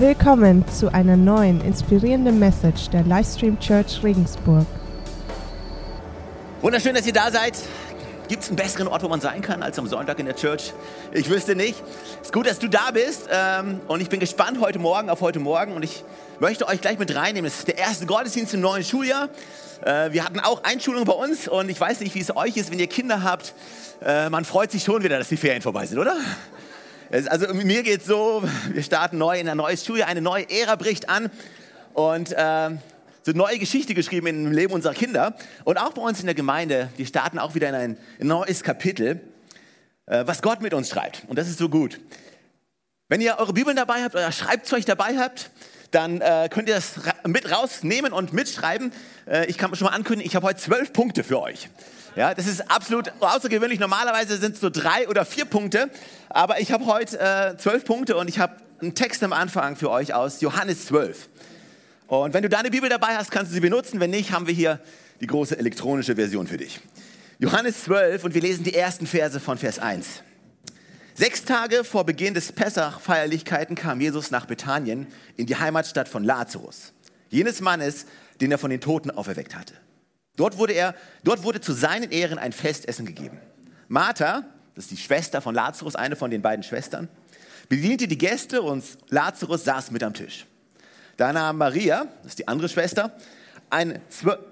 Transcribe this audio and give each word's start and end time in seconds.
Willkommen 0.00 0.64
zu 0.68 0.94
einer 0.94 1.16
neuen 1.16 1.60
inspirierenden 1.60 2.38
Message 2.38 2.88
der 2.90 3.02
Livestream 3.02 3.58
Church 3.58 4.00
Regensburg. 4.04 4.64
Wunderschön, 6.62 6.94
dass 6.94 7.04
ihr 7.04 7.12
da 7.12 7.32
seid. 7.32 7.58
Gibt 8.28 8.44
es 8.44 8.48
einen 8.48 8.54
besseren 8.54 8.86
Ort, 8.86 9.02
wo 9.02 9.08
man 9.08 9.20
sein 9.20 9.42
kann, 9.42 9.60
als 9.60 9.76
am 9.76 9.88
Sonntag 9.88 10.20
in 10.20 10.26
der 10.26 10.36
Church? 10.36 10.72
Ich 11.10 11.28
wüsste 11.28 11.56
nicht. 11.56 11.82
Es 12.20 12.28
ist 12.28 12.32
gut, 12.32 12.46
dass 12.46 12.60
du 12.60 12.68
da 12.68 12.92
bist. 12.92 13.28
Ähm, 13.28 13.80
und 13.88 14.00
ich 14.00 14.08
bin 14.08 14.20
gespannt 14.20 14.60
heute 14.60 14.78
Morgen 14.78 15.10
auf 15.10 15.20
heute 15.20 15.40
Morgen. 15.40 15.72
Und 15.72 15.82
ich 15.82 16.04
möchte 16.38 16.68
euch 16.68 16.80
gleich 16.80 17.00
mit 17.00 17.12
reinnehmen. 17.16 17.48
Es 17.48 17.58
ist 17.58 17.66
der 17.66 17.78
erste 17.78 18.06
Gottesdienst 18.06 18.54
im 18.54 18.60
neuen 18.60 18.84
Schuljahr. 18.84 19.28
Äh, 19.84 20.12
wir 20.12 20.24
hatten 20.24 20.38
auch 20.38 20.62
Einschulung 20.62 21.06
bei 21.06 21.14
uns. 21.14 21.48
Und 21.48 21.70
ich 21.70 21.80
weiß 21.80 21.98
nicht, 21.98 22.14
wie 22.14 22.20
es 22.20 22.36
euch 22.36 22.56
ist, 22.56 22.70
wenn 22.70 22.78
ihr 22.78 22.86
Kinder 22.86 23.24
habt. 23.24 23.52
Äh, 24.00 24.30
man 24.30 24.44
freut 24.44 24.70
sich 24.70 24.84
schon 24.84 25.02
wieder, 25.02 25.18
dass 25.18 25.28
die 25.28 25.36
Ferien 25.36 25.60
vorbei 25.60 25.86
sind, 25.86 25.98
oder? 25.98 26.14
Also 27.10 27.54
mir 27.54 27.82
geht 27.82 28.02
es 28.02 28.06
so, 28.06 28.42
wir 28.70 28.82
starten 28.82 29.16
neu 29.16 29.40
in 29.40 29.48
ein 29.48 29.56
neues 29.56 29.82
Schuljahr, 29.82 30.08
eine 30.08 30.20
neue 30.20 30.48
Ära 30.50 30.76
bricht 30.76 31.08
an. 31.08 31.30
Und 31.94 32.32
äh, 32.32 32.70
so 33.22 33.32
neue 33.32 33.58
Geschichte 33.58 33.94
geschrieben 33.94 34.26
im 34.26 34.52
Leben 34.52 34.74
unserer 34.74 34.92
Kinder. 34.92 35.34
Und 35.64 35.78
auch 35.78 35.92
bei 35.92 36.02
uns 36.02 36.20
in 36.20 36.26
der 36.26 36.34
Gemeinde, 36.34 36.90
wir 36.98 37.06
starten 37.06 37.38
auch 37.38 37.54
wieder 37.54 37.70
in 37.70 37.74
ein 37.74 37.98
neues 38.20 38.62
Kapitel, 38.62 39.22
äh, 40.04 40.26
was 40.26 40.42
Gott 40.42 40.60
mit 40.60 40.74
uns 40.74 40.90
schreibt. 40.90 41.22
Und 41.28 41.38
das 41.38 41.48
ist 41.48 41.58
so 41.58 41.70
gut. 41.70 41.98
Wenn 43.08 43.22
ihr 43.22 43.38
eure 43.38 43.54
Bibeln 43.54 43.76
dabei 43.76 44.02
habt, 44.02 44.14
euer 44.14 44.30
Schreibzeug 44.30 44.84
dabei 44.84 45.16
habt, 45.16 45.50
dann 45.90 46.20
äh, 46.20 46.50
könnt 46.52 46.68
ihr 46.68 46.74
das 46.74 46.96
mit 47.26 47.50
rausnehmen 47.50 48.12
und 48.12 48.34
mitschreiben. 48.34 48.92
Äh, 49.26 49.46
ich 49.46 49.56
kann 49.56 49.74
schon 49.74 49.86
mal 49.86 49.94
ankündigen, 49.94 50.28
ich 50.28 50.36
habe 50.36 50.46
heute 50.46 50.60
zwölf 50.60 50.92
Punkte 50.92 51.24
für 51.24 51.40
euch. 51.40 51.70
Ja, 52.18 52.34
das 52.34 52.48
ist 52.48 52.68
absolut 52.68 53.12
außergewöhnlich. 53.20 53.78
Normalerweise 53.78 54.38
sind 54.38 54.56
es 54.56 54.60
so 54.60 54.70
drei 54.70 55.06
oder 55.06 55.24
vier 55.24 55.44
Punkte, 55.44 55.88
aber 56.28 56.60
ich 56.60 56.72
habe 56.72 56.84
heute 56.86 57.16
äh, 57.16 57.56
zwölf 57.58 57.84
Punkte 57.84 58.16
und 58.16 58.26
ich 58.26 58.40
habe 58.40 58.56
einen 58.80 58.96
Text 58.96 59.22
am 59.22 59.32
Anfang 59.32 59.76
für 59.76 59.88
euch 59.88 60.14
aus 60.14 60.40
Johannes 60.40 60.86
12. 60.86 61.28
Und 62.08 62.34
wenn 62.34 62.42
du 62.42 62.48
deine 62.48 62.72
Bibel 62.72 62.90
dabei 62.90 63.16
hast, 63.16 63.30
kannst 63.30 63.52
du 63.52 63.54
sie 63.54 63.60
benutzen. 63.60 64.00
Wenn 64.00 64.10
nicht, 64.10 64.32
haben 64.32 64.48
wir 64.48 64.52
hier 64.52 64.80
die 65.20 65.28
große 65.28 65.56
elektronische 65.56 66.16
Version 66.16 66.48
für 66.48 66.56
dich. 66.56 66.80
Johannes 67.38 67.84
12 67.84 68.24
und 68.24 68.34
wir 68.34 68.42
lesen 68.42 68.64
die 68.64 68.74
ersten 68.74 69.06
Verse 69.06 69.38
von 69.38 69.56
Vers 69.56 69.78
1. 69.78 70.24
Sechs 71.14 71.44
Tage 71.44 71.84
vor 71.84 72.04
Beginn 72.04 72.34
des 72.34 72.50
Pessach-Feierlichkeiten 72.50 73.76
kam 73.76 74.00
Jesus 74.00 74.32
nach 74.32 74.46
Bethanien 74.46 75.06
in 75.36 75.46
die 75.46 75.54
Heimatstadt 75.54 76.08
von 76.08 76.24
Lazarus, 76.24 76.94
jenes 77.30 77.60
Mannes, 77.60 78.06
den 78.40 78.50
er 78.50 78.58
von 78.58 78.70
den 78.70 78.80
Toten 78.80 79.12
auferweckt 79.12 79.54
hatte. 79.54 79.74
Dort 80.38 80.56
wurde, 80.56 80.72
er, 80.72 80.94
dort 81.24 81.42
wurde 81.42 81.60
zu 81.60 81.72
seinen 81.72 82.12
Ehren 82.12 82.38
ein 82.38 82.52
Festessen 82.52 83.04
gegeben. 83.04 83.38
Martha, 83.88 84.44
das 84.76 84.84
ist 84.84 84.92
die 84.92 84.96
Schwester 84.96 85.40
von 85.40 85.52
Lazarus, 85.52 85.96
eine 85.96 86.14
von 86.14 86.30
den 86.30 86.42
beiden 86.42 86.62
Schwestern, 86.62 87.08
bediente 87.68 88.06
die 88.06 88.16
Gäste 88.16 88.62
und 88.62 88.84
Lazarus 89.08 89.64
saß 89.64 89.90
mit 89.90 90.04
am 90.04 90.14
Tisch. 90.14 90.46
Da 91.16 91.32
nahm 91.32 91.58
Maria, 91.58 92.06
das 92.22 92.32
ist 92.32 92.38
die 92.38 92.46
andere 92.46 92.68
Schwester, 92.68 93.12
ein, 93.68 94.00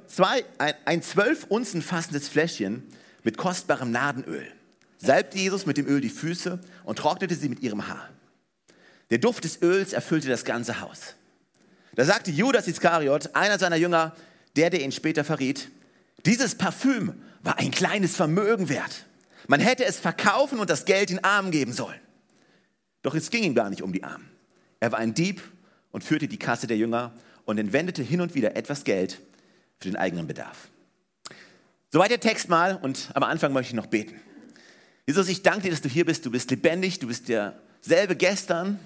zwei, 0.09 0.45
ein, 0.59 0.75
ein 0.87 1.03
zwölf 1.03 1.45
Unzen 1.49 1.81
fassendes 1.83 2.29
Fläschchen 2.29 2.83
mit 3.23 3.39
kostbarem 3.39 3.93
Nardenöl, 3.93 4.49
salbte 4.99 5.39
Jesus 5.39 5.67
mit 5.67 5.77
dem 5.77 5.87
Öl 5.87 6.01
die 6.01 6.11
Füße 6.11 6.59
und 6.85 6.99
trocknete 6.99 7.37
sie 7.37 7.49
mit 7.49 7.61
ihrem 7.61 7.87
Haar. 7.87 8.11
Der 9.11 9.19
Duft 9.19 9.45
des 9.45 9.63
Öls 9.63 9.93
erfüllte 9.93 10.29
das 10.29 10.45
ganze 10.45 10.81
Haus. 10.81 11.15
Da 11.95 12.05
sagte 12.05 12.33
Judas 12.33 12.67
Iskariot, 12.67 13.37
einer 13.37 13.61
seiner 13.61 13.77
Jünger, 13.77 14.17
der, 14.57 14.71
der 14.71 14.83
ihn 14.83 14.93
später 14.93 15.25
verriet, 15.25 15.71
dieses 16.25 16.57
Parfüm 16.57 17.15
war 17.43 17.59
ein 17.59 17.71
kleines 17.71 18.17
Vermögen 18.17 18.69
wert. 18.69 19.07
Man 19.47 19.61
hätte 19.61 19.85
es 19.85 19.99
verkaufen 19.99 20.59
und 20.59 20.71
das 20.71 20.85
Geld 20.85 21.11
den 21.11 21.23
Armen 21.23 21.51
geben 21.51 21.73
sollen. 21.73 22.01
Doch 23.03 23.15
es 23.15 23.31
ging 23.31 23.45
ihm 23.45 23.55
gar 23.55 23.71
nicht 23.71 23.83
um 23.83 23.93
die 23.93 24.03
Armen. 24.03 24.29
Er 24.81 24.93
war 24.93 24.99
ein 24.99 25.15
Dieb 25.15 25.41
und 25.93 26.03
führte 26.03 26.27
die 26.27 26.39
Kasse 26.39 26.67
der 26.67 26.77
Jünger 26.77 27.15
und 27.45 27.59
entwendete 27.59 28.03
hin 28.03 28.21
und 28.21 28.35
wieder 28.35 28.57
etwas 28.57 28.83
Geld 28.83 29.21
für 29.79 29.89
den 29.89 29.97
eigenen 29.97 30.27
Bedarf. 30.27 30.69
Soweit 31.93 32.11
der 32.11 32.21
Text 32.21 32.49
mal 32.49 32.77
und 32.77 33.11
am 33.15 33.23
Anfang 33.23 33.53
möchte 33.53 33.71
ich 33.71 33.77
noch 33.77 33.87
beten. 33.87 34.21
Jesus, 35.07 35.29
ich 35.29 35.43
danke 35.43 35.63
dir, 35.63 35.71
dass 35.71 35.83
du 35.83 35.89
hier 35.89 36.05
bist. 36.05 36.27
Du 36.27 36.33
bist 36.33 36.51
lebendig, 36.51 36.99
du 36.99 37.07
bist 37.07 37.29
derselbe 37.29 38.17
gestern, 38.17 38.81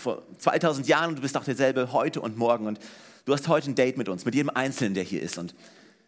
vor 0.00 0.22
2000 0.38 0.88
Jahren 0.88 1.10
und 1.10 1.16
du 1.16 1.22
bist 1.22 1.36
auch 1.36 1.44
derselbe 1.44 1.92
heute 1.92 2.20
und 2.20 2.36
morgen. 2.36 2.66
Und 2.66 2.80
du 3.26 3.32
hast 3.32 3.46
heute 3.48 3.70
ein 3.70 3.74
Date 3.74 3.96
mit 3.96 4.08
uns, 4.08 4.24
mit 4.24 4.34
jedem 4.34 4.50
Einzelnen, 4.50 4.94
der 4.94 5.04
hier 5.04 5.22
ist. 5.22 5.38
Und 5.38 5.54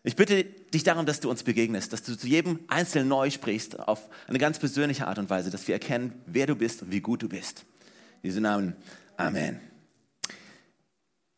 ich 0.02 0.16
bitte 0.16 0.44
dich 0.44 0.82
darum, 0.82 1.06
dass 1.06 1.20
du 1.20 1.30
uns 1.30 1.44
begegnest, 1.44 1.92
dass 1.92 2.02
du 2.02 2.16
zu 2.16 2.26
jedem 2.26 2.58
Einzelnen 2.66 3.08
neu 3.08 3.30
sprichst, 3.30 3.78
auf 3.78 4.08
eine 4.26 4.38
ganz 4.38 4.58
persönliche 4.58 5.06
Art 5.06 5.18
und 5.18 5.30
Weise, 5.30 5.50
dass 5.50 5.68
wir 5.68 5.74
erkennen, 5.74 6.20
wer 6.26 6.46
du 6.46 6.56
bist 6.56 6.82
und 6.82 6.90
wie 6.90 7.00
gut 7.00 7.22
du 7.22 7.28
bist. 7.28 7.64
In 8.22 8.30
diesem 8.30 8.42
Namen, 8.42 8.76
Amen. 9.16 9.60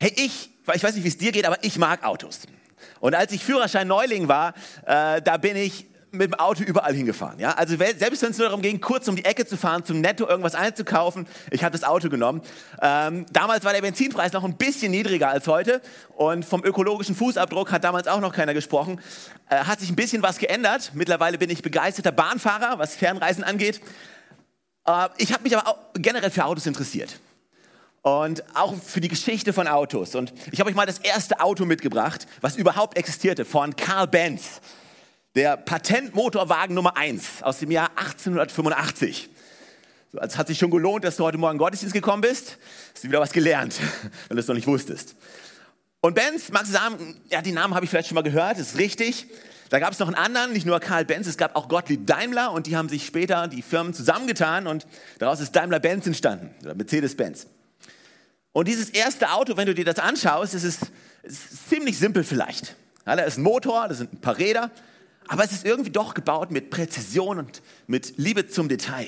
Hey, 0.00 0.12
ich, 0.16 0.50
ich 0.75 0.82
weiß 0.82 0.94
nicht, 0.94 1.04
wie 1.04 1.09
es 1.09 1.19
dir 1.19 1.32
geht, 1.32 1.44
aber 1.44 1.62
ich 1.62 1.78
mag 1.78 2.04
Autos. 2.04 2.42
Und 3.00 3.15
als 3.15 3.32
ich 3.32 3.44
Führerschein 3.44 3.88
Neuling 3.88 4.28
war, 4.28 4.54
äh, 4.86 5.21
da 5.21 5.36
bin 5.36 5.56
ich 5.56 5.86
mit 6.15 6.33
dem 6.33 6.35
Auto 6.35 6.63
überall 6.63 6.95
hingefahren. 6.95 7.39
Ja? 7.39 7.53
Also 7.53 7.77
selbst 7.77 8.23
wenn 8.23 8.31
es 8.31 8.39
nur 8.39 8.49
darum 8.49 8.63
ging, 8.63 8.81
kurz 8.81 9.09
um 9.09 9.17
die 9.17 9.25
Ecke 9.25 9.47
zu 9.47 9.57
fahren, 9.57 9.85
zum 9.85 10.01
Netto 10.01 10.27
irgendwas 10.29 10.55
einzukaufen, 10.55 11.27
ich 11.51 11.63
habe 11.63 11.73
das 11.73 11.85
Auto 11.85 12.09
genommen. 12.09 12.43
Ähm, 12.81 13.27
damals 13.33 13.65
war 13.65 13.73
der 13.73 13.83
Benzinpreis 13.83 14.33
noch 14.33 14.45
ein 14.45 14.57
bisschen 14.57 14.91
niedriger 14.91 15.29
als 15.29 15.47
heute 15.47 15.81
und 16.17 16.45
vom 16.45 16.65
ökologischen 16.65 17.15
Fußabdruck 17.15 17.73
hat 17.73 17.85
damals 17.85 18.09
auch 18.09 18.21
noch 18.21 18.33
keiner 18.33 18.55
gesprochen. 18.55 19.01
Äh, 19.49 19.57
hat 19.57 19.81
sich 19.81 19.91
ein 19.91 19.97
bisschen 19.97 20.23
was 20.23 20.39
geändert. 20.39 20.93
Mittlerweile 20.95 21.39
bin 21.39 21.51
ich 21.51 21.63
begeisterter 21.63 22.13
Bahnfahrer, 22.13 22.79
was 22.79 22.95
Fernreisen 22.95 23.45
angeht. 23.45 23.81
Äh, 24.87 25.09
ich 25.19 25.33
habe 25.33 25.43
mich 25.43 25.57
aber 25.57 25.69
auch 25.69 25.79
generell 25.95 26.31
für 26.31 26.45
Autos 26.45 26.67
interessiert 26.67 27.19
und 28.05 28.45
auch 28.55 28.75
für 28.75 29.01
die 29.01 29.09
Geschichte 29.09 29.55
von 29.55 29.67
Autos. 29.67 30.15
Und 30.15 30.35
ich 30.53 30.61
habe 30.61 30.69
euch 30.69 30.77
mal 30.77 30.87
das 30.87 30.99
erste 30.99 31.41
Auto 31.41 31.65
mitgebracht, 31.65 32.27
was 32.43 32.55
überhaupt 32.57 32.99
existierte, 32.99 33.47
von 33.47 33.75
Carl 33.77 34.07
Benz. 34.07 34.61
Der 35.34 35.56
Patentmotorwagen 35.56 36.77
Nummer 36.77 36.97
1 36.97 37.43
aus 37.43 37.59
dem 37.59 37.72
Jahr 37.72 37.91
1885. 37.97 39.28
So, 40.12 40.21
also 40.21 40.33
es 40.33 40.39
hat 40.39 40.47
sich 40.47 40.59
schon 40.59 40.71
gelohnt, 40.71 41.03
dass 41.03 41.17
du 41.17 41.25
heute 41.25 41.39
Morgen 41.39 41.59
Gottesdienst 41.59 41.93
gekommen 41.93 42.22
bist. 42.22 42.56
Hast 42.95 43.03
du 43.03 43.09
wieder 43.09 43.19
was 43.19 43.33
gelernt, 43.33 43.75
wenn 44.28 44.37
du 44.37 44.41
es 44.41 44.47
noch 44.47 44.55
nicht 44.55 44.69
wusstest. 44.69 45.17
Und 46.00 46.15
Benz, 46.15 46.53
magst 46.53 46.69
du 46.69 46.75
sagen, 46.75 47.21
ja, 47.31 47.43
die 47.43 47.50
Namen 47.50 47.75
habe 47.75 47.84
ich 47.84 47.91
vielleicht 47.91 48.06
schon 48.06 48.15
mal 48.15 48.22
gehört, 48.22 48.61
das 48.61 48.75
ist 48.75 48.78
richtig. 48.78 49.27
Da 49.71 49.81
gab 49.81 49.93
es 49.93 49.99
noch 49.99 50.06
einen 50.06 50.15
anderen, 50.15 50.53
nicht 50.53 50.67
nur 50.67 50.78
Karl 50.78 51.05
Benz, 51.05 51.27
es 51.27 51.37
gab 51.37 51.56
auch 51.56 51.66
Gottlieb 51.66 52.06
Daimler 52.06 52.53
und 52.53 52.69
die 52.69 52.77
haben 52.77 52.89
sich 52.89 53.05
später, 53.05 53.49
die 53.49 53.62
Firmen 53.62 53.93
zusammengetan 53.93 54.69
und 54.69 54.87
daraus 55.19 55.41
ist 55.41 55.56
Daimler-Benz 55.56 56.06
entstanden, 56.06 56.55
oder 56.62 56.77
Mercedes-Benz. 56.77 57.49
Und 58.53 58.69
dieses 58.69 58.91
erste 58.91 59.33
Auto, 59.33 59.56
wenn 59.56 59.66
du 59.66 59.75
dir 59.75 59.84
das 59.84 59.99
anschaust, 59.99 60.55
ist 60.55 60.62
es 60.62 60.78
ist 61.25 61.69
ziemlich 61.71 61.99
simpel 61.99 62.22
vielleicht. 62.22 62.77
Ja, 63.05 63.16
da 63.16 63.25
ist 63.25 63.37
ein 63.37 63.43
Motor, 63.43 63.89
da 63.89 63.95
sind 63.95 64.12
ein 64.12 64.21
paar 64.21 64.39
Räder, 64.39 64.71
aber 65.29 65.45
es 65.45 65.53
ist 65.53 65.65
irgendwie 65.65 65.91
doch 65.91 66.15
gebaut 66.15 66.51
mit 66.51 66.71
Präzision 66.71 67.39
und 67.39 67.62
mit 67.87 68.15
Liebe 68.17 68.47
zum 68.47 68.69
Detail. 68.69 69.07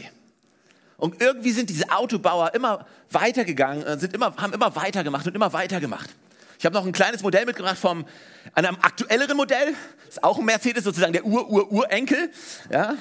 Und 0.97 1.21
irgendwie 1.21 1.53
sind 1.53 1.69
diese 1.69 1.91
Autobauer 1.91 2.55
immer 2.55 2.87
weitergegangen, 3.11 3.85
äh, 3.85 3.99
sind 3.99 4.15
immer, 4.15 4.35
haben 4.37 4.53
immer 4.53 4.75
weitergemacht 4.77 5.27
und 5.27 5.35
immer 5.35 5.53
weitergemacht. 5.53 6.11
Ich 6.59 6.65
habe 6.65 6.75
noch 6.75 6.87
ein 6.87 6.93
kleines 6.93 7.23
Modell 7.23 7.45
mitgebracht 7.45 7.77
vom 7.77 8.07
einem 8.55 8.77
aktuelleren 8.81 9.37
Modell. 9.37 9.75
Ist 10.09 10.25
auch 10.25 10.39
ein 10.39 10.45
Mercedes, 10.45 10.85
sozusagen 10.85 11.13
der 11.13 11.27
Ur-Ur-Urenkel. 11.27 12.31
Ja? 12.71 12.97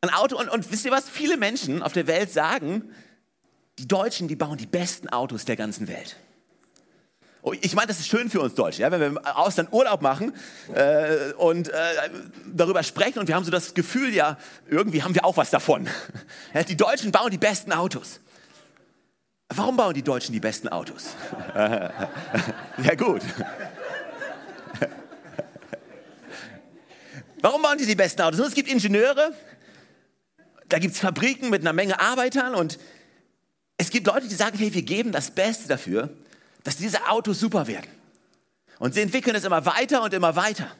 Ein 0.00 0.10
Auto. 0.10 0.38
Und, 0.38 0.48
und 0.48 0.70
wisst 0.72 0.86
ihr 0.86 0.90
was? 0.90 1.08
Viele 1.08 1.36
Menschen 1.36 1.82
auf 1.82 1.92
der 1.92 2.06
Welt 2.06 2.32
sagen, 2.32 2.90
die 3.78 3.86
Deutschen, 3.86 4.28
die 4.28 4.36
bauen 4.36 4.56
die 4.56 4.66
besten 4.66 5.08
Autos 5.10 5.44
der 5.44 5.56
ganzen 5.56 5.88
Welt. 5.88 6.16
Oh, 7.42 7.54
ich 7.60 7.74
meine, 7.74 7.86
das 7.86 8.00
ist 8.00 8.08
schön 8.08 8.28
für 8.30 8.40
uns 8.40 8.54
Deutsche, 8.54 8.82
ja, 8.82 8.90
wenn 8.90 9.00
wir 9.00 9.06
im 9.06 9.18
Ausland 9.18 9.72
Urlaub 9.72 10.02
machen 10.02 10.34
äh, 10.74 11.32
und 11.34 11.68
äh, 11.68 11.72
darüber 12.52 12.82
sprechen 12.82 13.20
und 13.20 13.28
wir 13.28 13.36
haben 13.36 13.44
so 13.44 13.52
das 13.52 13.74
Gefühl, 13.74 14.12
ja, 14.12 14.36
irgendwie 14.68 15.04
haben 15.04 15.14
wir 15.14 15.24
auch 15.24 15.36
was 15.36 15.50
davon. 15.50 15.88
Ja, 16.54 16.62
die 16.62 16.76
Deutschen 16.76 17.12
bauen 17.12 17.30
die 17.30 17.38
besten 17.38 17.72
Autos. 17.72 18.20
Warum 19.48 19.76
bauen 19.76 19.92
die 19.94 20.02
Deutschen 20.02 20.32
die 20.32 20.40
besten 20.40 20.68
Autos? 20.68 21.10
ja 21.54 21.90
gut. 22.96 23.22
Warum 27.40 27.62
bauen 27.62 27.78
die 27.78 27.86
die 27.86 27.94
besten 27.94 28.22
Autos? 28.22 28.40
es 28.40 28.54
gibt 28.54 28.68
Ingenieure, 28.68 29.32
da 30.68 30.78
gibt 30.78 30.94
es 30.94 31.00
Fabriken 31.00 31.50
mit 31.50 31.60
einer 31.62 31.72
Menge 31.72 32.00
Arbeitern 32.00 32.54
und 32.54 32.78
es 33.76 33.90
gibt 33.90 34.06
Leute, 34.06 34.26
die 34.26 34.34
sagen, 34.34 34.58
hey, 34.58 34.72
wir 34.72 34.82
geben 34.82 35.12
das 35.12 35.30
Beste 35.30 35.68
dafür, 35.68 36.10
dass 36.68 36.76
diese 36.76 37.08
Autos 37.08 37.40
super 37.40 37.66
werden. 37.66 37.90
Und 38.78 38.92
sie 38.92 39.00
entwickeln 39.00 39.34
es 39.34 39.44
immer 39.44 39.64
weiter 39.64 40.02
und 40.02 40.12
immer 40.12 40.36
weiter. 40.36 40.70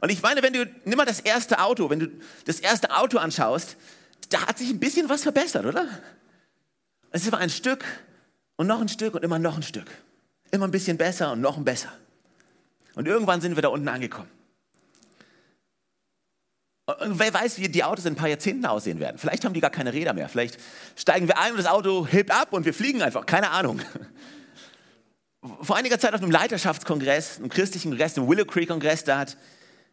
Und 0.00 0.10
ich 0.10 0.22
meine, 0.22 0.42
wenn 0.42 0.54
du, 0.54 0.64
nimm 0.86 0.96
mal 0.96 1.04
das 1.04 1.20
erste 1.20 1.60
Auto, 1.60 1.90
wenn 1.90 2.00
du 2.00 2.08
das 2.46 2.60
erste 2.60 2.96
Auto 2.96 3.18
anschaust, 3.18 3.76
da 4.30 4.46
hat 4.46 4.56
sich 4.56 4.70
ein 4.70 4.80
bisschen 4.80 5.10
was 5.10 5.22
verbessert, 5.22 5.66
oder? 5.66 5.86
Es 7.10 7.20
ist 7.20 7.28
immer 7.28 7.40
ein 7.40 7.50
Stück 7.50 7.84
und 8.56 8.66
noch 8.66 8.80
ein 8.80 8.88
Stück 8.88 9.12
und 9.14 9.22
immer 9.22 9.38
noch 9.38 9.54
ein 9.54 9.62
Stück. 9.62 9.84
Immer 10.50 10.66
ein 10.66 10.70
bisschen 10.70 10.96
besser 10.96 11.32
und 11.32 11.42
noch 11.42 11.58
ein 11.58 11.64
besser. 11.64 11.92
Und 12.94 13.06
irgendwann 13.06 13.42
sind 13.42 13.54
wir 13.54 13.60
da 13.60 13.68
unten 13.68 13.88
angekommen. 13.88 14.30
Und 16.86 17.18
wer 17.18 17.34
weiß, 17.34 17.58
wie 17.58 17.68
die 17.68 17.84
Autos 17.84 18.06
in 18.06 18.14
ein 18.14 18.16
paar 18.16 18.30
Jahrzehnten 18.30 18.64
aussehen 18.64 18.98
werden. 18.98 19.18
Vielleicht 19.18 19.44
haben 19.44 19.52
die 19.52 19.60
gar 19.60 19.68
keine 19.68 19.92
Räder 19.92 20.14
mehr. 20.14 20.30
Vielleicht 20.30 20.58
steigen 20.96 21.28
wir 21.28 21.38
ein 21.38 21.50
und 21.50 21.58
das 21.58 21.66
Auto 21.66 22.06
hebt 22.06 22.30
ab 22.30 22.54
und 22.54 22.64
wir 22.64 22.72
fliegen 22.72 23.02
einfach. 23.02 23.26
Keine 23.26 23.50
Ahnung. 23.50 23.82
Vor 25.62 25.76
einiger 25.76 25.98
Zeit 25.98 26.14
auf 26.14 26.22
einem 26.22 26.30
Leiterschaftskongress, 26.30 27.38
einem 27.38 27.48
christlichen 27.48 27.90
Kongress, 27.90 28.14
dem 28.14 28.28
Willow 28.28 28.44
Creek 28.44 28.68
Kongress, 28.68 29.02
da 29.02 29.18
hat 29.18 29.36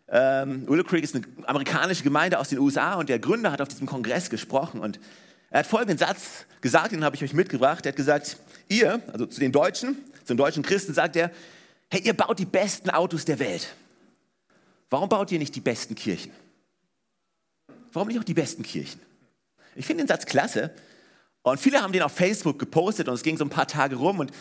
ähm, 0.07 0.67
Willow 0.67 0.83
Creek 0.83 1.03
ist 1.03 1.15
eine 1.15 1.25
amerikanische 1.45 2.03
Gemeinde 2.03 2.39
aus 2.39 2.49
den 2.49 2.59
USA 2.59 2.93
und 2.95 3.09
der 3.09 3.19
Gründer 3.19 3.51
hat 3.51 3.61
auf 3.61 3.67
diesem 3.67 3.87
Kongress 3.87 4.29
gesprochen 4.29 4.79
und 4.79 4.99
er 5.49 5.59
hat 5.59 5.67
folgenden 5.67 5.97
Satz 5.97 6.45
gesagt, 6.61 6.91
den 6.91 7.03
habe 7.03 7.15
ich 7.15 7.23
euch 7.23 7.33
mitgebracht. 7.33 7.85
Er 7.85 7.89
hat 7.89 7.95
gesagt, 7.95 8.37
ihr, 8.67 9.01
also 9.11 9.25
zu 9.25 9.39
den 9.39 9.51
Deutschen, 9.51 9.97
zu 10.23 10.33
den 10.33 10.37
deutschen 10.37 10.61
Christen 10.61 10.93
sagt 10.93 11.15
er, 11.15 11.31
hey, 11.89 12.01
ihr 12.01 12.13
baut 12.13 12.37
die 12.37 12.45
besten 12.45 12.91
Autos 12.91 13.25
der 13.25 13.39
Welt. 13.39 13.73
Warum 14.91 15.09
baut 15.09 15.31
ihr 15.31 15.39
nicht 15.39 15.55
die 15.55 15.61
besten 15.61 15.95
Kirchen? 15.95 16.31
Warum 17.91 18.07
nicht 18.07 18.19
auch 18.19 18.23
die 18.23 18.35
besten 18.35 18.61
Kirchen? 18.61 19.01
Ich 19.75 19.87
finde 19.87 20.03
den 20.03 20.07
Satz 20.07 20.25
klasse 20.27 20.71
und 21.41 21.59
viele 21.59 21.81
haben 21.81 21.93
den 21.93 22.03
auf 22.03 22.11
Facebook 22.11 22.59
gepostet 22.59 23.07
und 23.07 23.15
es 23.15 23.23
ging 23.23 23.37
so 23.37 23.45
ein 23.45 23.49
paar 23.49 23.67
Tage 23.67 23.95
rum 23.95 24.19
und 24.19 24.31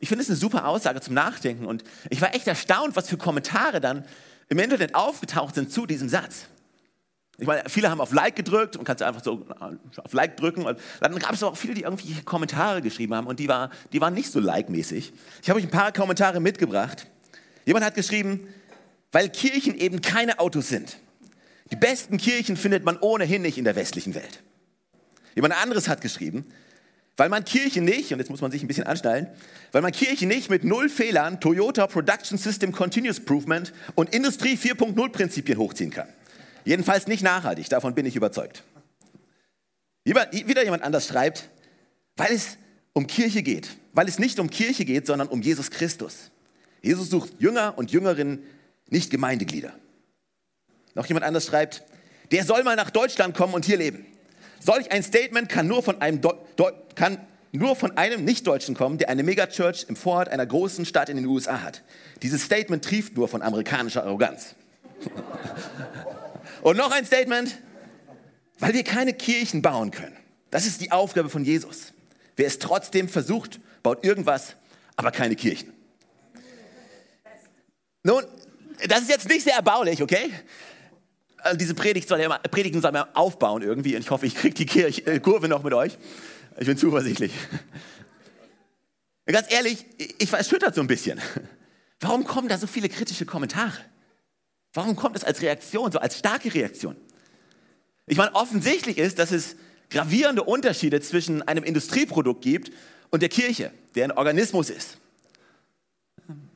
ich 0.00 0.08
finde 0.08 0.22
es 0.22 0.28
eine 0.28 0.36
super 0.36 0.66
Aussage 0.66 1.00
zum 1.00 1.14
Nachdenken 1.14 1.66
und 1.66 1.84
ich 2.10 2.20
war 2.20 2.34
echt 2.34 2.46
erstaunt, 2.46 2.96
was 2.96 3.08
für 3.08 3.16
Kommentare 3.16 3.80
dann 3.80 4.04
im 4.48 4.58
Internet 4.58 4.94
aufgetaucht 4.94 5.54
sind 5.54 5.72
zu 5.72 5.86
diesem 5.86 6.08
Satz. 6.08 6.46
Ich 7.40 7.46
meine, 7.46 7.62
viele 7.68 7.88
haben 7.88 8.00
auf 8.00 8.12
Like 8.12 8.34
gedrückt 8.34 8.76
und 8.76 8.84
kannst 8.84 9.02
einfach 9.02 9.22
so 9.22 9.46
äh, 9.60 10.00
auf 10.00 10.12
Like 10.12 10.36
drücken. 10.36 10.64
Und 10.64 10.78
dann 11.00 11.16
gab 11.20 11.32
es 11.32 11.42
auch 11.44 11.56
viele, 11.56 11.74
die 11.74 11.82
irgendwie 11.82 12.14
Kommentare 12.24 12.82
geschrieben 12.82 13.14
haben 13.14 13.28
und 13.28 13.38
die, 13.38 13.46
war, 13.46 13.70
die 13.92 14.00
waren 14.00 14.12
nicht 14.12 14.32
so 14.32 14.40
like-mäßig. 14.40 15.12
Ich 15.40 15.48
habe 15.48 15.60
euch 15.60 15.64
ein 15.64 15.70
paar 15.70 15.92
Kommentare 15.92 16.40
mitgebracht. 16.40 17.06
Jemand 17.64 17.84
hat 17.84 17.94
geschrieben, 17.94 18.48
weil 19.12 19.28
Kirchen 19.28 19.76
eben 19.76 20.00
keine 20.00 20.40
Autos 20.40 20.68
sind. 20.68 20.98
Die 21.70 21.76
besten 21.76 22.16
Kirchen 22.16 22.56
findet 22.56 22.84
man 22.84 22.98
ohnehin 22.98 23.42
nicht 23.42 23.56
in 23.56 23.64
der 23.64 23.76
westlichen 23.76 24.14
Welt. 24.16 24.42
Jemand 25.36 25.54
anderes 25.62 25.86
hat 25.86 26.00
geschrieben, 26.00 26.44
weil 27.18 27.28
man 27.28 27.44
Kirche 27.44 27.82
nicht, 27.82 28.12
und 28.12 28.20
jetzt 28.20 28.30
muss 28.30 28.40
man 28.40 28.52
sich 28.52 28.62
ein 28.62 28.68
bisschen 28.68 28.86
anschnallen, 28.86 29.26
weil 29.72 29.82
man 29.82 29.90
Kirche 29.90 30.24
nicht 30.24 30.48
mit 30.50 30.62
null 30.62 30.88
Fehlern 30.88 31.40
Toyota 31.40 31.88
Production 31.88 32.38
System 32.38 32.70
Continuous 32.70 33.18
Improvement 33.18 33.72
und 33.96 34.14
Industrie 34.14 34.54
4.0 34.54 35.08
Prinzipien 35.10 35.58
hochziehen 35.58 35.90
kann. 35.90 36.08
Jedenfalls 36.64 37.08
nicht 37.08 37.24
nachhaltig, 37.24 37.68
davon 37.68 37.94
bin 37.94 38.06
ich 38.06 38.14
überzeugt. 38.14 38.62
Wieder 40.04 40.64
jemand 40.64 40.84
anders 40.84 41.08
schreibt, 41.08 41.50
weil 42.16 42.32
es 42.32 42.56
um 42.92 43.08
Kirche 43.08 43.42
geht, 43.42 43.68
weil 43.92 44.08
es 44.08 44.20
nicht 44.20 44.38
um 44.38 44.48
Kirche 44.48 44.84
geht, 44.84 45.06
sondern 45.06 45.26
um 45.26 45.42
Jesus 45.42 45.70
Christus. 45.72 46.30
Jesus 46.82 47.10
sucht 47.10 47.32
Jünger 47.40 47.74
und 47.76 47.90
Jüngerinnen, 47.90 48.44
nicht 48.90 49.10
Gemeindeglieder. 49.10 49.72
Noch 50.94 51.06
jemand 51.06 51.26
anders 51.26 51.46
schreibt, 51.46 51.82
der 52.30 52.44
soll 52.44 52.62
mal 52.62 52.76
nach 52.76 52.90
Deutschland 52.90 53.36
kommen 53.36 53.54
und 53.54 53.64
hier 53.64 53.76
leben. 53.76 54.06
Solch 54.60 54.90
ein 54.90 55.02
Statement 55.02 55.48
kann 55.48 55.66
nur 55.66 55.82
von 55.82 56.00
einem, 56.00 56.20
kann 56.94 57.26
nur 57.52 57.76
von 57.76 57.96
einem 57.96 58.24
Nicht-Deutschen 58.24 58.74
kommen, 58.74 58.98
der 58.98 59.08
eine 59.08 59.22
Megachurch 59.22 59.86
im 59.88 59.96
Vorort 59.96 60.28
einer 60.28 60.46
großen 60.46 60.84
Stadt 60.84 61.08
in 61.08 61.16
den 61.16 61.26
USA 61.26 61.62
hat. 61.62 61.82
Dieses 62.22 62.42
Statement 62.42 62.84
trieft 62.84 63.16
nur 63.16 63.28
von 63.28 63.42
amerikanischer 63.42 64.04
Arroganz. 64.04 64.54
Und 66.62 66.76
noch 66.76 66.90
ein 66.90 67.06
Statement, 67.06 67.56
weil 68.58 68.74
wir 68.74 68.84
keine 68.84 69.14
Kirchen 69.14 69.62
bauen 69.62 69.90
können. 69.90 70.16
Das 70.50 70.66
ist 70.66 70.80
die 70.80 70.90
Aufgabe 70.90 71.28
von 71.28 71.44
Jesus. 71.44 71.92
Wer 72.36 72.46
es 72.46 72.58
trotzdem 72.58 73.08
versucht, 73.08 73.60
baut 73.82 74.04
irgendwas, 74.04 74.56
aber 74.96 75.10
keine 75.10 75.36
Kirchen. 75.36 75.72
Nun, 78.02 78.24
das 78.88 79.02
ist 79.02 79.10
jetzt 79.10 79.28
nicht 79.28 79.44
sehr 79.44 79.54
erbaulich, 79.54 80.02
okay? 80.02 80.30
Also 81.38 81.56
diese 81.56 81.74
Predigt 81.74 82.08
soll 82.08 82.18
ja 82.18 82.26
immer, 82.26 82.38
Predigen 82.38 82.80
soll 82.80 82.94
ja 82.94 83.08
aufbauen 83.14 83.62
irgendwie 83.62 83.94
und 83.94 84.02
ich 84.02 84.10
hoffe, 84.10 84.26
ich 84.26 84.34
kriege 84.34 84.54
die 84.54 84.66
Kirche, 84.66 85.06
äh, 85.06 85.20
Kurve 85.20 85.48
noch 85.48 85.62
mit 85.62 85.74
euch. 85.74 85.96
Ich 86.58 86.66
bin 86.66 86.76
zuversichtlich. 86.76 87.32
Ganz 89.26 89.52
ehrlich, 89.52 89.84
ich 90.18 90.32
war 90.32 90.38
erschüttert 90.38 90.74
so 90.74 90.80
ein 90.80 90.86
bisschen. 90.86 91.20
Warum 92.00 92.24
kommen 92.24 92.48
da 92.48 92.56
so 92.56 92.66
viele 92.66 92.88
kritische 92.88 93.26
Kommentare? 93.26 93.78
Warum 94.72 94.96
kommt 94.96 95.16
es 95.16 95.24
als 95.24 95.42
Reaktion, 95.42 95.92
so 95.92 95.98
als 95.98 96.18
starke 96.18 96.52
Reaktion? 96.52 96.96
Ich 98.06 98.16
meine, 98.16 98.34
offensichtlich 98.34 98.98
ist, 98.98 99.18
dass 99.18 99.32
es 99.32 99.56
gravierende 99.90 100.42
Unterschiede 100.42 101.00
zwischen 101.00 101.42
einem 101.42 101.64
Industrieprodukt 101.64 102.42
gibt 102.42 102.72
und 103.10 103.22
der 103.22 103.28
Kirche, 103.28 103.70
der 103.94 104.04
ein 104.04 104.12
Organismus 104.12 104.70
ist. 104.70 104.98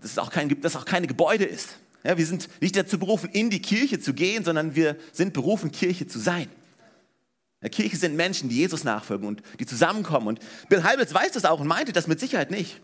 Dass 0.01 0.13
es 0.13 0.19
auch, 0.19 0.31
kein, 0.31 0.61
dass 0.61 0.77
auch 0.77 0.85
keine 0.85 1.07
Gebäude 1.07 1.45
ist. 1.45 1.77
Ja, 2.05 2.19
wir 2.19 2.27
sind 2.27 2.49
nicht 2.61 2.77
dazu 2.77 2.99
berufen, 2.99 3.31
in 3.33 3.51
die 3.51 3.63
Kirche 3.63 4.01
zu 4.01 4.13
gehen, 4.13 4.45
sondern 4.45 4.75
wir 4.75 4.97
sind 5.13 5.33
berufen, 5.33 5.71
Kirche 5.71 6.07
zu 6.07 6.19
sein. 6.19 6.49
Ja, 7.63 7.69
Kirche 7.69 7.97
sind 7.97 8.17
Menschen, 8.17 8.49
die 8.49 8.57
Jesus 8.57 8.83
nachfolgen 8.83 9.29
und 9.29 9.43
die 9.61 9.67
zusammenkommen. 9.67 10.27
Und 10.29 10.41
Bill 10.69 10.83
Heibels 10.83 11.15
weiß 11.15 11.33
das 11.33 11.45
auch 11.45 11.61
und 11.61 11.69
meinte 11.69 11.93
das 11.93 12.09
mit 12.09 12.19
Sicherheit 12.19 12.51
nicht. 12.51 12.81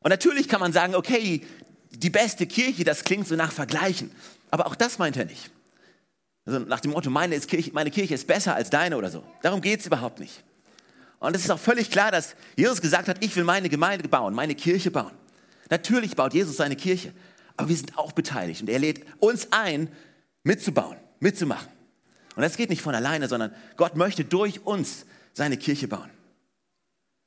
Und 0.00 0.10
natürlich 0.10 0.48
kann 0.48 0.60
man 0.60 0.72
sagen, 0.72 0.96
okay, 0.96 1.42
die 1.90 2.10
beste 2.10 2.46
Kirche, 2.46 2.82
das 2.82 3.04
klingt 3.04 3.28
so 3.28 3.36
nach 3.36 3.52
Vergleichen. 3.52 4.10
Aber 4.50 4.66
auch 4.66 4.74
das 4.74 4.98
meint 4.98 5.16
er 5.16 5.24
nicht. 5.24 5.50
Also 6.44 6.58
nach 6.58 6.80
dem 6.80 6.90
Motto, 6.90 7.08
meine, 7.08 7.38
Kirche, 7.38 7.70
meine 7.72 7.90
Kirche 7.90 8.14
ist 8.14 8.26
besser 8.26 8.56
als 8.56 8.68
deine 8.68 8.96
oder 8.96 9.10
so. 9.10 9.22
Darum 9.42 9.60
geht 9.60 9.80
es 9.80 9.86
überhaupt 9.86 10.18
nicht. 10.18 10.42
Und 11.20 11.36
es 11.36 11.44
ist 11.44 11.50
auch 11.50 11.58
völlig 11.58 11.88
klar, 11.88 12.10
dass 12.10 12.34
Jesus 12.56 12.80
gesagt 12.80 13.06
hat, 13.06 13.22
ich 13.22 13.36
will 13.36 13.44
meine 13.44 13.68
Gemeinde 13.68 14.08
bauen, 14.08 14.34
meine 14.34 14.56
Kirche 14.56 14.90
bauen. 14.90 15.12
Natürlich 15.70 16.16
baut 16.16 16.34
Jesus 16.34 16.56
seine 16.56 16.74
Kirche, 16.74 17.12
aber 17.62 17.68
wir 17.68 17.76
sind 17.76 17.96
auch 17.96 18.10
beteiligt 18.10 18.60
und 18.60 18.68
er 18.68 18.80
lädt 18.80 19.04
uns 19.20 19.48
ein, 19.52 19.88
mitzubauen, 20.42 20.96
mitzumachen. 21.20 21.68
Und 22.34 22.42
das 22.42 22.56
geht 22.56 22.70
nicht 22.70 22.82
von 22.82 22.94
alleine, 22.94 23.28
sondern 23.28 23.54
Gott 23.76 23.96
möchte 23.96 24.24
durch 24.24 24.66
uns 24.66 25.06
seine 25.32 25.56
Kirche 25.56 25.86
bauen. 25.86 26.10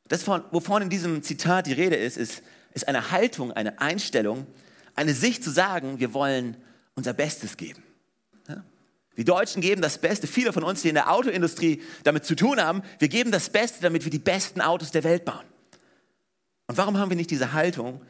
Das, 0.10 0.28
wovon 0.28 0.82
in 0.82 0.90
diesem 0.90 1.24
Zitat 1.24 1.68
die 1.68 1.74
Rede 1.74 1.96
ist, 1.96 2.18
ist, 2.18 2.44
ist 2.74 2.88
eine 2.90 3.12
Haltung, 3.12 3.54
eine 3.54 3.80
Einstellung, 3.80 4.46
eine 4.94 5.14
Sicht 5.14 5.42
zu 5.42 5.52
sagen, 5.52 6.00
wir 6.00 6.14
wollen 6.14 6.58
unser 6.96 7.14
Bestes 7.14 7.56
geben. 7.56 7.82
Die 9.16 9.24
Deutschen 9.24 9.62
geben 9.62 9.82
das 9.82 9.98
Beste, 9.98 10.28
viele 10.28 10.52
von 10.52 10.64
uns, 10.64 10.82
die 10.82 10.90
in 10.90 10.96
der 10.96 11.10
Autoindustrie 11.10 11.82
damit 12.04 12.26
zu 12.26 12.36
tun 12.36 12.60
haben, 12.60 12.82
wir 13.00 13.08
geben 13.08 13.32
das 13.32 13.50
Beste, 13.50 13.82
damit 13.82 14.04
wir 14.04 14.12
die 14.12 14.20
besten 14.20 14.60
Autos 14.60 14.92
der 14.92 15.06
Welt 15.06 15.24
bauen. 15.24 15.46
Und 16.68 16.78
warum 16.78 16.98
haben 16.98 17.10
wir 17.10 17.16
nicht 17.16 17.32
diese 17.32 17.54
Haltung, 17.54 18.02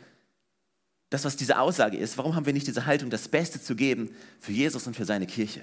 das, 1.10 1.26
was 1.26 1.36
diese 1.36 1.60
Aussage 1.60 1.98
ist, 1.98 2.18
warum 2.18 2.36
haben 2.36 2.46
wir 2.46 2.54
nicht 2.54 2.68
diese 2.68 2.86
Haltung, 2.86 3.10
das 3.10 3.28
Beste 3.28 3.62
zu 3.62 3.76
geben 3.76 4.10
für 4.40 4.52
Jesus 4.52 4.88
und 4.88 4.96
für 4.96 5.06
seine 5.06 5.28
Kirche? 5.28 5.62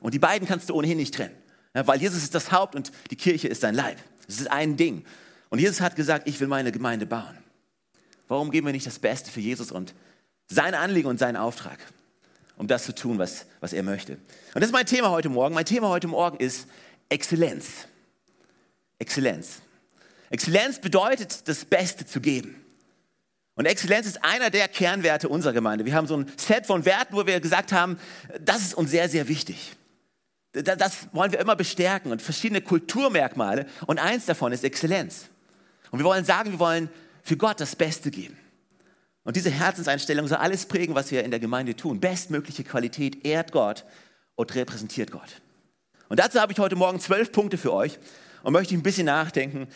Und 0.00 0.14
die 0.14 0.18
beiden 0.18 0.46
kannst 0.46 0.70
du 0.70 0.74
ohnehin 0.74 0.96
nicht 0.96 1.14
trennen, 1.14 1.34
ja, 1.74 1.86
weil 1.86 2.00
Jesus 2.00 2.22
ist 2.22 2.34
das 2.34 2.52
Haupt 2.52 2.74
und 2.74 2.90
die 3.10 3.16
Kirche 3.16 3.48
ist 3.48 3.60
sein 3.60 3.74
Leib. 3.74 3.98
Es 4.28 4.40
ist 4.40 4.50
ein 4.50 4.76
Ding. 4.76 5.04
Und 5.50 5.58
Jesus 5.58 5.80
hat 5.80 5.94
gesagt, 5.94 6.26
ich 6.26 6.40
will 6.40 6.48
meine 6.48 6.72
Gemeinde 6.72 7.06
bauen. 7.06 7.36
Warum 8.28 8.50
geben 8.50 8.66
wir 8.66 8.72
nicht 8.72 8.86
das 8.86 8.98
Beste 8.98 9.30
für 9.30 9.40
Jesus 9.40 9.70
und 9.70 9.94
sein 10.48 10.74
Anliegen 10.74 11.08
und 11.08 11.18
seinen 11.18 11.36
Auftrag, 11.36 11.78
um 12.56 12.66
das 12.66 12.84
zu 12.84 12.94
tun, 12.94 13.18
was, 13.18 13.46
was 13.60 13.72
er 13.72 13.82
möchte? 13.82 14.14
Und 14.14 14.60
das 14.60 14.66
ist 14.66 14.72
mein 14.72 14.86
Thema 14.86 15.10
heute 15.10 15.28
Morgen. 15.28 15.54
Mein 15.54 15.64
Thema 15.64 15.88
heute 15.88 16.08
Morgen 16.08 16.38
ist 16.38 16.66
Exzellenz. 17.08 17.86
Exzellenz. 18.98 19.60
Exzellenz 20.30 20.80
bedeutet, 20.80 21.46
das 21.46 21.64
Beste 21.64 22.04
zu 22.04 22.20
geben. 22.20 22.65
Und 23.56 23.64
Exzellenz 23.64 24.06
ist 24.06 24.22
einer 24.22 24.50
der 24.50 24.68
Kernwerte 24.68 25.30
unserer 25.30 25.54
Gemeinde. 25.54 25.86
Wir 25.86 25.94
haben 25.94 26.06
so 26.06 26.16
ein 26.16 26.30
Set 26.36 26.66
von 26.66 26.84
Werten, 26.84 27.16
wo 27.16 27.26
wir 27.26 27.40
gesagt 27.40 27.72
haben, 27.72 27.98
das 28.38 28.60
ist 28.60 28.74
uns 28.74 28.90
sehr, 28.90 29.08
sehr 29.08 29.28
wichtig. 29.28 29.72
Das 30.52 31.08
wollen 31.12 31.32
wir 31.32 31.40
immer 31.40 31.56
bestärken 31.56 32.12
und 32.12 32.20
verschiedene 32.20 32.60
Kulturmerkmale. 32.60 33.66
Und 33.86 33.98
eins 33.98 34.26
davon 34.26 34.52
ist 34.52 34.62
Exzellenz. 34.62 35.28
Und 35.90 35.98
wir 35.98 36.04
wollen 36.04 36.24
sagen, 36.24 36.52
wir 36.52 36.58
wollen 36.58 36.90
für 37.22 37.38
Gott 37.38 37.58
das 37.58 37.74
Beste 37.76 38.10
geben. 38.10 38.36
Und 39.24 39.36
diese 39.36 39.50
Herzenseinstellung 39.50 40.28
soll 40.28 40.38
alles 40.38 40.66
prägen, 40.66 40.94
was 40.94 41.10
wir 41.10 41.24
in 41.24 41.30
der 41.30 41.40
Gemeinde 41.40 41.74
tun. 41.74 41.98
Bestmögliche 41.98 42.62
Qualität 42.62 43.24
ehrt 43.26 43.52
Gott 43.52 43.84
und 44.34 44.54
repräsentiert 44.54 45.10
Gott. 45.10 45.40
Und 46.08 46.20
dazu 46.20 46.40
habe 46.40 46.52
ich 46.52 46.58
heute 46.58 46.76
Morgen 46.76 47.00
zwölf 47.00 47.32
Punkte 47.32 47.56
für 47.56 47.72
euch 47.72 47.98
und 48.42 48.52
möchte 48.52 48.74
ein 48.74 48.82
bisschen 48.82 49.06
nachdenken. 49.06 49.66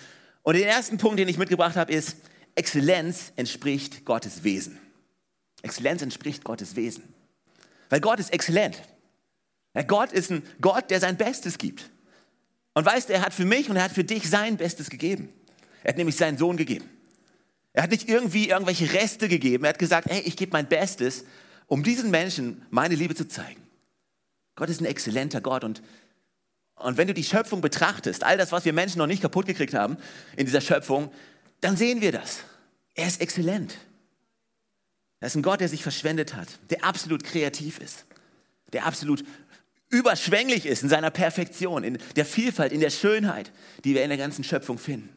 Und 0.43 0.55
den 0.55 0.65
ersten 0.65 0.99
Punkt, 0.99 1.19
den 1.19 1.29
ich 1.29 1.39
mitgebracht 1.39 1.77
habe, 1.77 1.93
ist, 1.93 2.17
Exzellenz 2.55 3.33
entspricht 3.37 4.05
Gottes 4.05 4.45
Wesen. 4.45 4.79
Exzellenz 5.63 6.03
entspricht 6.03 6.45
Gottes 6.45 6.77
Wesen. 6.77 7.05
Weil 7.89 8.01
Gott 8.01 8.21
ist 8.21 8.33
exzellent. 8.33 8.81
Ja, 9.75 9.83
Gott 9.83 10.13
ist 10.13 10.31
ein 10.31 10.43
Gott, 10.61 10.91
der 10.91 11.01
sein 11.01 11.17
Bestes 11.17 11.59
gibt. 11.59 11.91
Und 12.75 12.85
weißt 12.85 13.09
du, 13.09 13.13
er 13.13 13.23
hat 13.23 13.35
für 13.35 13.45
mich 13.45 13.69
und 13.69 13.77
er 13.77 13.85
hat 13.85 13.93
für 13.93 14.05
dich 14.05 14.29
sein 14.29 14.57
Bestes 14.57 14.91
gegeben. 14.91 15.29
Er 15.83 15.91
hat 15.91 15.99
nämlich 15.99 16.17
seinen 16.17 16.39
Sohn 16.39 16.57
gegeben. 16.57 16.89
Er 17.73 17.85
hat 17.85 17.91
nicht 17.91 18.09
irgendwie 18.09 18.49
irgendwelche 18.49 18.93
Reste 18.93 19.29
gegeben. 19.29 19.65
Er 19.65 19.71
hat 19.71 19.79
gesagt, 19.79 20.09
hey, 20.11 20.21
ich 20.21 20.37
gebe 20.37 20.53
mein 20.53 20.69
Bestes, 20.69 21.25
um 21.67 21.83
diesen 21.83 22.11
Menschen 22.11 22.67
meine 22.71 22.95
Liebe 22.95 23.15
zu 23.15 23.29
zeigen. 23.29 23.63
Gott 24.57 24.69
ist 24.69 24.81
ein 24.81 24.87
exzellenter 24.87 25.41
Gott 25.41 25.65
und, 25.65 25.83
und 26.75 26.97
wenn 26.97 27.07
du 27.07 27.15
die 27.15 27.25
Schöpfung 27.25 27.61
betrachtest, 27.61 28.25
all 28.25 28.37
das, 28.37 28.53
was 28.53 28.65
wir 28.65 28.73
Menschen 28.73 28.99
noch 28.99 29.07
nicht 29.07 29.23
kaputt 29.23 29.47
gekriegt 29.47 29.75
haben 29.75 29.97
in 30.37 30.47
dieser 30.47 30.61
Schöpfung, 30.61 31.13
dann 31.61 31.77
sehen 31.77 32.01
wir 32.01 32.13
das. 32.13 32.41
Er 32.95 33.07
ist 33.07 33.21
exzellent. 33.21 33.77
Er 35.21 35.27
ist 35.27 35.37
ein 35.37 35.43
Gott, 35.43 35.61
der 35.61 35.69
sich 35.69 35.83
verschwendet 35.83 36.35
hat, 36.35 36.49
der 36.71 36.85
absolut 36.85 37.25
kreativ 37.25 37.79
ist, 37.79 38.07
der 38.73 38.87
absolut 38.87 39.25
überschwänglich 39.91 40.67
ist 40.67 40.83
in 40.83 40.89
seiner 40.89 41.11
Perfektion, 41.11 41.85
in 41.85 41.99
der 42.17 42.25
Vielfalt, 42.25 42.73
in 42.73 42.81
der 42.81 42.91
Schönheit, 42.91 43.53
die 43.85 43.95
wir 43.95 44.03
in 44.03 44.09
der 44.09 44.19
ganzen 44.19 44.45
Schöpfung 44.45 44.79
finden. 44.79 45.11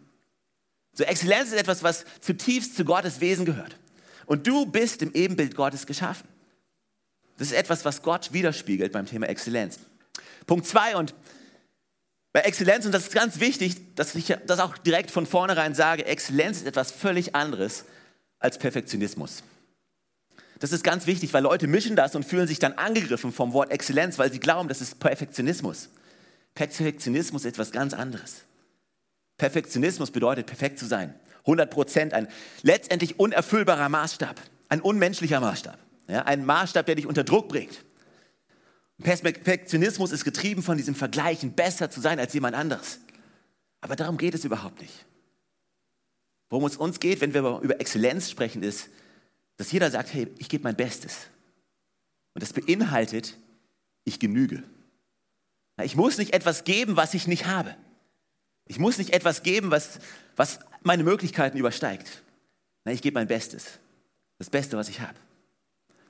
So 0.94 1.04
Exzellenz 1.04 1.50
ist 1.50 1.60
etwas, 1.60 1.84
was 1.84 2.06
zutiefst 2.22 2.76
zu 2.76 2.86
Gottes 2.86 3.20
Wesen 3.20 3.46
gehört. 3.46 3.78
Und 4.26 4.46
du 4.48 4.66
bist 4.66 5.02
im 5.02 5.14
Ebenbild 5.14 5.56
Gottes 5.56 5.86
geschaffen. 5.86 6.28
Das 7.38 7.48
ist 7.48 7.54
etwas, 7.54 7.84
was 7.86 8.02
Gott 8.04 8.34
widerspiegelt 8.34 8.92
beim 8.92 9.06
Thema 9.06 9.28
Exzellenz. 9.28 9.80
Punkt 10.46 10.68
zwei 10.68 10.96
und 10.96 11.16
bei 12.34 12.42
Exzellenz, 12.42 12.86
und 12.86 12.92
das 12.92 13.04
ist 13.04 13.14
ganz 13.14 13.40
wichtig, 13.40 13.96
dass 13.96 14.16
ich 14.16 14.36
das 14.48 14.60
auch 14.60 14.78
direkt 14.80 15.12
von 15.12 15.28
vornherein 15.28 15.76
sage, 15.76 16.06
Exzellenz 16.06 16.58
ist 16.58 16.68
etwas 16.68 16.92
völlig 16.92 17.36
anderes 17.36 17.86
als 18.40 18.58
Perfektionismus. 18.58 19.44
Das 20.60 20.72
ist 20.72 20.84
ganz 20.84 21.06
wichtig, 21.06 21.32
weil 21.34 21.44
Leute 21.44 21.68
mischen 21.68 21.96
das 21.96 22.16
und 22.16 22.26
fühlen 22.26 22.48
sich 22.48 22.58
dann 22.58 22.74
angegriffen 22.74 23.32
vom 23.32 23.54
Wort 23.54 23.72
Exzellenz, 23.72 24.18
weil 24.18 24.32
sie 24.32 24.40
glauben, 24.40 24.68
das 24.68 24.82
ist 24.82 25.00
Perfektionismus. 25.00 25.90
Perfektionismus 26.56 27.46
ist 27.46 27.54
etwas 27.54 27.72
ganz 27.72 27.94
anderes. 27.94 28.44
Perfektionismus 29.38 30.10
bedeutet, 30.10 30.48
perfekt 30.48 30.80
zu 30.80 30.86
sein. 30.86 31.14
100 31.42 31.70
Prozent, 31.70 32.14
ein 32.14 32.28
letztendlich 32.64 33.20
unerfüllbarer 33.20 33.90
Maßstab, 33.90 34.40
ein 34.70 34.82
unmenschlicher 34.82 35.40
Maßstab, 35.40 35.78
ja, 36.08 36.24
ein 36.24 36.46
Maßstab, 36.46 36.86
der 36.86 36.96
dich 36.96 37.06
unter 37.06 37.24
Druck 37.24 37.50
bringt. 37.50 37.84
Perfektionismus 39.02 40.12
ist 40.12 40.24
getrieben 40.24 40.62
von 40.62 40.78
diesem 40.78 40.96
Vergleichen, 40.96 41.54
besser 41.54 41.90
zu 41.90 42.00
sein 42.00 42.20
als 42.20 42.34
jemand 42.34 42.56
anderes. 42.56 43.00
Aber 43.82 43.96
darum 43.96 44.18
geht 44.18 44.34
es 44.34 44.46
überhaupt 44.46 44.82
nicht. 44.82 45.06
Worum 46.50 46.66
es 46.66 46.78
uns 46.78 47.00
geht, 47.00 47.20
wenn 47.22 47.34
wir 47.34 47.60
über 47.62 47.82
Exzellenz 47.82 48.30
sprechen, 48.30 48.62
ist, 48.64 48.90
dass 49.58 49.72
jeder 49.72 49.90
sagt, 49.90 50.14
hey, 50.14 50.28
ich 50.38 50.50
gebe 50.50 50.64
mein 50.64 50.76
Bestes. 50.76 51.28
Und 52.34 52.44
das 52.44 52.54
beinhaltet, 52.54 53.36
ich 54.06 54.20
genüge. 54.20 54.64
Ich 55.82 55.96
muss 55.96 56.18
nicht 56.18 56.34
etwas 56.34 56.64
geben, 56.64 56.96
was 56.96 57.14
ich 57.14 57.28
nicht 57.28 57.48
habe. 57.48 57.76
Ich 58.66 58.80
muss 58.80 58.98
nicht 58.98 59.14
etwas 59.14 59.44
geben, 59.44 59.72
was, 59.72 60.00
was 60.36 60.60
meine 60.82 61.04
Möglichkeiten 61.04 61.58
übersteigt. 61.58 62.24
Nein, 62.86 62.96
ich 62.96 63.02
gebe 63.02 63.16
mein 63.16 63.28
Bestes. 63.28 63.80
Das 64.38 64.50
Beste, 64.50 64.78
was 64.78 64.90
ich 64.90 65.00
habe. 65.02 65.18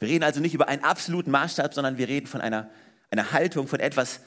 Wir 0.04 0.10
reden 0.10 0.26
also 0.26 0.42
nicht 0.42 0.54
über 0.54 0.68
einen 0.68 0.84
absoluten 0.84 1.32
Maßstab, 1.32 1.74
sondern 1.74 1.98
wir 1.98 2.10
reden 2.10 2.28
von 2.28 2.42
einer, 2.42 2.70
einer 3.10 3.32
Haltung, 3.32 3.70
von 3.70 3.80
etwas, 3.80 4.20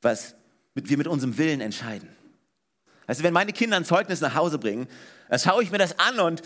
was 0.00 0.34
wir 0.74 0.96
mit 0.96 1.06
unserem 1.06 1.36
Willen 1.36 1.60
entscheiden. 1.60 2.08
Also 3.06 3.22
wenn 3.22 3.34
meine 3.34 3.52
Kinder 3.52 3.76
ein 3.76 3.84
Zeugnis 3.84 4.22
nach 4.22 4.34
Hause 4.34 4.58
bringen, 4.58 4.88
dann 5.28 5.38
schaue 5.38 5.62
ich 5.62 5.70
mir 5.70 5.76
das 5.76 5.98
an 5.98 6.18
und, 6.18 6.40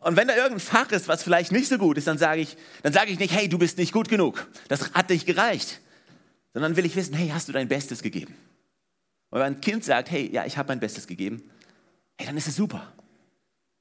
und 0.00 0.16
wenn 0.16 0.28
da 0.28 0.34
irgendein 0.34 0.60
Fach 0.60 0.92
ist, 0.92 1.08
was 1.08 1.22
vielleicht 1.22 1.52
nicht 1.52 1.68
so 1.68 1.78
gut 1.78 1.96
ist, 1.96 2.06
dann 2.06 2.18
sage 2.18 2.42
ich, 2.42 2.58
dann 2.82 2.92
sage 2.92 3.10
ich 3.10 3.18
nicht, 3.18 3.32
hey, 3.32 3.48
du 3.48 3.56
bist 3.56 3.78
nicht 3.78 3.94
gut 3.94 4.10
genug. 4.10 4.46
Das 4.68 4.92
hat 4.92 5.08
nicht 5.08 5.24
gereicht. 5.24 5.80
Sondern 6.52 6.76
will 6.76 6.84
ich 6.84 6.94
wissen, 6.94 7.14
hey, 7.14 7.30
hast 7.32 7.48
du 7.48 7.52
dein 7.52 7.68
Bestes 7.68 8.02
gegeben? 8.02 8.34
Und 9.30 9.38
wenn 9.38 9.54
ein 9.54 9.60
Kind 9.62 9.84
sagt, 9.84 10.10
hey, 10.10 10.28
ja, 10.30 10.44
ich 10.44 10.58
habe 10.58 10.68
mein 10.68 10.80
Bestes 10.80 11.06
gegeben, 11.06 11.42
hey, 12.18 12.26
dann 12.26 12.36
ist 12.36 12.46
es 12.46 12.56
super. 12.56 12.92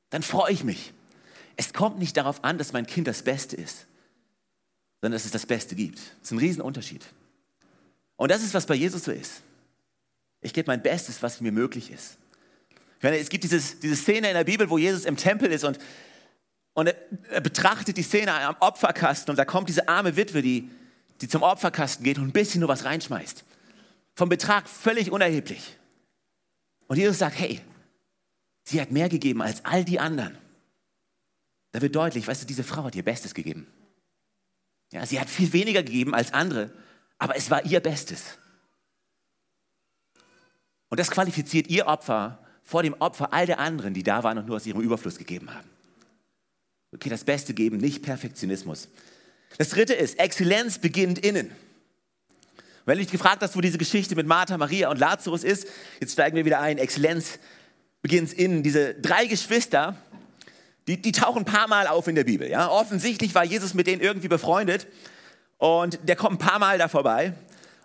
Dann 0.09 0.23
freue 0.23 0.53
ich 0.53 0.63
mich. 0.63 0.93
Es 1.57 1.73
kommt 1.73 1.99
nicht 1.99 2.15
darauf 2.15 2.45
an, 2.45 2.57
dass 2.57 2.71
mein 2.71 2.87
Kind 2.87 3.09
das 3.09 3.23
Beste 3.23 3.57
ist, 3.57 3.87
sondern 5.01 5.17
dass 5.17 5.25
es 5.25 5.31
das 5.31 5.45
Beste 5.45 5.75
gibt. 5.75 5.97
Das 5.97 6.23
ist 6.23 6.31
ein 6.31 6.37
Riesenunterschied. 6.37 7.05
Und 8.15 8.29
das 8.29 8.43
ist, 8.43 8.53
was 8.53 8.67
bei 8.67 8.75
Jesus 8.75 9.03
so 9.03 9.11
ist. 9.11 9.41
Ich 10.41 10.53
gebe 10.53 10.67
mein 10.67 10.81
Bestes, 10.81 11.21
was 11.23 11.41
mir 11.41 11.51
möglich 11.51 11.91
ist. 11.91 12.17
Ich 12.97 13.03
meine, 13.03 13.17
es 13.17 13.29
gibt 13.29 13.43
dieses, 13.43 13.79
diese 13.79 13.95
Szene 13.95 14.27
in 14.27 14.35
der 14.35 14.43
Bibel, 14.43 14.69
wo 14.69 14.77
Jesus 14.77 15.05
im 15.05 15.17
Tempel 15.17 15.51
ist 15.51 15.63
und, 15.63 15.79
und 16.73 16.87
er, 16.87 17.41
betrachtet 17.41 17.97
die 17.97 18.03
Szene 18.03 18.31
am 18.31 18.55
Opferkasten 18.59 19.31
und 19.31 19.37
da 19.37 19.45
kommt 19.45 19.69
diese 19.69 19.87
arme 19.87 20.15
Witwe, 20.15 20.43
die, 20.43 20.69
die 21.19 21.27
zum 21.27 21.41
Opferkasten 21.41 22.03
geht 22.03 22.19
und 22.19 22.25
ein 22.25 22.31
bisschen 22.31 22.59
nur 22.59 22.69
was 22.69 22.85
reinschmeißt. 22.85 23.43
Vom 24.13 24.29
Betrag 24.29 24.69
völlig 24.69 25.11
unerheblich. 25.11 25.77
Und 26.87 26.97
Jesus 26.97 27.17
sagt, 27.17 27.39
hey, 27.39 27.59
sie 28.65 28.79
hat 28.79 28.91
mehr 28.91 29.09
gegeben 29.09 29.41
als 29.41 29.65
all 29.65 29.83
die 29.83 29.99
anderen. 29.99 30.37
Da 31.71 31.81
wird 31.81 31.95
deutlich, 31.95 32.27
weißt 32.27 32.43
du, 32.43 32.45
diese 32.45 32.63
Frau 32.63 32.83
hat 32.83 32.95
ihr 32.95 33.03
Bestes 33.03 33.33
gegeben. 33.33 33.65
Ja, 34.91 35.05
sie 35.05 35.19
hat 35.19 35.29
viel 35.29 35.51
weniger 35.53 35.83
gegeben 35.83 36.13
als 36.13 36.33
andere, 36.33 36.71
aber 37.17 37.35
es 37.35 37.49
war 37.49 37.65
ihr 37.65 37.79
Bestes. 37.79 38.37
Und 40.89 40.99
das 40.99 41.09
qualifiziert 41.09 41.67
ihr 41.67 41.87
Opfer 41.87 42.39
vor 42.63 42.83
dem 42.83 42.93
Opfer 42.99 43.33
all 43.33 43.45
der 43.45 43.59
anderen, 43.59 43.93
die 43.93 44.03
da 44.03 44.23
waren 44.23 44.37
und 44.37 44.47
nur 44.47 44.57
aus 44.57 44.65
ihrem 44.65 44.81
Überfluss 44.81 45.17
gegeben 45.17 45.53
haben. 45.53 45.69
Okay, 46.93 47.09
das 47.09 47.23
Beste 47.23 47.53
geben, 47.53 47.77
nicht 47.77 48.03
Perfektionismus. 48.03 48.89
Das 49.57 49.69
dritte 49.69 49.93
ist, 49.93 50.19
Exzellenz 50.19 50.79
beginnt 50.79 51.19
innen. 51.19 51.51
Wenn 52.85 52.97
du 52.97 53.03
dich 53.03 53.11
gefragt 53.11 53.41
hast, 53.41 53.55
wo 53.55 53.61
diese 53.61 53.77
Geschichte 53.77 54.15
mit 54.15 54.27
Martha, 54.27 54.57
Maria 54.57 54.89
und 54.89 54.97
Lazarus 54.97 55.43
ist, 55.43 55.67
jetzt 55.99 56.13
steigen 56.13 56.35
wir 56.35 56.45
wieder 56.45 56.59
ein. 56.59 56.77
Exzellenz 56.77 57.39
beginnt 58.01 58.33
innen. 58.33 58.63
Diese 58.63 58.95
drei 58.95 59.27
Geschwister, 59.27 59.95
die, 60.87 61.01
die 61.01 61.11
tauchen 61.11 61.39
ein 61.39 61.45
paar 61.45 61.67
Mal 61.67 61.87
auf 61.87 62.07
in 62.07 62.15
der 62.15 62.23
Bibel. 62.23 62.49
Ja? 62.49 62.69
Offensichtlich 62.69 63.35
war 63.35 63.43
Jesus 63.43 63.73
mit 63.73 63.87
denen 63.87 64.01
irgendwie 64.01 64.27
befreundet 64.27 64.87
und 65.57 65.99
der 66.03 66.15
kommt 66.15 66.41
ein 66.41 66.45
paar 66.45 66.59
Mal 66.59 66.77
da 66.77 66.87
vorbei. 66.87 67.33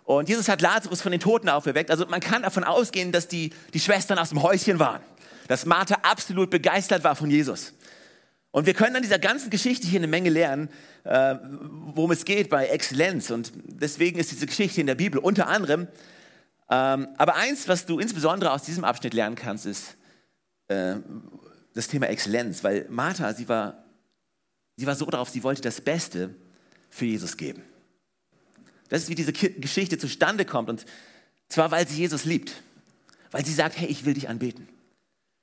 Und 0.03 0.29
Jesus 0.29 0.47
hat 0.47 0.61
Lazarus 0.61 1.01
von 1.01 1.11
den 1.11 1.19
Toten 1.19 1.49
auferweckt. 1.49 1.91
Also 1.91 2.05
man 2.07 2.21
kann 2.21 2.43
davon 2.43 2.63
ausgehen, 2.63 3.11
dass 3.11 3.27
die, 3.27 3.51
die 3.73 3.79
Schwestern 3.79 4.17
aus 4.17 4.29
dem 4.29 4.41
Häuschen 4.41 4.79
waren. 4.79 5.01
Dass 5.47 5.65
Martha 5.65 5.97
absolut 6.01 6.49
begeistert 6.49 7.03
war 7.03 7.15
von 7.15 7.29
Jesus. 7.29 7.73
Und 8.51 8.65
wir 8.65 8.73
können 8.73 8.95
an 8.95 9.01
dieser 9.01 9.19
ganzen 9.19 9.49
Geschichte 9.49 9.85
hier 9.85 9.99
eine 9.99 10.07
Menge 10.07 10.29
lernen, 10.29 10.69
äh, 11.03 11.35
worum 11.93 12.11
es 12.11 12.25
geht 12.25 12.49
bei 12.49 12.67
Exzellenz. 12.67 13.29
Und 13.29 13.51
deswegen 13.65 14.17
ist 14.17 14.31
diese 14.31 14.45
Geschichte 14.45 14.79
in 14.81 14.87
der 14.87 14.95
Bibel 14.95 15.19
unter 15.19 15.47
anderem. 15.47 15.87
Ähm, 16.69 17.09
aber 17.17 17.35
eins, 17.35 17.67
was 17.67 17.85
du 17.85 17.99
insbesondere 17.99 18.51
aus 18.51 18.63
diesem 18.63 18.83
Abschnitt 18.85 19.13
lernen 19.13 19.35
kannst, 19.35 19.65
ist 19.65 19.97
äh, 20.69 20.95
das 21.77 21.87
Thema 21.87 22.07
Exzellenz. 22.07 22.63
Weil 22.63 22.85
Martha, 22.89 23.33
sie 23.33 23.47
war, 23.47 23.83
sie 24.75 24.85
war 24.85 24.95
so 24.95 25.05
drauf, 25.05 25.29
sie 25.29 25.43
wollte 25.43 25.61
das 25.61 25.81
Beste 25.81 26.35
für 26.89 27.05
Jesus 27.05 27.37
geben. 27.37 27.61
Das 28.89 29.03
ist, 29.03 29.09
wie 29.09 29.15
diese 29.15 29.33
Geschichte 29.33 29.97
zustande 29.97 30.45
kommt. 30.45 30.69
Und 30.69 30.85
zwar, 31.49 31.71
weil 31.71 31.87
sie 31.87 31.97
Jesus 31.97 32.25
liebt. 32.25 32.53
Weil 33.31 33.45
sie 33.45 33.53
sagt, 33.53 33.77
hey, 33.77 33.87
ich 33.87 34.05
will 34.05 34.13
dich 34.13 34.29
anbeten. 34.29 34.67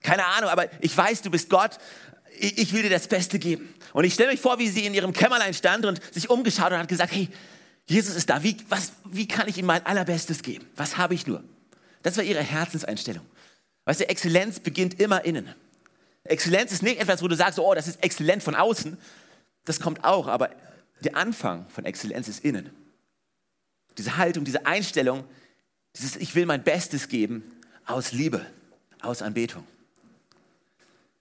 Keine 0.02 0.24
Ahnung, 0.26 0.50
aber 0.50 0.68
ich 0.82 0.96
weiß, 0.96 1.22
du 1.22 1.30
bist 1.30 1.48
Gott 1.48 1.78
ich 2.38 2.72
will 2.72 2.82
dir 2.82 2.90
das 2.90 3.08
Beste 3.08 3.38
geben. 3.38 3.72
Und 3.92 4.04
ich 4.04 4.14
stelle 4.14 4.32
mich 4.32 4.40
vor, 4.40 4.58
wie 4.58 4.68
sie 4.68 4.86
in 4.86 4.94
ihrem 4.94 5.12
Kämmerlein 5.12 5.54
stand 5.54 5.86
und 5.86 6.00
sich 6.12 6.30
umgeschaut 6.30 6.72
und 6.72 6.78
hat 6.78 6.88
gesagt, 6.88 7.12
hey, 7.12 7.28
Jesus 7.86 8.14
ist 8.14 8.30
da, 8.30 8.42
wie, 8.42 8.56
was, 8.68 8.92
wie 9.04 9.28
kann 9.28 9.48
ich 9.48 9.58
ihm 9.58 9.66
mein 9.66 9.84
allerbestes 9.84 10.42
geben? 10.42 10.66
Was 10.74 10.96
habe 10.96 11.14
ich 11.14 11.26
nur? 11.26 11.44
Das 12.02 12.16
war 12.16 12.24
ihre 12.24 12.42
Herzenseinstellung. 12.42 13.24
Weißt 13.84 14.00
du, 14.00 14.08
Exzellenz 14.08 14.60
beginnt 14.60 15.00
immer 15.00 15.24
innen. 15.24 15.54
Exzellenz 16.24 16.72
ist 16.72 16.82
nicht 16.82 17.00
etwas, 17.00 17.22
wo 17.22 17.28
du 17.28 17.36
sagst, 17.36 17.58
oh, 17.58 17.74
das 17.74 17.86
ist 17.86 18.02
exzellent 18.02 18.42
von 18.42 18.54
außen. 18.54 18.96
Das 19.64 19.80
kommt 19.80 20.04
auch, 20.04 20.26
aber 20.26 20.50
der 21.02 21.16
Anfang 21.16 21.68
von 21.68 21.84
Exzellenz 21.84 22.28
ist 22.28 22.44
innen. 22.44 22.70
Diese 23.98 24.16
Haltung, 24.16 24.44
diese 24.44 24.66
Einstellung, 24.66 25.24
dieses 25.96 26.16
Ich 26.16 26.34
will 26.34 26.46
mein 26.46 26.64
Bestes 26.64 27.08
geben 27.08 27.44
aus 27.86 28.12
Liebe, 28.12 28.44
aus 29.00 29.22
Anbetung. 29.22 29.66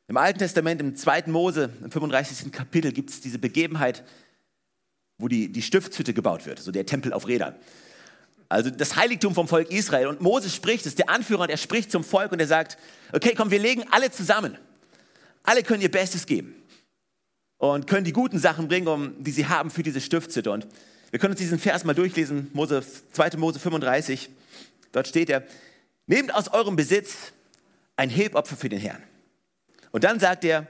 Im 0.08 0.18
Alten 0.18 0.40
Testament, 0.40 0.82
im 0.82 0.96
2. 0.96 1.24
Mose, 1.28 1.70
im 1.84 1.92
35. 1.92 2.52
Kapitel, 2.52 2.92
gibt 2.92 3.10
es 3.10 3.22
diese 3.22 3.40
Begebenheit, 3.40 4.04
wo 5.18 5.28
die, 5.28 5.52
die 5.52 5.62
Stiftshütte 5.62 6.14
gebaut 6.14 6.46
wird, 6.46 6.60
so 6.60 6.72
der 6.72 6.86
Tempel 6.86 7.14
auf 7.14 7.28
Rädern. 7.28 7.56
Also 8.50 8.70
das 8.70 8.96
Heiligtum 8.96 9.34
vom 9.34 9.48
Volk 9.48 9.72
Israel. 9.72 10.08
Und 10.08 10.22
Mose 10.22 10.50
spricht, 10.50 10.82
das 10.82 10.92
ist 10.92 11.00
der 11.00 11.10
Anführer, 11.10 11.48
der 11.48 11.58
spricht 11.58 11.92
zum 11.92 12.04
Volk 12.04 12.32
und 12.32 12.40
er 12.40 12.48
sagt, 12.48 12.78
okay, 13.12 13.34
komm, 13.36 13.52
wir 13.52 13.60
legen 13.60 13.86
alle 13.92 14.12
zusammen. 14.12 14.58
Alle 15.44 15.64
können 15.64 15.82
ihr 15.82 15.92
Bestes 15.92 16.26
geben 16.26 16.56
und 17.58 17.88
können 17.88 18.06
die 18.06 18.14
guten 18.14 18.40
Sachen 18.40 18.68
bringen, 18.68 18.88
um, 18.88 19.24
die 19.24 19.32
sie 19.32 19.48
haben 19.48 19.70
für 19.70 19.84
diese 19.84 20.02
Stiftshütte. 20.02 20.52
Und 20.52 20.68
wir 21.12 21.20
können 21.20 21.34
uns 21.34 21.40
diesen 21.40 21.60
Vers 21.60 21.84
mal 21.84 21.94
durchlesen, 21.94 22.50
Mose, 22.54 22.84
2. 23.12 23.38
Mose 23.38 23.60
35. 23.60 24.30
Dort 24.92 25.08
steht 25.08 25.30
er, 25.30 25.44
nehmt 26.08 26.34
aus 26.34 26.48
eurem 26.48 26.76
Besitz 26.76 27.34
ein 27.96 28.10
Hebopfer 28.10 28.56
für 28.56 28.70
den 28.70 28.80
Herrn. 28.80 29.04
Und 29.92 30.04
dann 30.04 30.20
sagt 30.20 30.44
er, 30.44 30.68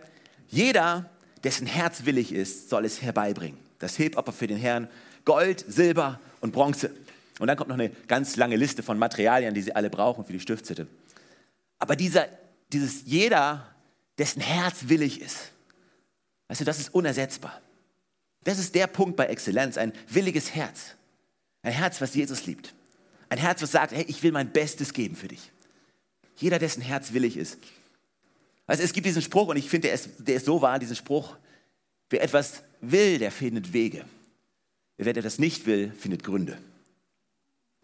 jeder, 0.49 1.09
dessen 1.43 1.67
Herz 1.67 2.05
willig 2.05 2.33
ist, 2.33 2.69
soll 2.69 2.85
es 2.85 3.01
herbeibringen. 3.01 3.57
Das 3.79 3.97
Hebopfer 3.97 4.33
für 4.33 4.47
den 4.47 4.57
Herrn, 4.57 4.89
Gold, 5.25 5.63
Silber 5.67 6.19
und 6.41 6.51
Bronze. 6.51 6.91
Und 7.39 7.47
dann 7.47 7.57
kommt 7.57 7.69
noch 7.69 7.77
eine 7.77 7.89
ganz 8.07 8.35
lange 8.35 8.55
Liste 8.55 8.83
von 8.83 8.99
Materialien, 8.99 9.53
die 9.53 9.61
sie 9.61 9.75
alle 9.75 9.89
brauchen 9.89 10.25
für 10.25 10.33
die 10.33 10.39
Stiftshütte. 10.39 10.87
Aber 11.79 11.95
dieser, 11.95 12.27
dieses 12.71 13.03
jeder, 13.05 13.72
dessen 14.17 14.41
Herz 14.41 14.87
willig 14.87 15.21
ist, 15.21 15.51
weißt 16.47 16.61
du, 16.61 16.65
das 16.65 16.79
ist 16.79 16.93
unersetzbar. 16.93 17.61
Das 18.43 18.59
ist 18.59 18.75
der 18.75 18.87
Punkt 18.87 19.15
bei 19.15 19.25
Exzellenz, 19.27 19.77
ein 19.77 19.93
williges 20.09 20.53
Herz. 20.53 20.95
Ein 21.61 21.73
Herz, 21.73 22.01
was 22.01 22.13
Jesus 22.13 22.45
liebt. 22.45 22.73
Ein 23.29 23.37
Herz, 23.37 23.61
was 23.61 23.71
sagt, 23.71 23.93
hey, 23.93 24.05
ich 24.07 24.21
will 24.21 24.31
mein 24.31 24.51
Bestes 24.51 24.93
geben 24.93 25.15
für 25.15 25.29
dich. 25.29 25.51
Jeder, 26.35 26.59
dessen 26.59 26.81
Herz 26.81 27.13
willig 27.13 27.37
ist, 27.37 27.57
also 28.65 28.83
es 28.83 28.93
gibt 28.93 29.05
diesen 29.05 29.21
Spruch 29.21 29.47
und 29.47 29.57
ich 29.57 29.69
finde, 29.69 29.87
der 29.87 29.95
ist, 29.95 30.09
der 30.19 30.35
ist 30.35 30.45
so 30.45 30.61
wahr, 30.61 30.79
diesen 30.79 30.95
Spruch, 30.95 31.35
wer 32.09 32.23
etwas 32.23 32.63
will, 32.81 33.17
der 33.19 33.31
findet 33.31 33.73
Wege. 33.73 34.05
Wer 34.97 35.13
das 35.13 35.39
nicht 35.39 35.65
will, 35.65 35.91
findet 35.91 36.23
Gründe. 36.23 36.57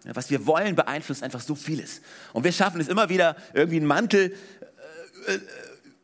Was 0.06 0.30
wir 0.30 0.46
wollen, 0.46 0.76
beeinflusst 0.76 1.24
einfach 1.24 1.42
so 1.42 1.56
vieles. 1.56 2.02
Und 2.32 2.46
wir 2.46 2.54
schaffen 2.54 2.80
es 2.80 2.88
immer 2.88 3.10
wieder, 3.10 3.36
irgendwie 3.54 3.78
einen 3.78 3.88
Mantel, 3.88 4.34
äh, 5.28 5.34
äh, 5.34 5.40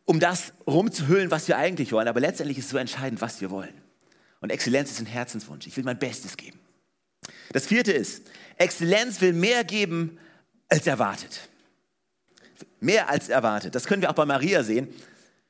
um 0.06 0.20
das 0.20 0.54
rumzuhüllen, 0.68 1.32
was 1.32 1.48
wir 1.48 1.58
eigentlich 1.58 1.92
wollen. 1.92 2.08
Aber 2.08 2.20
letztendlich 2.20 2.58
ist 2.58 2.70
so 2.70 2.78
entscheidend, 2.78 3.22
was 3.22 3.42
wir 3.42 3.50
wollen. 3.50 3.74
Und 4.40 4.52
Exzellenz 4.52 4.92
ist 4.92 5.00
ein 5.00 5.08
Herzenswunsch. 5.08 5.68
Ich 5.68 5.76
will 5.76 5.84
mein 5.84 5.98
Bestes 5.98 6.38
geben. 6.38 6.60
Das 7.52 7.66
vierte 7.66 7.92
ist, 7.92 8.24
Exzellenz 8.58 9.20
will 9.22 9.34
mehr 9.34 9.64
geben, 9.64 10.20
als 10.70 10.86
erwartet. 10.88 11.50
Mehr 12.80 13.10
als 13.10 13.30
erwartet. 13.30 13.74
Das 13.76 13.86
können 13.86 14.02
wir 14.02 14.10
auch 14.10 14.16
bei 14.16 14.26
Maria 14.26 14.64
sehen. 14.64 14.88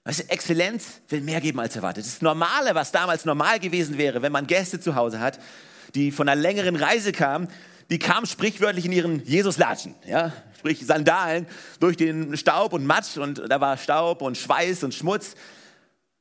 Weißt 0.05 0.19
du, 0.19 0.29
Exzellenz 0.29 1.01
will 1.09 1.21
mehr 1.21 1.41
geben 1.41 1.59
als 1.59 1.75
erwartet. 1.75 2.05
Das 2.05 2.21
Normale, 2.21 2.75
was 2.75 2.91
damals 2.91 3.25
normal 3.25 3.59
gewesen 3.59 3.97
wäre, 3.97 4.21
wenn 4.21 4.31
man 4.31 4.47
Gäste 4.47 4.79
zu 4.79 4.95
Hause 4.95 5.19
hat, 5.19 5.39
die 5.95 6.11
von 6.11 6.29
einer 6.29 6.39
längeren 6.39 6.75
Reise 6.75 7.11
kamen, 7.11 7.47
die 7.89 7.99
kamen 7.99 8.25
sprichwörtlich 8.25 8.85
in 8.85 8.91
ihren 8.91 9.25
Jesuslatschen, 9.25 9.95
ja, 10.05 10.31
sprich 10.65 10.83
Sandalen 10.83 11.45
durch 11.79 11.95
den 11.95 12.35
Staub 12.37 12.73
und 12.73 12.87
Matsch 12.87 13.17
und 13.17 13.39
da 13.47 13.61
war 13.61 13.77
Staub 13.77 14.23
und 14.23 14.35
Schweiß 14.35 14.83
und 14.83 14.95
Schmutz. 14.95 15.35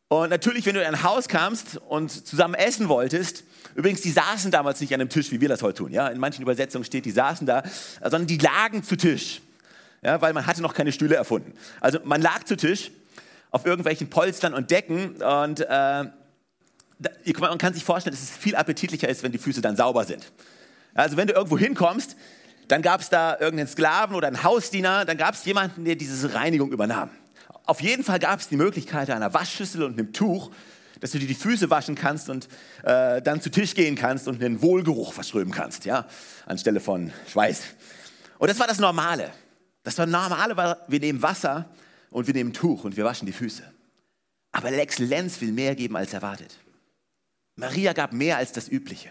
Und 0.08 0.28
natürlich, 0.28 0.66
wenn 0.66 0.74
du 0.74 0.82
in 0.82 0.86
ein 0.86 1.02
Haus 1.02 1.28
kamst 1.28 1.78
und 1.88 2.10
zusammen 2.10 2.52
essen 2.52 2.90
wolltest, 2.90 3.44
übrigens, 3.74 4.02
die 4.02 4.10
saßen 4.10 4.50
damals 4.50 4.82
nicht 4.82 4.92
an 4.92 5.00
einem 5.00 5.08
Tisch, 5.08 5.30
wie 5.30 5.40
wir 5.40 5.48
das 5.48 5.62
heute 5.62 5.78
tun. 5.78 5.92
Ja? 5.92 6.08
In 6.08 6.20
manchen 6.20 6.42
Übersetzungen 6.42 6.84
steht, 6.84 7.06
die 7.06 7.10
saßen 7.10 7.46
da, 7.46 7.62
sondern 8.02 8.26
die 8.26 8.36
lagen 8.36 8.82
zu 8.82 8.96
Tisch, 8.96 9.40
ja? 10.02 10.20
weil 10.20 10.34
man 10.34 10.46
hatte 10.46 10.60
noch 10.60 10.74
keine 10.74 10.92
Stühle 10.92 11.16
erfunden. 11.16 11.54
Also 11.80 12.00
man 12.04 12.20
lag 12.20 12.44
zu 12.44 12.54
Tisch 12.54 12.90
auf 13.50 13.64
irgendwelchen 13.64 14.10
Polstern 14.10 14.52
und 14.52 14.70
Decken 14.70 15.22
und 15.22 15.60
äh, 15.60 16.04
man 17.38 17.58
kann 17.58 17.72
sich 17.72 17.82
vorstellen, 17.82 18.14
dass 18.14 18.22
es 18.22 18.30
viel 18.30 18.56
appetitlicher 18.56 19.08
ist, 19.08 19.22
wenn 19.22 19.32
die 19.32 19.38
Füße 19.38 19.62
dann 19.62 19.74
sauber 19.74 20.04
sind. 20.04 20.30
Also 20.92 21.16
wenn 21.16 21.28
du 21.28 21.32
irgendwo 21.32 21.56
hinkommst, 21.56 22.14
dann 22.68 22.82
gab 22.82 23.00
es 23.00 23.10
da 23.10 23.38
irgendeinen 23.38 23.68
Sklaven 23.68 24.16
oder 24.16 24.28
einen 24.28 24.42
Hausdiener, 24.42 25.04
dann 25.04 25.16
gab 25.16 25.34
es 25.34 25.44
jemanden, 25.44 25.84
der 25.84 25.96
diese 25.96 26.34
Reinigung 26.34 26.72
übernahm. 26.72 27.10
Auf 27.66 27.80
jeden 27.80 28.04
Fall 28.04 28.18
gab 28.18 28.40
es 28.40 28.48
die 28.48 28.56
Möglichkeit 28.56 29.10
einer 29.10 29.32
Waschschüssel 29.32 29.82
und 29.82 29.98
einem 29.98 30.12
Tuch, 30.12 30.50
dass 31.00 31.10
du 31.10 31.18
dir 31.18 31.26
die 31.26 31.34
Füße 31.34 31.70
waschen 31.70 31.94
kannst 31.94 32.28
und 32.28 32.48
äh, 32.82 33.20
dann 33.20 33.40
zu 33.40 33.50
Tisch 33.50 33.74
gehen 33.74 33.96
kannst 33.96 34.28
und 34.28 34.42
einen 34.42 34.62
Wohlgeruch 34.62 35.12
verströmen 35.12 35.52
kannst, 35.52 35.84
ja, 35.84 36.06
anstelle 36.46 36.80
von 36.80 37.12
Schweiß. 37.30 37.62
Und 38.38 38.50
das 38.50 38.58
war 38.58 38.66
das 38.66 38.78
Normale. 38.78 39.30
Das 39.82 39.98
war 39.98 40.06
Normale 40.06 40.56
war, 40.56 40.78
wir 40.88 41.00
nehmen 41.00 41.20
Wasser 41.22 41.68
und 42.10 42.26
wir 42.26 42.34
nehmen 42.34 42.52
Tuch 42.52 42.84
und 42.84 42.96
wir 42.96 43.04
waschen 43.04 43.26
die 43.26 43.32
Füße. 43.32 43.62
Aber 44.52 44.70
Lex 44.70 44.98
Lenz 44.98 45.40
will 45.40 45.52
mehr 45.52 45.74
geben 45.74 45.96
als 45.96 46.12
erwartet. 46.12 46.58
Maria 47.56 47.92
gab 47.92 48.12
mehr 48.12 48.38
als 48.38 48.52
das 48.52 48.68
Übliche, 48.68 49.10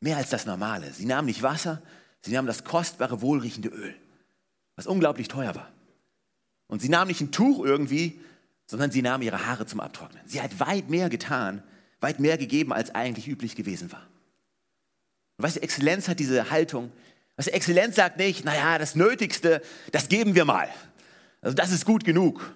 mehr 0.00 0.16
als 0.16 0.30
das 0.30 0.46
Normale. 0.46 0.92
Sie 0.92 1.06
nahm 1.06 1.26
nicht 1.26 1.42
Wasser, 1.42 1.82
sie 2.22 2.32
nahm 2.32 2.46
das 2.46 2.64
kostbare, 2.64 3.22
wohlriechende 3.22 3.68
Öl, 3.68 3.94
was 4.76 4.86
unglaublich 4.86 5.28
teuer 5.28 5.54
war. 5.54 5.70
Und 6.66 6.80
sie 6.82 6.88
nahm 6.88 7.08
nicht 7.08 7.20
ein 7.20 7.32
Tuch 7.32 7.64
irgendwie, 7.64 8.20
sondern 8.66 8.90
sie 8.90 9.02
nahm 9.02 9.22
ihre 9.22 9.46
Haare 9.46 9.66
zum 9.66 9.80
Abtrocknen. 9.80 10.22
Sie 10.26 10.40
hat 10.40 10.60
weit 10.60 10.88
mehr 10.88 11.10
getan, 11.10 11.62
weit 12.00 12.20
mehr 12.20 12.38
gegeben, 12.38 12.72
als 12.72 12.94
eigentlich 12.94 13.26
üblich 13.26 13.56
gewesen 13.56 13.90
war. 13.90 14.06
Und 15.36 15.44
weißt 15.44 15.56
du, 15.56 15.62
Exzellenz 15.62 16.06
hat 16.06 16.20
diese 16.20 16.50
Haltung. 16.50 16.92
Weißt 17.36 17.48
du, 17.48 17.52
Exzellenz 17.52 17.96
sagt 17.96 18.18
nicht, 18.18 18.44
naja, 18.44 18.78
das 18.78 18.94
Nötigste, 18.94 19.62
das 19.90 20.08
geben 20.08 20.34
wir 20.34 20.44
mal. 20.44 20.68
Also 21.40 21.56
das 21.56 21.72
ist 21.72 21.84
gut 21.84 22.04
genug. 22.04 22.54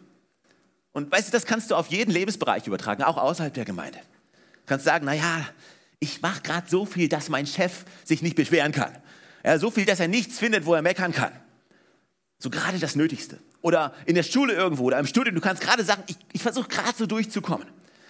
Und 0.92 1.10
weißt 1.10 1.28
du, 1.28 1.32
das 1.32 1.46
kannst 1.46 1.70
du 1.70 1.74
auf 1.74 1.88
jeden 1.88 2.12
Lebensbereich 2.12 2.66
übertragen, 2.66 3.02
auch 3.02 3.16
außerhalb 3.16 3.52
der 3.52 3.64
Gemeinde. 3.64 3.98
Du 3.98 4.66
kannst 4.66 4.84
sagen, 4.84 5.06
naja, 5.06 5.48
ich 5.98 6.22
mache 6.22 6.42
gerade 6.42 6.68
so 6.68 6.86
viel, 6.86 7.08
dass 7.08 7.28
mein 7.28 7.46
Chef 7.46 7.84
sich 8.04 8.22
nicht 8.22 8.36
beschweren 8.36 8.70
kann. 8.70 8.94
Ja, 9.44 9.58
so 9.58 9.70
viel, 9.70 9.84
dass 9.84 10.00
er 10.00 10.08
nichts 10.08 10.38
findet, 10.38 10.64
wo 10.64 10.74
er 10.74 10.82
meckern 10.82 11.12
kann. 11.12 11.32
So 12.38 12.50
gerade 12.50 12.78
das 12.78 12.96
Nötigste. 12.96 13.38
Oder 13.60 13.94
in 14.06 14.14
der 14.14 14.22
Schule 14.22 14.54
irgendwo 14.54 14.84
oder 14.84 14.98
im 14.98 15.06
Studium, 15.06 15.34
du 15.34 15.40
kannst 15.40 15.62
gerade 15.62 15.84
sagen, 15.84 16.02
ich, 16.06 16.16
ich 16.32 16.42
versuche 16.42 16.68
gerade 16.68 16.96
so 16.96 17.06
durchzukommen. 17.06 17.66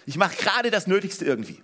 Ich 0.07 0.17
mache 0.17 0.37
gerade 0.37 0.71
das 0.71 0.87
Nötigste 0.87 1.25
irgendwie. 1.25 1.63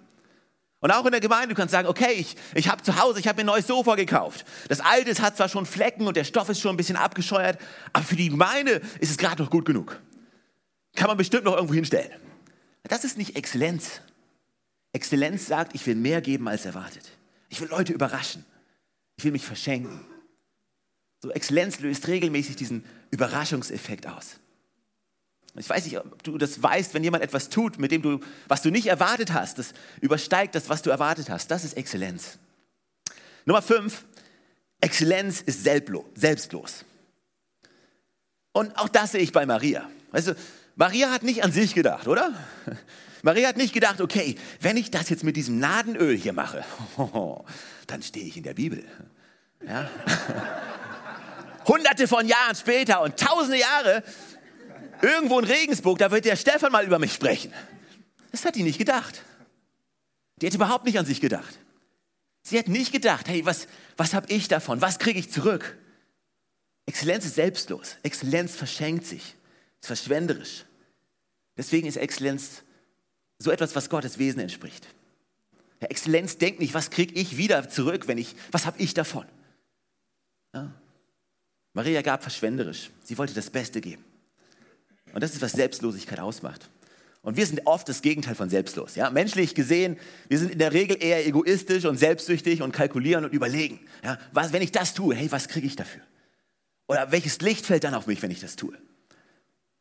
Und 0.81 0.91
auch 0.93 1.05
in 1.05 1.13
der 1.13 1.21
Gemeinde, 1.21 1.49
du 1.49 1.55
kannst 1.55 1.73
sagen, 1.73 1.89
okay, 1.89 2.13
ich, 2.13 2.37
ich 2.55 2.69
habe 2.69 2.83
zu 2.83 2.99
Hause, 2.99 3.21
ich 3.21 3.29
habe 3.29 3.37
mir 3.37 3.43
ein 3.43 3.47
neues 3.47 3.67
Sofa 3.67 3.97
gekauft. 3.97 4.47
Das 4.69 4.81
alte 4.81 5.21
hat 5.23 5.37
zwar 5.37 5.49
schon 5.49 5.67
Flecken 5.67 6.07
und 6.07 6.17
der 6.17 6.25
Stoff 6.25 6.49
ist 6.49 6.61
schon 6.61 6.73
ein 6.73 6.77
bisschen 6.77 6.97
abgescheuert, 6.97 7.59
aber 7.93 8.05
für 8.05 8.17
die 8.17 8.31
Gemeinde 8.31 8.81
ist 8.99 9.11
es 9.11 9.19
gerade 9.19 9.43
noch 9.43 9.51
gut 9.51 9.67
genug. 9.67 10.01
Kann 10.97 11.09
man 11.09 11.19
bestimmt 11.19 11.45
noch 11.45 11.55
irgendwo 11.55 11.75
hinstellen. 11.75 12.11
Das 12.85 13.05
ist 13.05 13.19
nicht 13.19 13.37
Exzellenz. 13.37 14.01
Exzellenz 14.93 15.47
sagt, 15.47 15.75
ich 15.75 15.87
will 15.87 15.97
mehr 15.97 16.23
geben 16.23 16.49
als 16.49 16.65
erwartet. 16.65 17.05
Ich 17.49 17.61
will 17.61 17.69
Leute 17.69 17.93
überraschen. 17.93 18.45
Ich 19.21 19.25
will 19.25 19.33
mich 19.33 19.45
verschenken. 19.45 20.01
So 21.21 21.31
Exzellenz 21.31 21.79
löst 21.81 22.09
regelmäßig 22.09 22.57
diesen 22.57 22.87
Überraschungseffekt 23.11 24.07
aus. 24.07 24.37
Ich 25.57 25.69
weiß 25.69 25.85
nicht, 25.85 25.99
ob 25.99 26.23
du 26.23 26.39
das 26.39 26.63
weißt, 26.63 26.95
wenn 26.95 27.05
jemand 27.05 27.23
etwas 27.23 27.51
tut, 27.51 27.79
mit 27.79 27.93
dem 27.93 28.01
du, 28.01 28.21
was 28.49 28.63
du 28.63 28.71
nicht 28.71 28.87
erwartet 28.87 29.35
hast, 29.35 29.59
das 29.59 29.75
übersteigt 30.01 30.55
das, 30.55 30.71
was 30.71 30.81
du 30.81 30.89
erwartet 30.89 31.29
hast. 31.29 31.51
Das 31.51 31.65
ist 31.65 31.77
Exzellenz. 31.77 32.39
Nummer 33.45 33.61
fünf, 33.61 34.07
Exzellenz 34.81 35.43
ist 35.43 35.65
selbstlos. 35.65 36.87
Und 38.53 38.75
auch 38.79 38.89
das 38.89 39.13
sehe 39.13 39.21
ich 39.21 39.33
bei 39.33 39.45
Maria. 39.45 39.87
Weißt 40.13 40.29
du, 40.29 40.37
Maria 40.77 41.11
hat 41.11 41.25
nicht 41.25 41.45
an 41.45 41.53
sich 41.53 41.75
gedacht, 41.75 42.09
oder? 42.09 42.33
Maria 43.23 43.49
hat 43.49 43.59
nicht 43.59 43.75
gedacht, 43.75 44.01
okay, 44.01 44.37
wenn 44.61 44.79
ich 44.79 44.91
das 44.91 45.11
jetzt 45.11 45.25
mit 45.25 45.37
diesem 45.37 45.59
Nadenöl 45.59 46.17
hier 46.17 46.33
mache, 46.33 46.65
dann 47.87 48.03
stehe 48.03 48.27
ich 48.27 48.37
in 48.37 48.45
der 48.45 48.55
Bibel. 48.55 48.85
Ja? 49.67 49.91
hunderte 51.67 52.09
von 52.09 52.27
Jahren 52.27 52.55
später 52.55 53.01
und 53.03 53.17
tausende 53.17 53.59
Jahre, 53.59 54.03
irgendwo 55.03 55.39
in 55.39 55.45
Regensburg, 55.45 55.99
da 55.99 56.11
wird 56.11 56.25
der 56.25 56.37
Stefan 56.37 56.73
mal 56.73 56.85
über 56.85 56.99
mich 56.99 57.13
sprechen. 57.13 57.53
Das 58.33 58.45
hat 58.45 58.55
die 58.55 58.63
nicht 58.63 58.79
gedacht. 58.79 59.23
Die 60.41 60.47
hat 60.47 60.55
überhaupt 60.55 60.85
nicht 60.85 60.99
an 60.99 61.07
sich 61.07 61.21
gedacht. 61.21 61.59
Sie 62.43 62.59
hat 62.59 62.69
nicht 62.69 62.93
gedacht, 62.93 63.29
hey, 63.29 63.45
was, 63.45 63.69
was 63.97 64.15
habe 64.15 64.33
ich 64.33 64.49
davon? 64.49 64.81
Was 64.81 64.99
kriege 64.99 65.19
ich 65.19 65.31
zurück? 65.31 65.77
Exzellenz 66.87 67.25
ist 67.25 67.35
selbstlos. 67.35 67.97
Exzellenz 68.03 68.57
verschenkt 68.57 69.07
sich, 69.07 69.37
ist 69.81 69.87
verschwenderisch. 69.87 70.65
Deswegen 71.57 71.87
ist 71.87 71.97
Exzellenz 71.97 72.63
so 73.39 73.51
etwas, 73.51 73.77
was 73.77 73.91
Gottes 73.91 74.19
Wesen 74.19 74.41
entspricht. 74.41 74.87
Ja, 75.81 75.89
Exzellenz 75.89 76.39
denkt 76.39 76.61
nicht, 76.61 76.75
was 76.75 76.91
kriege 76.91 77.15
ich 77.15 77.37
wieder 77.37 77.69
zurück, 77.69 78.09
wenn 78.09 78.19
ich, 78.19 78.35
was 78.51 78.67
habe 78.67 78.81
ich 78.81 78.95
davon? 78.95 79.27
Maria 81.73 82.03
gab 82.03 82.23
verschwenderisch. 82.23 82.91
Sie 83.05 83.17
wollte 83.19 83.35
das 83.35 83.51
Beste 83.51 83.81
geben. 83.81 84.05
Und 85.13 85.23
das 85.23 85.35
ist, 85.35 85.43
was 85.43 85.53
Selbstlosigkeit 85.53 86.21
ausmacht. 86.21 86.71
Und 87.23 87.37
wir 87.37 87.45
sind 87.45 87.67
oft 87.67 87.89
das 87.89 88.01
Gegenteil 88.01 88.35
von 88.35 88.49
selbstlos. 88.49 88.95
Ja? 88.95 89.11
Menschlich 89.11 89.55
gesehen, 89.55 89.99
wir 90.29 90.39
sind 90.39 90.53
in 90.53 90.59
der 90.59 90.73
Regel 90.73 90.97
eher 91.01 91.27
egoistisch 91.27 91.85
und 91.85 91.99
selbstsüchtig 91.99 92.63
und 92.63 92.73
kalkulieren 92.73 93.25
und 93.25 93.33
überlegen. 93.33 93.81
Ja? 94.03 94.19
Was, 94.33 94.53
wenn 94.53 94.63
ich 94.63 94.73
das 94.73 94.95
tue, 94.95 95.15
hey, 95.15 95.31
was 95.31 95.49
kriege 95.49 95.67
ich 95.67 95.77
dafür? 95.77 96.03
Oder 96.89 97.13
welches 97.13 97.41
Licht 97.41 97.67
fällt 97.67 97.85
dann 97.85 97.95
auf 97.95 98.07
mich, 98.07 98.23
wenn 98.23 98.31
ich 98.31 98.41
das 98.41 98.57
tue? 98.57 98.77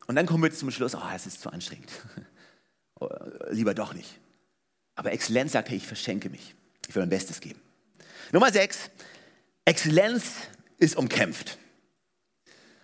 Und 0.06 0.16
dann 0.16 0.26
kommen 0.26 0.44
wir 0.44 0.52
zum 0.52 0.70
Schluss, 0.72 0.96
oh, 0.96 1.02
es 1.16 1.28
ist 1.28 1.42
zu 1.42 1.50
anstrengend. 1.52 1.90
Lieber 3.52 3.74
doch 3.74 3.94
nicht. 3.94 4.20
Aber 4.96 5.14
Exzellenz 5.14 5.54
sagt, 5.54 5.70
hey, 5.70 5.78
ich 5.78 5.88
verschenke 5.88 6.30
mich. 6.30 6.56
Ich 6.88 6.96
will 6.96 7.04
mein 7.04 7.10
Bestes 7.10 7.40
geben. 7.40 7.62
Nummer 8.34 8.52
sechs, 8.52 8.90
Exzellenz 9.64 10.26
ist 10.78 10.98
umkämpft. 10.98 11.58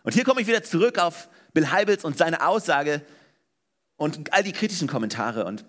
Und 0.06 0.14
hier 0.14 0.24
komme 0.24 0.40
ich 0.40 0.48
wieder 0.48 0.64
zurück 0.64 1.00
auf 1.00 1.30
Bill 1.54 1.72
Heibels 1.72 2.06
und 2.06 2.18
seine 2.18 2.46
Aussage 2.46 3.02
und 3.98 4.32
all 4.32 4.44
die 4.44 4.52
kritischen 4.52 4.88
Kommentare. 4.88 5.46
Und 5.46 5.66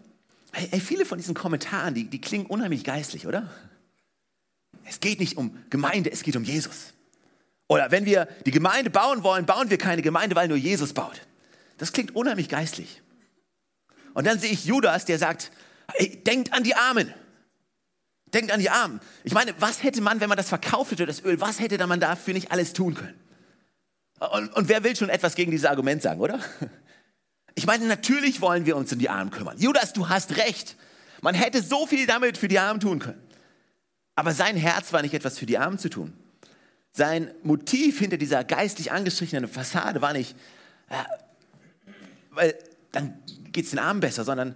hey, 0.52 0.68
hey, 0.70 0.80
viele 0.80 1.06
von 1.06 1.16
diesen 1.16 1.34
Kommentaren, 1.34 1.94
die, 1.94 2.04
die 2.04 2.20
klingen 2.20 2.44
unheimlich 2.46 2.84
geistlich, 2.84 3.26
oder? 3.26 3.50
Es 4.84 5.00
geht 5.00 5.20
nicht 5.20 5.38
um 5.38 5.56
Gemeinde, 5.70 6.12
es 6.12 6.22
geht 6.22 6.36
um 6.36 6.44
Jesus. 6.44 6.92
Oder 7.66 7.90
wenn 7.90 8.04
wir 8.04 8.28
die 8.44 8.50
Gemeinde 8.50 8.90
bauen 8.90 9.22
wollen, 9.22 9.46
bauen 9.46 9.70
wir 9.70 9.78
keine 9.78 10.02
Gemeinde, 10.02 10.36
weil 10.36 10.48
nur 10.48 10.58
Jesus 10.58 10.92
baut. 10.92 11.22
Das 11.78 11.92
klingt 11.92 12.14
unheimlich 12.14 12.50
geistlich. 12.50 13.00
Und 14.12 14.26
dann 14.26 14.38
sehe 14.38 14.50
ich 14.50 14.66
Judas, 14.66 15.06
der 15.06 15.18
sagt, 15.18 15.50
hey, 15.94 16.22
denkt 16.22 16.52
an 16.52 16.62
die 16.62 16.74
Armen. 16.74 17.12
Denkt 18.34 18.52
an 18.52 18.60
die 18.60 18.70
Armen. 18.70 19.00
Ich 19.24 19.32
meine, 19.32 19.54
was 19.60 19.82
hätte 19.82 20.02
man, 20.02 20.20
wenn 20.20 20.28
man 20.28 20.36
das 20.36 20.50
verkauft 20.50 20.92
hätte, 20.92 21.06
das 21.06 21.24
Öl, 21.24 21.40
was 21.40 21.58
hätte 21.58 21.84
man 21.86 22.00
dafür 22.00 22.34
nicht 22.34 22.52
alles 22.52 22.74
tun 22.74 22.94
können? 22.94 23.18
Und, 24.18 24.52
und 24.54 24.68
wer 24.68 24.82
will 24.84 24.96
schon 24.96 25.08
etwas 25.08 25.34
gegen 25.34 25.50
dieses 25.50 25.66
Argument 25.66 26.02
sagen, 26.02 26.20
oder? 26.20 26.40
Ich 27.58 27.66
meine, 27.66 27.86
natürlich 27.86 28.42
wollen 28.42 28.66
wir 28.66 28.76
uns 28.76 28.92
um 28.92 28.98
die 28.98 29.08
Armen 29.08 29.30
kümmern. 29.30 29.56
Judas, 29.58 29.94
du 29.94 30.10
hast 30.10 30.36
recht. 30.36 30.76
Man 31.22 31.34
hätte 31.34 31.62
so 31.62 31.86
viel 31.86 32.06
damit 32.06 32.36
für 32.36 32.48
die 32.48 32.58
Armen 32.58 32.80
tun 32.80 32.98
können. 32.98 33.22
Aber 34.14 34.32
sein 34.32 34.56
Herz 34.56 34.92
war 34.92 35.00
nicht 35.00 35.14
etwas 35.14 35.38
für 35.38 35.46
die 35.46 35.56
Armen 35.56 35.78
zu 35.78 35.88
tun. 35.88 36.12
Sein 36.92 37.30
Motiv 37.42 37.98
hinter 37.98 38.18
dieser 38.18 38.44
geistlich 38.44 38.92
angestrichenen 38.92 39.48
Fassade 39.48 40.02
war 40.02 40.12
nicht, 40.12 40.36
äh, 40.88 40.94
weil 42.30 42.58
dann 42.92 43.22
geht 43.52 43.64
es 43.64 43.70
den 43.70 43.78
Armen 43.78 44.00
besser, 44.00 44.24
sondern 44.24 44.54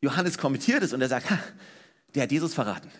Johannes 0.00 0.38
kommentiert 0.38 0.82
es 0.82 0.92
und 0.92 1.00
er 1.00 1.08
sagt, 1.08 1.30
ha, 1.30 1.38
der 2.14 2.24
hat 2.24 2.32
Jesus 2.32 2.54
verraten. 2.54 2.90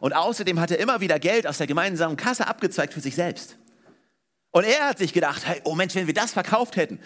Und 0.00 0.14
außerdem 0.14 0.60
hat 0.60 0.70
er 0.70 0.78
immer 0.78 1.00
wieder 1.00 1.18
Geld 1.18 1.46
aus 1.46 1.58
der 1.58 1.66
gemeinsamen 1.66 2.16
Kasse 2.16 2.46
abgezeigt 2.46 2.94
für 2.94 3.00
sich 3.00 3.14
selbst. 3.14 3.56
Und 4.54 4.62
er 4.62 4.86
hat 4.86 4.98
sich 4.98 5.12
gedacht, 5.12 5.44
hey, 5.44 5.60
oh 5.64 5.74
Mensch, 5.74 5.96
wenn 5.96 6.06
wir 6.06 6.14
das 6.14 6.30
verkauft 6.30 6.76
hätten, 6.76 7.00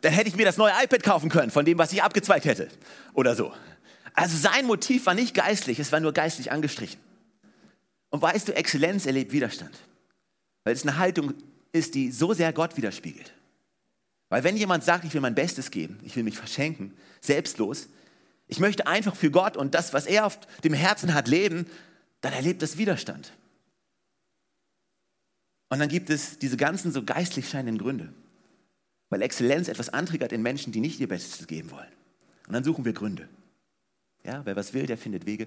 dann 0.00 0.10
hätte 0.10 0.30
ich 0.30 0.36
mir 0.36 0.46
das 0.46 0.56
neue 0.56 0.72
iPad 0.82 1.02
kaufen 1.02 1.28
können 1.28 1.50
von 1.50 1.66
dem, 1.66 1.76
was 1.76 1.92
ich 1.92 2.02
abgezweigt 2.02 2.46
hätte. 2.46 2.68
Oder 3.12 3.36
so. 3.36 3.52
Also 4.14 4.38
sein 4.38 4.64
Motiv 4.64 5.04
war 5.04 5.12
nicht 5.12 5.34
geistlich, 5.34 5.78
es 5.78 5.92
war 5.92 6.00
nur 6.00 6.14
geistlich 6.14 6.50
angestrichen. 6.50 6.98
Und 8.08 8.22
weißt 8.22 8.48
du, 8.48 8.56
Exzellenz 8.56 9.04
erlebt 9.04 9.32
Widerstand. 9.32 9.76
Weil 10.64 10.72
es 10.72 10.82
eine 10.82 10.96
Haltung 10.96 11.34
ist, 11.72 11.94
die 11.94 12.10
so 12.10 12.32
sehr 12.32 12.54
Gott 12.54 12.78
widerspiegelt. 12.78 13.34
Weil 14.30 14.42
wenn 14.42 14.56
jemand 14.56 14.82
sagt, 14.82 15.04
ich 15.04 15.12
will 15.12 15.20
mein 15.20 15.34
Bestes 15.34 15.70
geben, 15.70 16.00
ich 16.04 16.16
will 16.16 16.22
mich 16.22 16.38
verschenken, 16.38 16.96
selbstlos, 17.20 17.90
ich 18.46 18.60
möchte 18.60 18.86
einfach 18.86 19.14
für 19.14 19.30
Gott 19.30 19.58
und 19.58 19.74
das, 19.74 19.92
was 19.92 20.06
er 20.06 20.24
auf 20.24 20.38
dem 20.64 20.72
Herzen 20.72 21.12
hat, 21.12 21.28
leben, 21.28 21.66
dann 22.22 22.32
erlebt 22.32 22.62
das 22.62 22.78
Widerstand. 22.78 23.30
Und 25.68 25.80
dann 25.80 25.88
gibt 25.88 26.10
es 26.10 26.38
diese 26.38 26.56
ganzen 26.56 26.92
so 26.92 27.02
geistlich 27.02 27.48
scheinenden 27.48 27.78
Gründe. 27.78 28.12
Weil 29.10 29.22
Exzellenz 29.22 29.68
etwas 29.68 29.88
antriggert 29.90 30.32
in 30.32 30.42
Menschen, 30.42 30.72
die 30.72 30.80
nicht 30.80 31.00
ihr 31.00 31.08
Bestes 31.08 31.46
geben 31.46 31.70
wollen. 31.70 31.92
Und 32.46 32.54
dann 32.54 32.64
suchen 32.64 32.84
wir 32.84 32.92
Gründe. 32.92 33.28
Ja, 34.24 34.42
wer 34.44 34.56
was 34.56 34.74
will, 34.74 34.86
der 34.86 34.98
findet 34.98 35.26
Wege. 35.26 35.46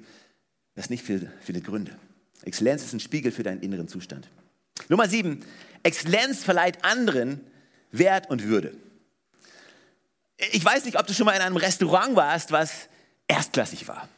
Wer 0.75 0.83
es 0.83 0.89
nicht 0.89 1.07
will, 1.07 1.31
findet 1.41 1.65
Gründe. 1.65 1.97
Exzellenz 2.43 2.83
ist 2.83 2.93
ein 2.93 2.99
Spiegel 2.99 3.31
für 3.31 3.43
deinen 3.43 3.61
inneren 3.61 3.87
Zustand. 3.87 4.29
Nummer 4.89 5.07
sieben. 5.07 5.43
Exzellenz 5.83 6.43
verleiht 6.43 6.83
anderen 6.83 7.41
Wert 7.91 8.29
und 8.29 8.43
Würde. 8.43 8.75
Ich 10.51 10.63
weiß 10.63 10.85
nicht, 10.85 10.97
ob 10.97 11.05
du 11.05 11.13
schon 11.13 11.25
mal 11.25 11.35
in 11.35 11.41
einem 11.41 11.57
Restaurant 11.57 12.15
warst, 12.15 12.51
was 12.51 12.87
erstklassig 13.27 13.87
war. 13.87 14.09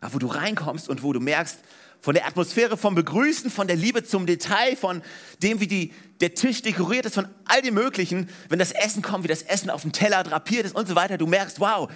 Wo 0.00 0.18
du 0.18 0.26
reinkommst 0.26 0.88
und 0.88 1.02
wo 1.02 1.12
du 1.12 1.20
merkst, 1.20 1.58
von 2.02 2.14
der 2.14 2.26
Atmosphäre, 2.26 2.76
vom 2.76 2.96
Begrüßen, 2.96 3.48
von 3.50 3.68
der 3.68 3.76
Liebe 3.76 4.02
zum 4.02 4.26
Detail, 4.26 4.76
von 4.76 5.02
dem, 5.40 5.60
wie 5.60 5.68
die, 5.68 5.92
der 6.20 6.34
Tisch 6.34 6.60
dekoriert 6.60 7.06
ist, 7.06 7.14
von 7.14 7.28
all 7.44 7.62
dem 7.62 7.74
Möglichen, 7.74 8.28
wenn 8.48 8.58
das 8.58 8.72
Essen 8.72 9.02
kommt, 9.02 9.22
wie 9.22 9.28
das 9.28 9.42
Essen 9.42 9.70
auf 9.70 9.82
dem 9.82 9.92
Teller 9.92 10.24
drapiert 10.24 10.66
ist 10.66 10.74
und 10.74 10.88
so 10.88 10.96
weiter, 10.96 11.16
du 11.16 11.28
merkst, 11.28 11.60
wow, 11.60 11.90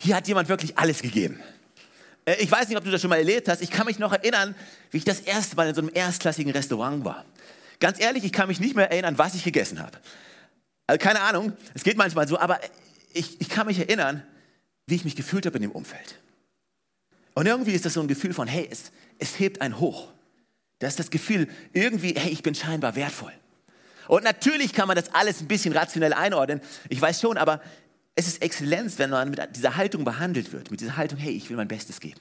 hier 0.00 0.14
hat 0.14 0.28
jemand 0.28 0.50
wirklich 0.50 0.76
alles 0.76 1.00
gegeben. 1.00 1.40
Äh, 2.26 2.36
ich 2.40 2.50
weiß 2.52 2.68
nicht, 2.68 2.76
ob 2.76 2.84
du 2.84 2.90
das 2.90 3.00
schon 3.00 3.08
mal 3.08 3.16
erlebt 3.16 3.48
hast. 3.48 3.62
Ich 3.62 3.70
kann 3.70 3.86
mich 3.86 3.98
noch 3.98 4.12
erinnern, 4.12 4.54
wie 4.90 4.98
ich 4.98 5.04
das 5.04 5.20
erste 5.20 5.56
Mal 5.56 5.68
in 5.68 5.74
so 5.74 5.80
einem 5.80 5.90
erstklassigen 5.94 6.52
Restaurant 6.52 7.06
war. 7.06 7.24
Ganz 7.80 7.98
ehrlich, 7.98 8.24
ich 8.24 8.32
kann 8.32 8.48
mich 8.48 8.60
nicht 8.60 8.76
mehr 8.76 8.90
erinnern, 8.90 9.16
was 9.16 9.34
ich 9.34 9.44
gegessen 9.44 9.80
habe. 9.80 9.98
Also 10.86 10.98
keine 10.98 11.20
Ahnung, 11.22 11.54
es 11.72 11.84
geht 11.84 11.96
manchmal 11.96 12.28
so, 12.28 12.38
aber 12.38 12.60
ich, 13.14 13.40
ich 13.40 13.48
kann 13.48 13.66
mich 13.66 13.78
erinnern, 13.78 14.22
wie 14.86 14.94
ich 14.94 15.04
mich 15.04 15.16
gefühlt 15.16 15.46
habe 15.46 15.56
in 15.56 15.62
dem 15.62 15.72
Umfeld. 15.72 16.18
Und 17.38 17.46
irgendwie 17.46 17.70
ist 17.70 17.84
das 17.84 17.94
so 17.94 18.00
ein 18.00 18.08
Gefühl 18.08 18.34
von, 18.34 18.48
hey, 18.48 18.66
es, 18.68 18.90
es 19.20 19.38
hebt 19.38 19.60
einen 19.60 19.78
hoch. 19.78 20.08
Das 20.80 20.94
ist 20.94 20.98
das 20.98 21.08
Gefühl, 21.08 21.46
irgendwie, 21.72 22.12
hey, 22.16 22.32
ich 22.32 22.42
bin 22.42 22.52
scheinbar 22.56 22.96
wertvoll. 22.96 23.32
Und 24.08 24.24
natürlich 24.24 24.72
kann 24.72 24.88
man 24.88 24.96
das 24.96 25.14
alles 25.14 25.40
ein 25.40 25.46
bisschen 25.46 25.72
rationell 25.72 26.12
einordnen. 26.12 26.60
Ich 26.88 27.00
weiß 27.00 27.20
schon, 27.20 27.38
aber 27.38 27.62
es 28.16 28.26
ist 28.26 28.42
Exzellenz, 28.42 28.98
wenn 28.98 29.10
man 29.10 29.30
mit 29.30 29.54
dieser 29.54 29.76
Haltung 29.76 30.02
behandelt 30.02 30.52
wird, 30.52 30.72
mit 30.72 30.80
dieser 30.80 30.96
Haltung, 30.96 31.16
hey, 31.16 31.30
ich 31.30 31.48
will 31.48 31.56
mein 31.56 31.68
Bestes 31.68 32.00
geben. 32.00 32.18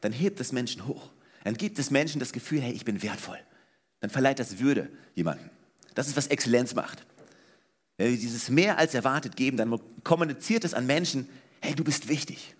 Dann 0.00 0.10
hebt 0.10 0.40
das 0.40 0.50
Menschen 0.50 0.88
hoch. 0.88 1.12
Dann 1.44 1.54
gibt 1.54 1.78
es 1.78 1.92
Menschen 1.92 2.18
das 2.18 2.32
Gefühl, 2.32 2.60
hey, 2.60 2.72
ich 2.72 2.84
bin 2.84 3.00
wertvoll. 3.00 3.38
Dann 4.00 4.10
verleiht 4.10 4.40
das 4.40 4.58
Würde 4.58 4.90
jemandem. 5.14 5.50
Das 5.94 6.08
ist, 6.08 6.16
was 6.16 6.26
Exzellenz 6.26 6.74
macht. 6.74 7.06
Wenn 7.96 8.10
wir 8.10 8.18
dieses 8.18 8.48
mehr 8.48 8.76
als 8.76 8.92
erwartet 8.92 9.36
geben, 9.36 9.56
dann 9.56 9.78
kommuniziert 10.02 10.64
es 10.64 10.74
an 10.74 10.84
Menschen, 10.84 11.28
hey, 11.60 11.76
du 11.76 11.84
bist 11.84 12.08
wichtig. 12.08 12.56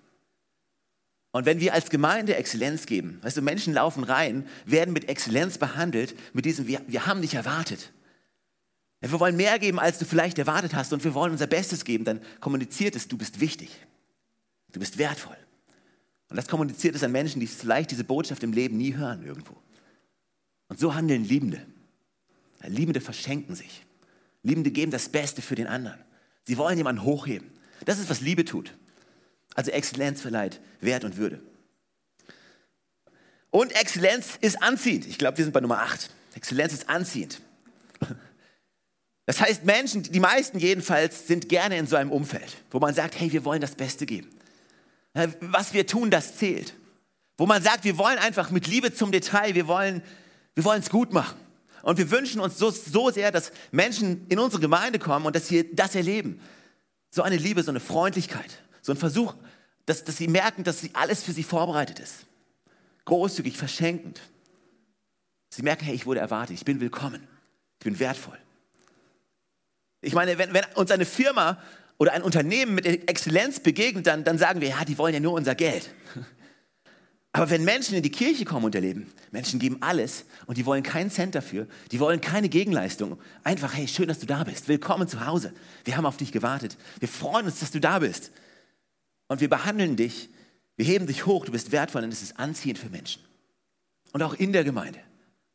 Und 1.31 1.45
wenn 1.45 1.61
wir 1.61 1.75
als 1.75 1.91
Gemeinde 1.91 2.37
Exzellenz 2.37 2.87
geben, 2.87 3.19
weißt 3.23 3.37
du, 3.37 3.43
Menschen 3.43 3.75
laufen 3.75 4.03
rein, 4.05 4.47
werden 4.64 4.93
mit 4.93 5.09
Exzellenz 5.09 5.59
behandelt, 5.59 6.14
mit 6.33 6.45
diesem, 6.45 6.67
wir, 6.67 6.81
wir 6.87 7.07
haben 7.07 7.21
dich 7.21 7.35
erwartet. 7.35 7.93
Wir 9.01 9.12
wollen 9.21 9.37
mehr 9.37 9.59
geben, 9.59 9.79
als 9.79 9.99
du 9.99 10.05
vielleicht 10.05 10.38
erwartet 10.38 10.75
hast 10.75 10.93
und 10.93 11.05
wir 11.05 11.14
wollen 11.14 11.33
unser 11.33 11.47
Bestes 11.47 11.85
geben, 11.85 12.05
dann 12.05 12.21
kommuniziert 12.41 12.97
es, 12.97 13.09
du 13.09 13.17
bist 13.17 13.41
wichtig. 13.41 13.71
Du 14.73 14.81
bist 14.81 14.99
wertvoll. 14.99 15.37
Und 16.31 16.37
das 16.37 16.49
kommuniziert 16.49 16.95
es 16.95 17.03
an 17.03 17.12
Menschen, 17.12 17.41
die 17.41 17.47
vielleicht 17.47 17.91
diese 17.91 18.05
Botschaft 18.05 18.43
im 18.43 18.53
Leben 18.53 18.77
nie 18.77 18.95
hören 18.95 19.25
irgendwo. 19.25 19.57
Und 20.69 20.79
so 20.79 20.95
handeln 20.95 21.25
Liebende. 21.25 21.64
Liebende 22.67 23.01
verschenken 23.01 23.55
sich. 23.55 23.87
Liebende 24.43 24.71
geben 24.71 24.91
das 24.91 25.09
Beste 25.09 25.43
für 25.43 25.55
den 25.55 25.67
anderen. 25.67 25.99
Sie 26.45 26.59
wollen 26.59 26.77
jemanden 26.77 27.03
hochheben. 27.03 27.51
Das 27.85 27.99
ist, 27.99 28.11
was 28.11 28.21
Liebe 28.21 28.45
tut. 28.45 28.75
Also 29.59 29.73
Exzellenz 29.73 30.21
verleiht 30.21 30.61
Wert 30.81 31.03
und 31.03 31.16
Würde. 31.16 31.40
Und 33.51 33.73
Exzellenz 33.73 34.38
ist 34.40 34.62
anziehend. 34.62 35.05
Ich 35.09 35.18
glaube, 35.18 35.37
wir 35.37 35.44
sind 35.44 35.53
bei 35.53 35.59
Nummer 35.59 35.81
8. 35.81 36.11
Exzellenz 36.37 36.73
ist 36.73 36.88
anziehend. 36.88 37.40
Das 39.27 39.40
heißt, 39.40 39.64
Menschen, 39.64 40.05
die 40.05 40.21
meisten 40.21 40.61
jedenfalls, 40.61 41.27
sind 41.27 41.49
gerne 41.49 41.77
in 41.77 41.88
so 41.88 41.97
einem 41.97 42.12
Umfeld, 42.12 42.57
wo 42.71 42.79
man 42.79 42.94
sagt, 42.94 43.18
hey, 43.18 43.33
wir 43.33 43.44
wollen 43.44 43.61
das 43.61 43.75
Beste 43.75 44.07
geben. 44.07 44.31
Was 45.40 45.73
wir 45.73 45.88
tun, 45.88 46.12
das 46.12 46.37
zählt. 46.37 46.75
Wo 47.37 47.44
man 47.44 47.61
sagt, 47.61 47.83
wir 47.83 47.99
wollen 47.99 48.18
einfach 48.18 48.53
mit 48.53 48.68
Liebe 48.68 48.94
zum 48.94 49.11
Detail, 49.11 49.57
wir 49.57 49.66
wollen 49.66 50.03
wir 50.55 50.73
es 50.75 50.88
gut 50.88 51.12
machen. 51.12 51.37
Und 51.83 51.99
wir 51.99 52.12
wünschen 52.12 52.40
uns 52.40 52.59
so, 52.59 52.71
so 52.71 53.11
sehr, 53.11 53.33
dass 53.33 53.51
Menschen 53.73 54.25
in 54.29 54.38
unsere 54.38 54.62
Gemeinde 54.62 55.01
kommen 55.01 55.27
und 55.27 55.35
dass 55.35 55.49
sie 55.49 55.75
das 55.75 55.97
erleben. 55.97 56.40
So 57.11 57.23
eine 57.23 57.37
Liebe, 57.37 57.64
so 57.64 57.73
eine 57.73 57.81
Freundlichkeit, 57.81 58.62
so 58.88 58.94
ein 58.94 58.96
Versuch, 58.96 59.35
dass, 59.85 60.03
dass 60.03 60.16
sie 60.16 60.29
merken, 60.29 60.64
dass 60.64 60.81
sie 60.81 60.90
alles 60.94 61.22
für 61.22 61.33
sie 61.33 61.42
vorbereitet 61.42 61.98
ist. 61.98 62.27
Großzügig, 63.05 63.57
verschenkend. 63.57 64.20
Sie 65.51 65.62
merken, 65.62 65.85
hey, 65.85 65.94
ich 65.94 66.07
wurde 66.07 66.20
erwartet, 66.20 66.57
ich 66.57 66.64
bin 66.64 66.81
willkommen, 66.81 67.22
ich 67.79 67.85
bin 67.85 67.98
wertvoll. 67.98 68.38
Ich 70.01 70.14
meine, 70.14 70.38
wenn, 70.38 70.55
wenn 70.55 70.64
uns 70.74 70.90
eine 70.90 71.05
Firma 71.05 71.62
oder 71.98 72.12
ein 72.12 72.22
Unternehmen 72.22 72.77
mit 72.77 72.87
Exzellenz 72.87 73.61
begegnet, 73.61 74.07
dann, 74.07 74.24
dann 74.24 74.38
sagen 74.38 74.62
wir, 74.62 74.68
ja, 74.68 74.85
die 74.87 74.96
wollen 74.96 75.12
ja 75.12 75.20
nur 75.20 75.33
unser 75.35 75.55
Geld. 75.55 75.90
Aber 77.33 77.51
wenn 77.51 77.62
Menschen 77.62 77.94
in 77.94 78.03
die 78.03 78.11
Kirche 78.11 78.46
kommen 78.46 78.64
und 78.64 78.74
erleben, 78.74 79.12
Menschen 79.33 79.61
geben 79.61 79.79
alles 79.83 80.24
und 80.46 80.57
die 80.57 80.64
wollen 80.64 80.83
keinen 80.83 81.11
Cent 81.11 81.35
dafür, 81.35 81.66
die 81.92 82.01
wollen 82.01 82.22
keine 82.22 82.48
Gegenleistung. 82.48 83.18
Einfach, 83.44 83.74
hey, 83.74 83.87
schön, 83.87 84.09
dass 84.09 84.18
du 84.18 84.27
da 84.27 84.44
bist. 84.44 84.66
Willkommen 84.66 85.09
zu 85.09 85.27
Hause. 85.27 85.53
Wir 85.85 85.98
haben 85.98 86.07
auf 86.07 86.16
dich 86.16 86.33
gewartet. 86.33 86.79
Wir 87.01 87.09
freuen 87.09 87.44
uns, 87.44 87.61
dass 87.61 87.70
du 87.70 87.81
da 87.81 87.98
bist. 87.98 88.33
Und 89.29 89.41
wir 89.41 89.49
behandeln 89.49 89.97
dich, 89.97 90.31
wir 90.77 90.85
heben 90.85 91.07
dich 91.07 91.27
hoch, 91.27 91.45
du 91.45 91.53
bist 91.53 91.73
wertvoll 91.73 92.05
und 92.05 92.12
es 92.12 92.23
ist 92.23 92.38
anziehend 92.38 92.79
für 92.79 92.88
Menschen. 92.88 93.23
Und 94.12 94.23
auch 94.23 94.35
in 94.35 94.53
der 94.53 94.64
Gemeinde. 94.64 95.01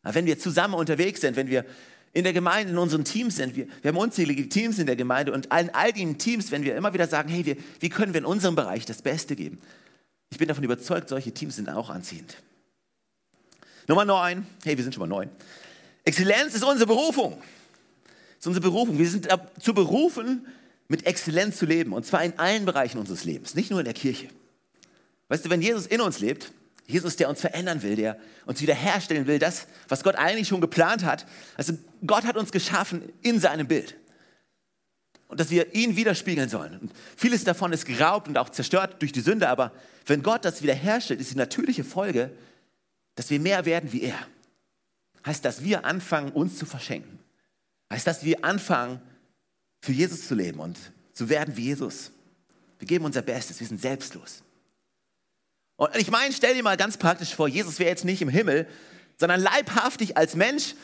Aber 0.04 0.16
wenn 0.16 0.26
wir 0.26 0.38
zusammen 0.38 0.76
unterwegs 0.76 1.22
sind, 1.22 1.36
wenn 1.36 1.48
wir 1.48 1.66
in 2.14 2.24
der 2.24 2.34
Gemeinde, 2.34 2.72
in 2.72 2.78
unseren 2.78 3.04
Teams 3.04 3.38
sind, 3.38 3.56
wir, 3.56 3.68
wir 3.82 3.90
haben 3.90 3.98
unzählige 3.98 4.48
Teams 4.48 4.78
in 4.78 4.86
der 4.86 4.96
Gemeinde 4.96 5.32
und 5.32 5.48
in 5.48 5.70
all 5.72 5.92
den 5.92 6.18
Teams, 6.20 6.52
wenn 6.52 6.64
wir 6.64 6.76
immer 6.76 6.94
wieder 6.94 7.08
sagen, 7.08 7.30
hey, 7.30 7.46
wir, 7.46 7.58
wie 7.80 7.90
können 7.90 8.14
wir 8.14 8.20
in 8.20 8.26
unserem 8.26 8.56
Bereich 8.56 8.86
das 8.86 9.02
Beste 9.02 9.36
geben? 9.36 9.60
Ich 10.30 10.38
bin 10.38 10.48
davon 10.48 10.64
überzeugt, 10.64 11.10
solche 11.10 11.32
Teams 11.32 11.56
sind 11.56 11.70
auch 11.70 11.90
anziehend. 11.90 12.38
Nummer 13.88 14.06
neun, 14.06 14.46
hey, 14.64 14.78
wir 14.78 14.84
sind 14.84 14.94
schon 14.94 15.08
mal 15.08 15.16
neun. 15.16 15.30
Exzellenz 16.04 16.54
ist 16.54 16.64
unsere 16.64 16.86
Berufung. 16.86 17.42
Ist 18.38 18.48
unsere 18.48 18.62
Berufung. 18.62 18.98
Wir 18.98 19.10
sind 19.10 19.28
zu 19.60 19.74
berufen, 19.74 20.46
mit 20.88 21.06
Exzellenz 21.06 21.58
zu 21.58 21.66
leben. 21.66 21.94
Und 21.94 22.06
zwar 22.06 22.24
in 22.24 22.38
allen 22.40 22.66
Bereichen 22.66 22.98
unseres 22.98 23.24
Lebens, 23.24 23.56
nicht 23.56 23.72
nur 23.72 23.80
in 23.80 23.86
der 23.86 23.94
Kirche. 23.94 24.30
Weißt 25.28 25.46
du, 25.46 25.50
wenn 25.50 25.62
Jesus 25.62 25.86
in 25.88 26.02
uns 26.02 26.20
lebt, 26.20 26.52
Jesus, 26.86 27.16
der 27.16 27.30
uns 27.30 27.42
verändern 27.42 27.82
will, 27.82 27.96
der 27.96 28.20
uns 28.46 28.62
wiederherstellen 28.62 29.26
will, 29.26 29.40
das, 29.40 29.68
was 29.88 30.04
Gott 30.04 30.16
eigentlich 30.16 30.50
schon 30.50 30.62
geplant 30.62 31.06
hat. 31.06 31.26
Also 31.56 31.74
Gott 32.06 32.26
hat 32.26 32.36
uns 32.36 32.52
geschaffen 32.52 33.02
in 33.22 33.40
seinem 33.40 33.68
Bild. 33.68 33.96
Und 35.30 35.40
dass 35.40 35.50
wir 35.50 35.74
ihn 35.74 35.96
widerspiegeln 35.96 36.50
sollen. 36.50 36.78
Und 36.78 36.92
vieles 37.16 37.44
davon 37.44 37.74
ist 37.74 37.86
geraubt 37.86 38.28
und 38.28 38.38
auch 38.38 38.50
zerstört 38.50 39.02
durch 39.02 39.12
die 39.12 39.22
Sünde, 39.22 39.50
aber 39.50 39.72
wenn 40.06 40.22
Gott 40.22 40.46
das 40.46 40.62
wiederherstellt, 40.62 41.22
ist 41.22 41.32
die 41.32 41.38
natürliche 41.38 41.84
Folge, 41.84 42.30
dass 43.16 43.30
wir 43.30 43.40
mehr 43.40 43.66
werden 43.66 43.94
wie 43.94 44.04
er. 44.04 44.20
Heißt, 45.26 45.46
dass 45.46 45.64
wir 45.64 45.86
anfangen, 45.86 46.32
uns 46.32 46.58
zu 46.58 46.66
verschenken. 46.66 47.20
Heißt, 47.90 48.06
dass 48.06 48.26
wir 48.26 48.44
anfangen, 48.44 49.02
für 49.84 49.92
Jesus 49.92 50.30
zu 50.30 50.34
leben 50.34 50.62
und 50.62 50.78
zu 51.12 51.28
werden 51.28 51.58
wie 51.58 51.64
Jesus. 51.64 52.12
Wir 52.80 52.88
geben 52.88 53.04
unser 53.04 53.22
Bestes, 53.22 53.60
wir 53.60 53.68
sind 53.68 53.82
selbstlos. 53.82 54.42
Und 55.76 55.94
ich 55.98 56.10
meine, 56.10 56.34
stell 56.34 56.56
dir 56.56 56.64
mal 56.64 56.78
ganz 56.78 56.96
praktisch 56.96 57.36
vor, 57.36 57.50
Jesus 57.50 57.80
wäre 57.80 57.90
jetzt 57.90 58.06
nicht 58.06 58.22
im 58.22 58.30
Himmel, 58.30 58.66
sondern 59.18 59.42
leibhaftig 59.42 60.16
als 60.16 60.38
Mensch 60.38 60.76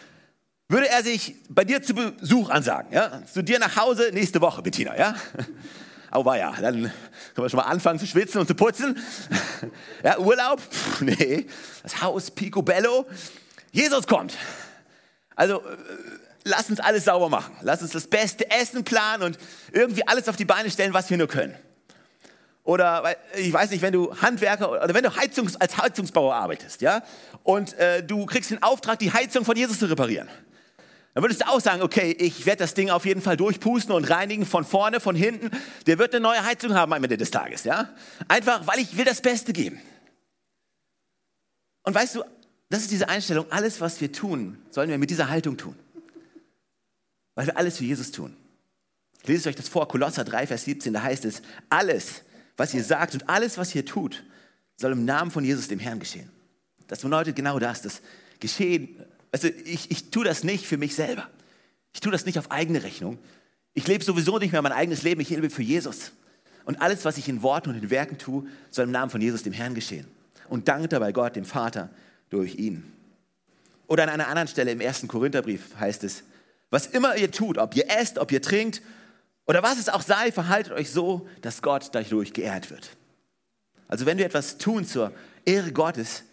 würde 0.67 0.89
er 0.89 1.01
sich 1.01 1.35
bei 1.47 1.63
dir 1.63 1.81
zu 1.81 1.93
Besuch 1.93 2.49
ansagen, 2.49 2.91
ja? 2.91 3.25
Zu 3.25 3.41
dir 3.41 3.57
nach 3.57 3.77
Hause 3.77 4.09
nächste 4.12 4.41
Woche, 4.41 4.62
Bettina, 4.62 4.97
ja? 4.97 5.15
Aber 6.12 6.38
ja, 6.38 6.51
dann 6.59 6.81
können 6.81 6.91
wir 7.35 7.49
schon 7.49 7.59
mal 7.59 7.67
anfangen 7.67 7.99
zu 7.99 8.05
schwitzen 8.05 8.41
und 8.41 8.47
zu 8.47 8.55
putzen. 8.55 8.99
Ja, 10.03 10.19
Urlaub? 10.19 10.59
Pff, 10.59 11.01
nee. 11.01 11.47
Das 11.83 12.01
Haus 12.01 12.31
Picobello. 12.31 13.05
Jesus 13.71 14.07
kommt. 14.07 14.38
Also 15.35 15.62
äh, 15.62 15.77
lass 16.49 16.69
uns 16.69 16.79
alles 16.79 17.05
sauber 17.05 17.29
machen. 17.29 17.55
Lass 17.62 17.81
uns 17.81 17.91
das 17.91 18.07
beste 18.07 18.49
Essen 18.51 18.83
planen 18.83 19.23
und 19.23 19.38
irgendwie 19.71 20.05
alles 20.07 20.27
auf 20.27 20.35
die 20.35 20.45
Beine 20.45 20.69
stellen, 20.69 20.93
was 20.93 21.09
wir 21.09 21.17
nur 21.17 21.27
können. 21.27 21.55
oder 22.63 23.15
ich 23.35 23.51
weiß 23.51 23.71
nicht, 23.71 23.81
wenn 23.81 23.93
du 23.93 24.15
Handwerker 24.21 24.71
oder 24.71 24.93
wenn 24.93 25.03
du 25.03 25.15
Heizungs, 25.15 25.55
als 25.55 25.77
Heizungsbauer 25.77 26.35
arbeitest, 26.35 26.81
ja, 26.81 27.01
und 27.43 27.73
äh, 27.79 28.03
du 28.03 28.25
kriegst 28.25 28.51
den 28.51 28.62
Auftrag, 28.62 28.99
die 28.99 29.12
Heizung 29.12 29.43
von 29.45 29.55
Jesus 29.55 29.79
zu 29.79 29.88
reparieren. 29.88 30.27
Dann 31.15 31.23
würdest 31.23 31.41
du 31.41 31.47
auch 31.47 31.59
sagen, 31.59 31.81
okay, 31.81 32.12
ich 32.12 32.45
werde 32.45 32.59
das 32.59 32.75
Ding 32.75 32.91
auf 32.91 33.05
jeden 33.05 33.21
Fall 33.21 33.38
durchpusten 33.38 33.93
und 33.93 34.09
reinigen 34.09 34.45
von 34.45 34.63
vorne, 34.63 34.99
von 34.99 35.15
hinten. 35.15 35.49
Der 35.88 35.97
wird 35.97 36.13
eine 36.13 36.21
neue 36.21 36.45
Heizung 36.45 36.75
haben 36.75 36.93
am 36.93 37.03
Ende 37.03 37.17
des 37.17 37.31
Tages, 37.31 37.63
ja? 37.63 37.89
Einfach, 38.27 38.67
weil 38.67 38.79
ich 38.79 38.95
will 38.95 39.05
das 39.05 39.21
Beste 39.21 39.51
geben. 39.51 39.81
Und 41.83 41.95
weißt 41.95 42.15
du, 42.15 42.23
das 42.69 42.81
ist 42.81 42.91
diese 42.91 43.09
Einstellung, 43.09 43.47
alles, 43.49 43.81
was 43.81 43.99
wir 43.99 44.12
tun, 44.12 44.59
sollen 44.69 44.89
wir 44.89 44.99
mit 44.99 45.09
dieser 45.09 45.29
Haltung 45.29 45.57
tun. 45.57 45.75
Weil 47.39 47.47
wir 47.47 47.58
alles 47.58 47.78
für 47.78 47.86
Jesus 47.86 48.12
tun. 48.12 48.36
Lese 49.25 49.47
euch 49.47 49.56
das 49.56 49.69
vor, 49.69 49.88
Kolosser 49.88 50.25
3, 50.25 50.45
Vers 50.45 50.65
17, 50.65 50.91
da 50.91 51.04
heißt 51.04 51.23
es, 51.23 51.41
alles, 51.69 52.23
was 52.58 52.73
ihr 52.73 52.84
sagt 52.84 53.13
und 53.13 53.30
alles, 53.30 53.58
was 53.58 53.73
ihr 53.73 53.86
tut, 53.86 54.25
soll 54.75 54.91
im 54.91 55.06
Namen 55.06 55.32
von 55.32 55.45
Jesus, 55.45 55.69
dem 55.69 55.80
Herrn, 55.80 56.02
geschehen. 56.02 56.30
Das 56.88 56.99
bedeutet 56.99 57.38
genau 57.38 57.58
das, 57.58 57.82
das 57.82 58.02
Geschehen. 58.41 59.06
Also 59.32 59.47
ich, 59.63 59.89
ich 59.89 60.12
tue 60.12 60.25
das 60.25 60.43
nicht 60.43 60.65
für 60.65 60.75
mich 60.75 60.95
selber. 60.95 61.30
Ich 61.93 62.02
tue 62.02 62.12
das 62.12 62.25
nicht 62.25 62.38
auf 62.38 62.52
eigene 62.52 62.84
Rechnung. 62.84 63.17
Ich 63.73 63.88
lebe 63.88 64.04
sowieso 64.04 64.38
nicht 64.38 64.52
mehr 64.52 64.62
mein 64.62 64.73
eigenes 64.73 65.04
Leben, 65.04 65.21
ich 65.21 65.30
lebe 65.30 65.49
für 65.49 65.63
Jesus. 65.63 66.12
Und 66.65 66.82
alles, 66.82 67.06
was 67.06 67.17
ich 67.17 67.30
in 67.30 67.41
Worten 67.41 67.69
und 67.69 67.82
in 67.82 67.89
Werken 67.89 68.17
tue, 68.17 68.47
soll 68.69 68.84
im 68.84 68.91
Namen 68.91 69.12
von 69.12 69.21
Jesus, 69.21 69.43
dem 69.43 69.54
Herrn, 69.54 69.75
geschehen. 69.75 70.08
Und 70.49 70.67
danke 70.67 70.89
dabei 70.89 71.13
Gott, 71.13 71.38
dem 71.38 71.45
Vater, 71.45 71.89
durch 72.30 72.56
ihn. 72.56 72.84
Oder 73.88 74.04
an 74.04 74.10
einer 74.10 74.28
anderen 74.28 74.49
Stelle 74.49 74.71
im 74.71 74.82
ersten 74.82 75.08
Korintherbrief 75.08 75.78
heißt 75.80 76.04
es, 76.04 76.23
was 76.69 76.88
immer 76.88 77.15
ihr 77.17 77.32
tut, 77.32 77.58
ob 77.58 77.75
ihr 77.75 77.89
esst, 77.89 78.17
ob 78.17 78.32
ihr 78.32 78.41
trinkt 78.41 78.82
oder 79.45 79.63
was 79.63 79.79
es 79.79 79.89
auch 79.89 80.03
sei, 80.03 80.32
verhaltet 80.32 80.73
euch 80.73 80.91
so, 80.91 81.27
dass 81.41 81.62
Gott 81.63 81.89
dadurch 81.93 82.34
geehrt 82.34 82.69
wird. 82.69 82.95
Also 83.88 84.05
wenn 84.05 84.19
wir 84.19 84.25
etwas 84.25 84.60
tun 84.60 84.86
zur 84.86 85.12
Ehre 85.45 85.71
Gottes, 85.71 86.23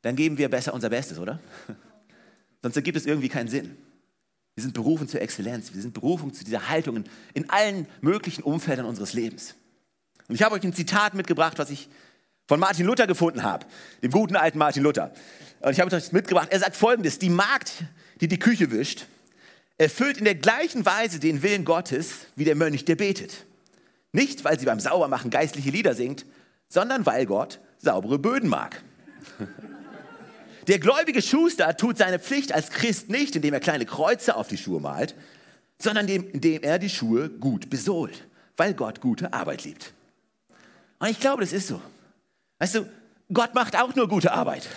dann 0.00 0.16
geben 0.16 0.38
wir 0.38 0.48
besser 0.48 0.72
unser 0.72 0.88
Bestes, 0.88 1.18
oder? 1.18 1.40
Sonst 2.62 2.76
ergibt 2.76 2.96
es 2.96 3.04
irgendwie 3.04 3.28
keinen 3.28 3.48
Sinn. 3.48 3.76
Wir 4.54 4.62
sind 4.62 4.74
berufen 4.74 5.08
zur 5.08 5.20
Exzellenz. 5.20 5.74
Wir 5.74 5.82
sind 5.82 5.94
berufen 5.94 6.32
zu 6.32 6.44
dieser 6.44 6.68
Haltung 6.68 7.04
in 7.34 7.50
allen 7.50 7.86
möglichen 8.00 8.42
Umfeldern 8.42 8.86
unseres 8.86 9.12
Lebens. 9.12 9.54
Und 10.28 10.34
ich 10.34 10.42
habe 10.42 10.54
euch 10.54 10.64
ein 10.64 10.72
Zitat 10.72 11.14
mitgebracht, 11.14 11.58
was 11.58 11.70
ich 11.70 11.88
von 12.48 12.58
Martin 12.60 12.86
Luther 12.86 13.06
gefunden 13.06 13.42
habe, 13.42 13.66
dem 14.02 14.10
guten 14.10 14.36
alten 14.36 14.58
Martin 14.58 14.82
Luther. 14.82 15.12
Und 15.60 15.72
ich 15.72 15.80
habe 15.80 15.88
euch 15.88 16.02
das 16.02 16.12
mitgebracht. 16.12 16.48
Er 16.50 16.60
sagt 16.60 16.76
folgendes: 16.76 17.18
Die 17.18 17.30
Magd, 17.30 17.84
die 18.20 18.28
die 18.28 18.38
Küche 18.38 18.70
wischt, 18.70 19.06
erfüllt 19.78 20.18
in 20.18 20.24
der 20.24 20.34
gleichen 20.34 20.84
Weise 20.84 21.18
den 21.18 21.42
Willen 21.42 21.64
Gottes 21.64 22.26
wie 22.36 22.44
der 22.44 22.54
Mönch, 22.56 22.84
der 22.84 22.96
betet. 22.96 23.46
Nicht, 24.12 24.44
weil 24.44 24.58
sie 24.58 24.66
beim 24.66 24.80
Saubermachen 24.80 25.30
geistliche 25.30 25.70
Lieder 25.70 25.94
singt, 25.94 26.26
sondern 26.68 27.06
weil 27.06 27.26
Gott 27.26 27.60
saubere 27.78 28.18
Böden 28.18 28.48
mag. 28.48 28.82
Der 30.68 30.78
gläubige 30.78 31.22
Schuster 31.22 31.76
tut 31.76 31.98
seine 31.98 32.20
Pflicht 32.20 32.52
als 32.52 32.70
Christ 32.70 33.08
nicht, 33.08 33.34
indem 33.34 33.52
er 33.52 33.58
kleine 33.58 33.84
Kreuze 33.84 34.36
auf 34.36 34.46
die 34.46 34.56
Schuhe 34.56 34.80
malt, 34.80 35.16
sondern 35.80 36.06
indem 36.06 36.62
er 36.62 36.78
die 36.78 36.88
Schuhe 36.88 37.28
gut 37.28 37.68
besohlt, 37.68 38.28
weil 38.56 38.72
Gott 38.72 39.00
gute 39.00 39.32
Arbeit 39.32 39.64
liebt. 39.64 39.92
Und 41.00 41.08
ich 41.08 41.18
glaube, 41.18 41.42
das 41.42 41.52
ist 41.52 41.66
so. 41.66 41.82
Weißt 42.60 42.76
du, 42.76 42.88
Gott 43.32 43.54
macht 43.54 43.76
auch 43.76 43.92
nur 43.96 44.08
gute 44.08 44.32
Arbeit. 44.32 44.68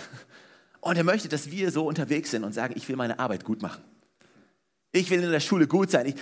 Und 0.80 0.96
er 0.96 1.04
möchte, 1.04 1.28
dass 1.28 1.52
wir 1.52 1.70
so 1.70 1.86
unterwegs 1.86 2.32
sind 2.32 2.42
und 2.42 2.52
sagen, 2.52 2.74
ich 2.76 2.88
will 2.88 2.96
meine 2.96 3.20
Arbeit 3.20 3.44
gut 3.44 3.62
machen. 3.62 3.82
Ich 4.96 5.10
will 5.10 5.22
in 5.22 5.30
der 5.30 5.40
Schule 5.40 5.66
gut 5.66 5.90
sein. 5.90 6.06
Ich, 6.06 6.14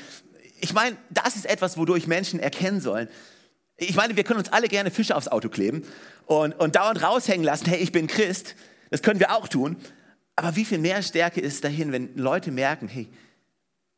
ich 0.61 0.73
meine, 0.73 0.97
das 1.11 1.37
ist 1.37 1.47
etwas, 1.47 1.77
wodurch 1.77 2.07
Menschen 2.07 2.41
erkennen 2.41 2.81
sollen. 2.81 3.09
Ich 3.77 3.95
meine, 3.95 4.17
wir 4.17 4.25
können 4.25 4.39
uns 4.39 4.53
alle 4.53 4.69
gerne 4.69 4.91
Fische 4.91 5.17
aufs 5.17 5.29
Auto 5.29 5.49
kleben 5.49 5.85
und, 6.27 6.53
und 6.53 6.77
dauernd 6.77 7.03
raushängen 7.03 7.45
lassen, 7.45 7.67
hey, 7.67 7.79
ich 7.79 7.93
bin 7.93 8.07
Christ. 8.07 8.55
Das 8.91 9.03
können 9.03 9.21
wir 9.21 9.35
auch 9.35 9.49
tun. 9.49 9.77
Aber 10.37 10.57
wie 10.57 10.65
viel 10.65 10.79
mehr 10.79 11.03
Stärke 11.03 11.41
ist 11.41 11.65
dahin, 11.65 11.93
wenn 11.93 12.17
Leute 12.17 12.51
merken, 12.51 12.89
hey, 12.89 13.09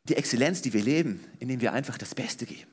die 0.04 0.16
Exzellenz, 0.16 0.62
die 0.62 0.72
wir 0.72 0.82
leben, 0.82 1.24
indem 1.40 1.60
wir 1.60 1.72
einfach 1.72 1.98
das 1.98 2.14
Beste 2.14 2.46
geben. 2.46 2.70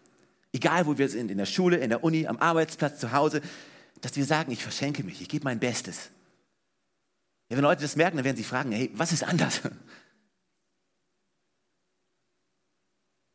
Egal, 0.52 0.86
wo 0.86 0.98
wir 0.98 1.10
sind, 1.10 1.32
in 1.32 1.38
der 1.38 1.46
Schule, 1.46 1.78
in 1.78 1.89
der 1.89 2.04
Uni, 2.04 2.28
am 2.28 2.38
Arbeitsplatz, 2.38 3.00
zu 3.00 3.12
Hause, 3.12 3.42
dass 4.02 4.16
wir 4.16 4.26
sagen, 4.26 4.52
ich 4.52 4.62
verschenke 4.62 5.04
mich, 5.04 5.22
ich 5.22 5.30
gebe 5.30 5.46
mein 5.46 5.60
Bestes. 5.60 6.12
Ja, 7.50 7.58
wenn 7.58 7.63
Leute 7.63 7.82
das 7.82 7.96
merken, 7.96 8.18
dann 8.18 8.26
werden 8.26 8.38
sie 8.38 8.44
fragen, 8.44 8.72
hey, 8.72 8.92
was 8.94 9.12
ist 9.12 9.24
anders? 9.24 9.62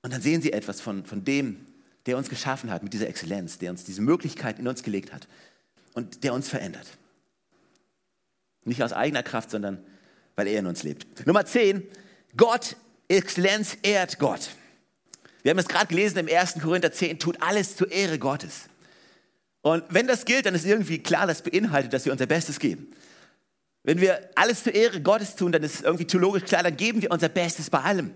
Und 0.09 0.15
dann 0.15 0.23
sehen 0.23 0.41
sie 0.41 0.55
etwas 0.55 0.81
von, 0.81 1.05
von 1.05 1.23
dem, 1.23 1.67
der 2.07 2.17
uns 2.17 2.31
geschaffen 2.31 2.71
hat, 2.71 2.83
mit 2.83 2.95
dieser 2.95 3.09
Exzellenz, 3.09 3.59
der 3.59 3.71
uns 3.71 3.85
diese 3.85 4.01
Möglichkeit 4.01 4.59
in 4.59 4.67
uns 4.67 4.83
gelegt 4.83 5.13
hat 5.13 5.29
und 5.93 6.25
der 6.25 6.33
uns 6.33 6.49
verändert. 6.49 6.87
Nicht 8.65 8.83
aus 8.83 8.95
eigener 8.95 9.23
Kraft, 9.23 9.51
sondern 9.51 9.85
weil 10.35 10.47
er 10.47 10.61
in 10.61 10.67
uns 10.67 10.83
lebt. 10.83 11.27
Nummer 11.27 11.45
10, 11.45 11.87
Gott, 12.39 12.77
Exzellenz 13.09 13.77
ehrt 13.83 14.19
Gott. 14.19 14.49
Wir 15.43 15.51
haben 15.51 15.59
es 15.59 15.69
gerade 15.69 15.89
gelesen 15.89 16.17
im 16.17 16.35
1. 16.35 16.55
Korinther 16.55 16.91
10, 16.91 17.19
tut 17.19 17.43
alles 17.43 17.77
zur 17.77 17.93
Ehre 17.93 18.19
Gottes. 18.19 18.71
Und 19.61 19.85
wenn 19.91 20.07
das 20.07 20.25
gilt, 20.25 20.47
dann 20.47 20.55
ist 20.55 20.65
irgendwie 20.65 21.03
klar, 21.03 21.27
das 21.27 21.43
beinhaltet, 21.43 21.93
dass 21.93 22.07
wir 22.07 22.13
unser 22.13 22.25
Bestes 22.25 22.59
geben. 22.59 22.91
Wenn 23.83 24.01
wir 24.01 24.31
alles 24.37 24.65
zur 24.65 24.75
Ehre 24.75 25.03
Gottes 25.03 25.37
tun, 25.37 25.53
dann 25.53 25.63
ist 25.63 25.83
irgendwie 25.83 26.07
theologisch 26.07 26.45
klar, 26.45 26.63
dann 26.63 26.79
geben 26.79 27.03
wir 27.03 27.11
unser 27.11 27.29
Bestes 27.29 27.69
bei 27.69 27.81
allem. 27.81 28.15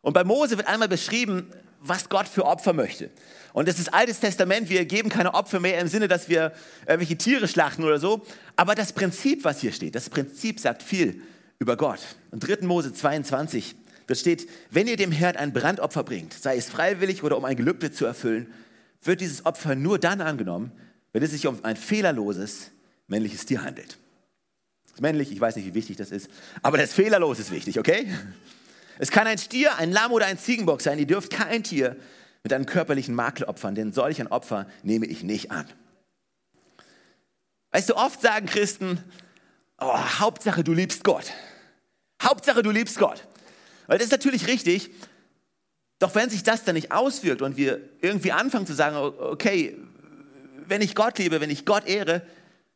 Und 0.00 0.12
bei 0.12 0.24
Mose 0.24 0.56
wird 0.56 0.68
einmal 0.68 0.88
beschrieben, 0.88 1.50
was 1.80 2.08
Gott 2.08 2.28
für 2.28 2.44
Opfer 2.44 2.72
möchte. 2.72 3.10
Und 3.52 3.68
das 3.68 3.78
ist 3.78 3.92
Altes 3.92 4.20
Testament, 4.20 4.68
wir 4.68 4.84
geben 4.84 5.08
keine 5.08 5.34
Opfer 5.34 5.60
mehr 5.60 5.78
im 5.80 5.88
Sinne, 5.88 6.08
dass 6.08 6.28
wir 6.28 6.52
irgendwelche 6.86 7.16
Tiere 7.16 7.48
schlachten 7.48 7.84
oder 7.84 7.98
so. 7.98 8.24
Aber 8.56 8.74
das 8.74 8.92
Prinzip, 8.92 9.44
was 9.44 9.60
hier 9.60 9.72
steht, 9.72 9.94
das 9.94 10.10
Prinzip 10.10 10.60
sagt 10.60 10.82
viel 10.82 11.22
über 11.58 11.76
Gott. 11.76 12.00
In 12.32 12.40
3. 12.40 12.66
Mose 12.66 12.92
22, 12.92 13.74
da 14.06 14.14
steht, 14.14 14.48
wenn 14.70 14.86
ihr 14.86 14.96
dem 14.96 15.12
Herd 15.12 15.36
ein 15.36 15.52
Brandopfer 15.52 16.04
bringt, 16.04 16.32
sei 16.34 16.56
es 16.56 16.68
freiwillig 16.68 17.22
oder 17.22 17.36
um 17.36 17.44
ein 17.44 17.56
Gelübde 17.56 17.90
zu 17.90 18.06
erfüllen, 18.06 18.52
wird 19.02 19.20
dieses 19.20 19.46
Opfer 19.46 19.74
nur 19.74 19.98
dann 19.98 20.20
angenommen, 20.20 20.72
wenn 21.12 21.22
es 21.22 21.30
sich 21.30 21.46
um 21.46 21.64
ein 21.64 21.76
fehlerloses 21.76 22.70
männliches 23.06 23.46
Tier 23.46 23.62
handelt. 23.62 23.98
Das 24.90 25.00
männlich, 25.00 25.32
ich 25.32 25.40
weiß 25.40 25.56
nicht, 25.56 25.66
wie 25.66 25.74
wichtig 25.74 25.96
das 25.96 26.10
ist, 26.10 26.28
aber 26.62 26.78
das 26.78 26.92
fehlerlos 26.92 27.38
ist 27.38 27.50
wichtig, 27.50 27.78
okay? 27.78 28.06
Es 28.98 29.10
kann 29.10 29.26
ein 29.26 29.38
Stier, 29.38 29.76
ein 29.76 29.92
Lamm 29.92 30.12
oder 30.12 30.26
ein 30.26 30.38
Ziegenbock 30.38 30.80
sein. 30.80 30.98
Ihr 30.98 31.06
dürft 31.06 31.32
kein 31.32 31.62
Tier 31.62 31.96
mit 32.42 32.52
einem 32.52 32.66
körperlichen 32.66 33.14
Makel 33.14 33.46
opfern, 33.46 33.74
denn 33.74 33.92
solch 33.92 34.20
ein 34.20 34.28
Opfer 34.28 34.66
nehme 34.82 35.06
ich 35.06 35.22
nicht 35.22 35.50
an. 35.50 35.66
Weißt 37.70 37.90
du, 37.90 37.96
oft 37.96 38.20
sagen 38.20 38.46
Christen, 38.46 39.02
oh, 39.78 39.98
Hauptsache 40.18 40.64
du 40.64 40.72
liebst 40.72 41.04
Gott. 41.04 41.32
Hauptsache 42.22 42.62
du 42.62 42.70
liebst 42.70 42.98
Gott. 42.98 43.26
Weil 43.86 43.98
das 43.98 44.06
ist 44.06 44.12
natürlich 44.12 44.46
richtig, 44.46 44.90
doch 45.98 46.14
wenn 46.14 46.30
sich 46.30 46.42
das 46.42 46.64
dann 46.64 46.74
nicht 46.74 46.92
auswirkt 46.92 47.42
und 47.42 47.56
wir 47.56 47.80
irgendwie 48.00 48.32
anfangen 48.32 48.66
zu 48.66 48.74
sagen, 48.74 48.96
okay, 48.96 49.76
wenn 50.66 50.82
ich 50.82 50.94
Gott 50.94 51.18
liebe, 51.18 51.40
wenn 51.40 51.50
ich 51.50 51.64
Gott 51.64 51.86
ehre, 51.86 52.22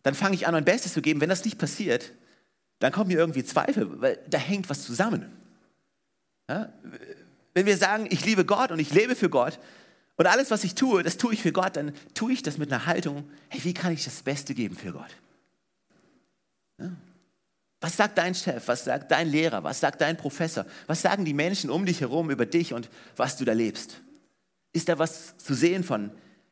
dann 0.03 0.15
fange 0.15 0.35
ich 0.35 0.47
an, 0.47 0.55
mein 0.55 0.65
Bestes 0.65 0.93
zu 0.93 1.03
geben. 1.03 1.21
Wenn 1.21 1.29
das 1.29 1.45
nicht 1.45 1.59
passiert, 1.59 2.13
dann 2.79 2.93
kommen 2.93 3.09
mir 3.09 3.19
irgendwie 3.19 3.45
Zweifel, 3.45 4.01
weil 4.01 4.19
da 4.29 4.39
hängt 4.39 4.69
was 4.69 4.83
zusammen. 4.85 5.31
Wenn 7.55 7.67
wir 7.67 7.77
sagen, 7.77 8.07
ich 8.11 8.25
liebe 8.25 8.45
Gott 8.45 8.71
und 8.71 8.79
ich 8.79 8.93
lebe 8.93 9.15
für 9.15 9.29
Gott 9.29 9.59
und 10.17 10.27
alles, 10.27 10.51
was 10.51 10.65
ich 10.65 10.75
tue, 10.75 11.03
das 11.03 11.17
tue 11.17 11.35
ich 11.35 11.43
für 11.43 11.53
Gott, 11.53 11.77
dann 11.77 11.93
tue 12.15 12.33
ich 12.33 12.43
das 12.43 12.59
mit 12.59 12.73
einer 12.73 12.87
Haltung, 12.87 13.29
hey, 13.49 13.63
wie 13.65 13.75
kann 13.75 13.93
ich 13.93 14.05
das 14.05 14.23
Beste 14.23 14.55
geben 14.55 14.77
für 14.77 14.93
Gott? 14.93 15.17
Was 17.81 17.97
sagt 17.97 18.17
dein 18.17 18.35
Chef? 18.35 18.69
Was 18.69 18.85
sagt 18.85 19.11
dein 19.11 19.29
Lehrer? 19.29 19.65
Was 19.65 19.81
sagt 19.81 20.01
dein 20.01 20.17
Professor? 20.17 20.65
Was 20.87 21.03
sagen 21.03 21.25
die 21.25 21.35
Menschen 21.35 21.69
um 21.69 21.85
dich 21.85 22.01
herum 22.01 22.31
über 22.31 22.47
dich 22.47 22.73
und 22.73 22.89
was 23.17 23.37
du 23.37 23.45
da 23.45 23.53
lebst? 23.53 24.01
Ist 24.73 24.89
da 24.89 24.99
was 24.99 25.37
zu 25.37 25.55
sehen 25.55 25.83
von, 25.85 26.11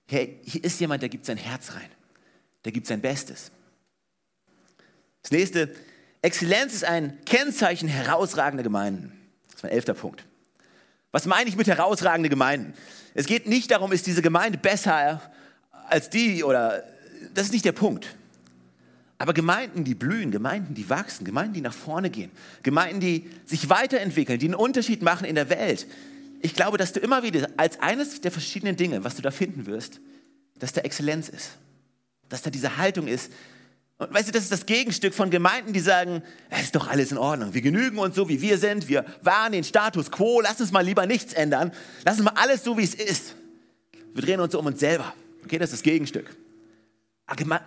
hey, 0.08 0.40
hier 0.44 0.64
ist 0.64 0.80
jemand, 0.80 1.02
der 1.02 1.08
gibt 1.08 1.24
sein 1.24 1.36
Herz 1.36 1.72
rein, 1.74 1.88
der 2.64 2.72
gibt 2.72 2.86
sein 2.86 3.00
Bestes. 3.00 3.52
Das 5.22 5.30
nächste, 5.30 5.74
Exzellenz 6.22 6.74
ist 6.74 6.84
ein 6.84 7.24
Kennzeichen 7.24 7.88
herausragender 7.88 8.64
Gemeinden. 8.64 9.19
Das 9.60 9.64
ist 9.64 9.72
mein 9.72 9.72
elfter 9.72 9.94
Punkt. 9.94 10.24
Was 11.12 11.26
meine 11.26 11.50
ich 11.50 11.54
mit 11.56 11.66
herausragende 11.66 12.30
Gemeinden? 12.30 12.72
Es 13.12 13.26
geht 13.26 13.46
nicht 13.46 13.70
darum, 13.70 13.92
ist 13.92 14.06
diese 14.06 14.22
Gemeinde 14.22 14.56
besser 14.56 15.20
als 15.86 16.08
die 16.08 16.42
oder 16.42 16.82
das 17.34 17.46
ist 17.46 17.52
nicht 17.52 17.66
der 17.66 17.72
Punkt. 17.72 18.16
Aber 19.18 19.34
Gemeinden, 19.34 19.84
die 19.84 19.94
blühen, 19.94 20.30
Gemeinden, 20.30 20.74
die 20.74 20.88
wachsen, 20.88 21.26
Gemeinden, 21.26 21.52
die 21.52 21.60
nach 21.60 21.74
vorne 21.74 22.08
gehen, 22.08 22.30
Gemeinden, 22.62 23.00
die 23.00 23.30
sich 23.44 23.68
weiterentwickeln, 23.68 24.38
die 24.38 24.46
einen 24.46 24.54
Unterschied 24.54 25.02
machen 25.02 25.26
in 25.26 25.34
der 25.34 25.50
Welt. 25.50 25.86
Ich 26.40 26.54
glaube, 26.54 26.78
dass 26.78 26.94
du 26.94 27.00
immer 27.00 27.22
wieder 27.22 27.50
als 27.58 27.80
eines 27.80 28.22
der 28.22 28.30
verschiedenen 28.30 28.76
Dinge, 28.76 29.04
was 29.04 29.16
du 29.16 29.20
da 29.20 29.30
finden 29.30 29.66
wirst, 29.66 30.00
dass 30.54 30.72
da 30.72 30.80
Exzellenz 30.80 31.28
ist. 31.28 31.50
Dass 32.30 32.40
da 32.40 32.48
diese 32.48 32.78
Haltung 32.78 33.08
ist. 33.08 33.30
Und 34.00 34.14
weißt 34.14 34.28
du, 34.28 34.32
das 34.32 34.44
ist 34.44 34.52
das 34.52 34.64
Gegenstück 34.64 35.12
von 35.12 35.28
Gemeinden, 35.28 35.74
die 35.74 35.80
sagen, 35.80 36.22
es 36.48 36.62
ist 36.62 36.74
doch 36.74 36.88
alles 36.88 37.12
in 37.12 37.18
Ordnung. 37.18 37.52
Wir 37.52 37.60
genügen 37.60 37.98
uns 37.98 38.16
so, 38.16 38.30
wie 38.30 38.40
wir 38.40 38.56
sind. 38.56 38.88
Wir 38.88 39.04
wahren 39.20 39.52
den 39.52 39.62
Status 39.62 40.10
quo. 40.10 40.40
Lass 40.40 40.58
uns 40.58 40.72
mal 40.72 40.80
lieber 40.80 41.04
nichts 41.04 41.34
ändern. 41.34 41.70
Lass 42.06 42.16
uns 42.16 42.24
mal 42.24 42.32
alles 42.36 42.64
so, 42.64 42.78
wie 42.78 42.82
es 42.82 42.94
ist. 42.94 43.34
Wir 44.14 44.22
drehen 44.22 44.40
uns 44.40 44.54
um 44.54 44.64
uns 44.64 44.80
selber. 44.80 45.12
Okay, 45.44 45.58
das 45.58 45.68
ist 45.68 45.80
das 45.80 45.82
Gegenstück. 45.82 46.34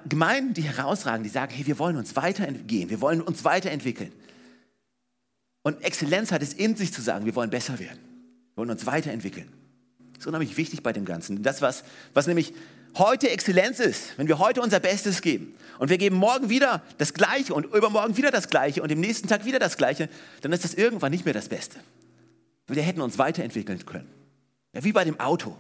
Gemeinden, 0.09 0.55
die 0.55 0.63
herausragen, 0.63 1.23
die 1.23 1.29
sagen, 1.29 1.53
hey, 1.53 1.67
wir 1.67 1.77
wollen 1.77 1.97
uns 1.97 2.15
weitergehen, 2.15 2.89
wir 2.89 2.99
wollen 2.99 3.21
uns 3.21 3.45
weiterentwickeln. 3.45 4.11
Und 5.61 5.83
Exzellenz 5.83 6.31
hat 6.31 6.41
es 6.41 6.53
in 6.53 6.75
sich 6.75 6.91
zu 6.91 7.03
sagen, 7.03 7.25
wir 7.25 7.35
wollen 7.35 7.51
besser 7.51 7.77
werden, 7.77 7.99
wir 8.55 8.57
wollen 8.57 8.71
uns 8.71 8.87
weiterentwickeln. 8.87 9.47
Das 10.13 10.21
ist 10.21 10.27
unheimlich 10.27 10.57
wichtig 10.57 10.81
bei 10.81 10.93
dem 10.93 11.05
Ganzen. 11.05 11.43
Das, 11.43 11.61
was, 11.61 11.83
was 12.13 12.25
nämlich 12.25 12.53
heute 12.95 13.29
Exzellenz 13.29 13.79
ist, 13.79 14.17
wenn 14.17 14.27
wir 14.27 14.39
heute 14.39 14.61
unser 14.61 14.79
Bestes 14.79 15.21
geben 15.21 15.55
und 15.79 15.89
wir 15.89 15.97
geben 15.97 16.15
morgen 16.15 16.49
wieder 16.49 16.83
das 16.97 17.13
Gleiche 17.13 17.53
und 17.53 17.65
übermorgen 17.65 18.17
wieder 18.17 18.31
das 18.31 18.49
Gleiche 18.49 18.81
und 18.81 18.91
im 18.91 18.99
nächsten 18.99 19.27
Tag 19.27 19.45
wieder 19.45 19.59
das 19.59 19.77
Gleiche, 19.77 20.09
dann 20.41 20.51
ist 20.51 20.63
das 20.63 20.73
irgendwann 20.73 21.11
nicht 21.11 21.25
mehr 21.25 21.33
das 21.33 21.49
Beste. 21.49 21.77
Wir 22.67 22.83
hätten 22.83 23.01
uns 23.01 23.17
weiterentwickeln 23.17 23.85
können. 23.85 24.09
Ja, 24.73 24.83
wie 24.83 24.91
bei 24.91 25.03
dem 25.03 25.19
Auto. 25.19 25.55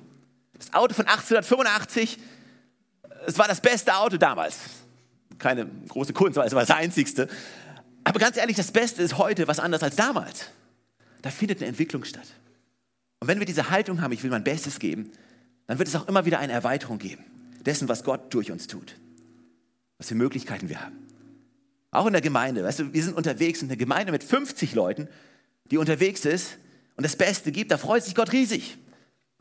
Das 0.57 0.73
Auto 0.73 0.93
von 0.93 1.05
1885 1.07 2.17
es 3.25 3.37
war 3.37 3.47
das 3.47 3.61
beste 3.61 3.95
Auto 3.95 4.17
damals. 4.17 4.57
Keine 5.39 5.65
große 5.87 6.13
Kunst, 6.13 6.37
es 6.37 6.53
war 6.53 6.61
das 6.61 6.71
einzigste. 6.71 7.27
Aber 8.03 8.19
ganz 8.19 8.37
ehrlich, 8.37 8.57
das 8.57 8.71
Beste 8.71 9.01
ist 9.01 9.17
heute 9.17 9.47
was 9.47 9.59
anderes 9.59 9.83
als 9.83 9.95
damals. 9.95 10.49
Da 11.21 11.29
findet 11.29 11.59
eine 11.59 11.67
Entwicklung 11.67 12.03
statt. 12.03 12.27
Und 13.19 13.27
wenn 13.27 13.39
wir 13.39 13.45
diese 13.45 13.69
Haltung 13.69 14.01
haben, 14.01 14.11
ich 14.11 14.23
will 14.23 14.29
mein 14.31 14.43
Bestes 14.43 14.79
geben, 14.79 15.11
dann 15.67 15.77
wird 15.79 15.87
es 15.87 15.95
auch 15.95 16.07
immer 16.07 16.25
wieder 16.25 16.39
eine 16.39 16.53
Erweiterung 16.53 16.99
geben 16.99 17.23
dessen, 17.65 17.87
was 17.87 18.03
Gott 18.03 18.33
durch 18.33 18.51
uns 18.51 18.67
tut. 18.67 18.95
Was 19.97 20.09
für 20.09 20.15
Möglichkeiten 20.15 20.67
wir 20.67 20.81
haben. 20.81 20.97
Auch 21.91 22.07
in 22.07 22.13
der 22.13 22.21
Gemeinde. 22.21 22.63
Weißt 22.63 22.79
du, 22.79 22.93
wir 22.93 23.03
sind 23.03 23.15
unterwegs 23.15 23.61
in 23.61 23.69
einer 23.69 23.77
Gemeinde 23.77 24.11
mit 24.11 24.23
50 24.23 24.73
Leuten, 24.73 25.07
die 25.71 25.77
unterwegs 25.77 26.25
ist 26.25 26.57
und 26.97 27.05
das 27.05 27.15
Beste 27.15 27.51
gibt, 27.51 27.71
da 27.71 27.77
freut 27.77 28.03
sich 28.03 28.15
Gott 28.15 28.31
riesig. 28.33 28.77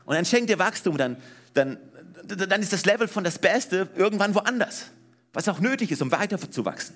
Und 0.05 0.15
dann 0.15 0.25
schenkt 0.25 0.49
ihr 0.49 0.59
Wachstum, 0.59 0.97
dann, 0.97 1.17
dann 1.53 1.77
dann 2.23 2.61
ist 2.61 2.73
das 2.73 2.85
Level 2.85 3.07
von 3.07 3.23
das 3.23 3.39
Beste 3.39 3.89
irgendwann 3.95 4.35
woanders. 4.35 4.87
Was 5.33 5.47
auch 5.49 5.59
nötig 5.59 5.91
ist, 5.91 6.01
um 6.01 6.11
weiter 6.11 6.39
zu 6.51 6.65
wachsen. 6.65 6.95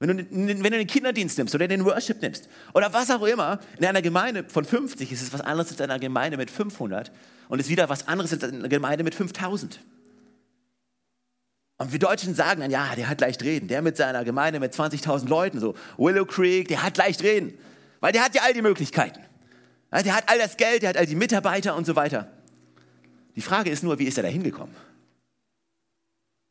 Wenn 0.00 0.16
du, 0.16 0.24
wenn 0.30 0.62
du 0.62 0.78
den 0.78 0.86
Kinderdienst 0.86 1.38
nimmst 1.38 1.54
oder 1.54 1.66
den 1.66 1.84
Worship 1.84 2.22
nimmst 2.22 2.48
oder 2.72 2.92
was 2.92 3.10
auch 3.10 3.24
immer, 3.24 3.58
in 3.78 3.84
einer 3.84 4.00
Gemeinde 4.00 4.44
von 4.48 4.64
50 4.64 5.10
ist 5.10 5.22
es 5.22 5.32
was 5.32 5.40
anderes 5.40 5.70
als 5.70 5.80
in 5.80 5.84
einer 5.84 5.98
Gemeinde 5.98 6.36
mit 6.36 6.50
500 6.50 7.10
und 7.48 7.58
ist 7.58 7.68
wieder 7.68 7.88
was 7.88 8.06
anderes 8.06 8.32
als 8.32 8.44
in 8.44 8.60
einer 8.60 8.68
Gemeinde 8.68 9.02
mit 9.02 9.14
5000. 9.14 9.80
Und 11.78 11.92
wir 11.92 11.98
Deutschen 11.98 12.34
sagen 12.34 12.60
dann, 12.60 12.70
ja, 12.70 12.94
der 12.96 13.08
hat 13.08 13.20
leicht 13.20 13.42
reden. 13.42 13.68
Der 13.68 13.82
mit 13.82 13.96
seiner 13.96 14.24
Gemeinde 14.24 14.60
mit 14.60 14.72
20.000 14.72 15.28
Leuten, 15.28 15.60
so 15.60 15.74
Willow 15.96 16.24
Creek, 16.26 16.68
der 16.68 16.82
hat 16.82 16.96
leicht 16.96 17.22
reden. 17.22 17.54
Weil 18.00 18.12
der 18.12 18.24
hat 18.24 18.34
ja 18.34 18.42
all 18.42 18.52
die 18.52 18.62
Möglichkeiten. 18.62 19.20
Der 19.92 20.14
hat 20.14 20.28
all 20.28 20.38
das 20.38 20.56
Geld, 20.56 20.82
der 20.82 20.90
hat 20.90 20.96
all 20.96 21.06
die 21.06 21.14
Mitarbeiter 21.14 21.74
und 21.76 21.86
so 21.86 21.96
weiter. 21.96 22.30
Die 23.36 23.40
Frage 23.40 23.70
ist 23.70 23.82
nur, 23.82 23.98
wie 23.98 24.04
ist 24.04 24.16
er 24.16 24.24
da 24.24 24.28
hingekommen? 24.28 24.74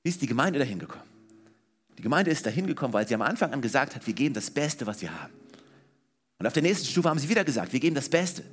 Wie 0.03 0.09
ist 0.09 0.21
die 0.21 0.27
Gemeinde 0.27 0.59
da 0.59 0.65
hingekommen? 0.65 1.16
Die 1.97 2.01
Gemeinde 2.03 2.31
ist 2.31 2.45
da 2.45 2.49
hingekommen, 2.49 2.93
weil 2.93 3.07
sie 3.07 3.15
am 3.15 3.21
Anfang 3.21 3.53
an 3.53 3.61
gesagt 3.61 3.95
hat, 3.95 4.05
wir 4.05 4.13
geben 4.13 4.35
das 4.35 4.51
Beste, 4.51 4.85
was 4.85 5.01
wir 5.01 5.11
haben. 5.21 5.33
Und 6.39 6.45
auf 6.45 6.53
der 6.53 6.61
nächsten 6.61 6.85
Stufe 6.85 7.09
haben 7.09 7.19
sie 7.19 7.29
wieder 7.29 7.43
gesagt, 7.43 7.73
wir 7.73 7.79
geben 7.79 7.95
das 7.95 8.09
Beste. 8.09 8.43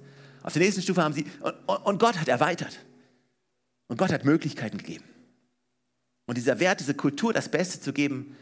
Auf 0.42 0.54
der 0.54 0.62
nächsten 0.62 0.82
Stufe 0.82 1.02
haben 1.02 1.12
sie, 1.12 1.26
und, 1.40 1.54
und 1.84 1.98
Gott 1.98 2.18
hat 2.18 2.28
erweitert. 2.28 2.78
Und 3.88 3.98
Gott 3.98 4.12
hat 4.12 4.24
Möglichkeiten 4.24 4.78
gegeben. 4.78 5.04
Und 6.26 6.38
dieser 6.38 6.58
Wert, 6.58 6.80
diese 6.80 6.94
Kultur, 6.94 7.34
das 7.34 7.50
Beste 7.50 7.80
zu 7.80 7.92
geben, 7.92 8.34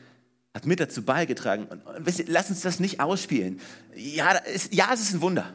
hat 0.54 0.66
mit 0.66 0.78
dazu 0.78 1.02
beigetragen. 1.02 1.64
Und, 1.64 1.84
und 1.84 2.06
wisst 2.06 2.20
ihr, 2.20 2.26
lass 2.28 2.50
uns 2.50 2.60
das 2.60 2.78
nicht 2.78 3.00
ausspielen. 3.00 3.60
Ja, 3.96 4.32
ist, 4.32 4.72
ja, 4.72 4.90
es 4.92 5.00
ist 5.00 5.14
ein 5.14 5.20
Wunder. 5.20 5.52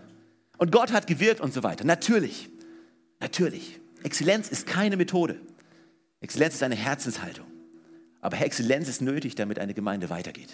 Und 0.57 0.71
Gott 0.71 0.91
hat 0.91 1.07
gewirkt 1.07 1.39
und 1.39 1.53
so 1.53 1.63
weiter. 1.63 1.85
Natürlich. 1.85 2.49
Natürlich. 3.21 3.79
Exzellenz 4.03 4.49
ist 4.49 4.67
keine 4.67 4.97
Methode. 4.97 5.39
Exzellenz 6.19 6.55
ist 6.55 6.63
eine 6.63 6.75
Herzenshaltung. 6.75 7.45
Aber 8.27 8.41
Exzellenz 8.41 8.89
ist 8.89 9.01
nötig, 9.01 9.35
damit 9.35 9.57
eine 9.57 9.73
Gemeinde 9.73 10.09
weitergeht. 10.09 10.49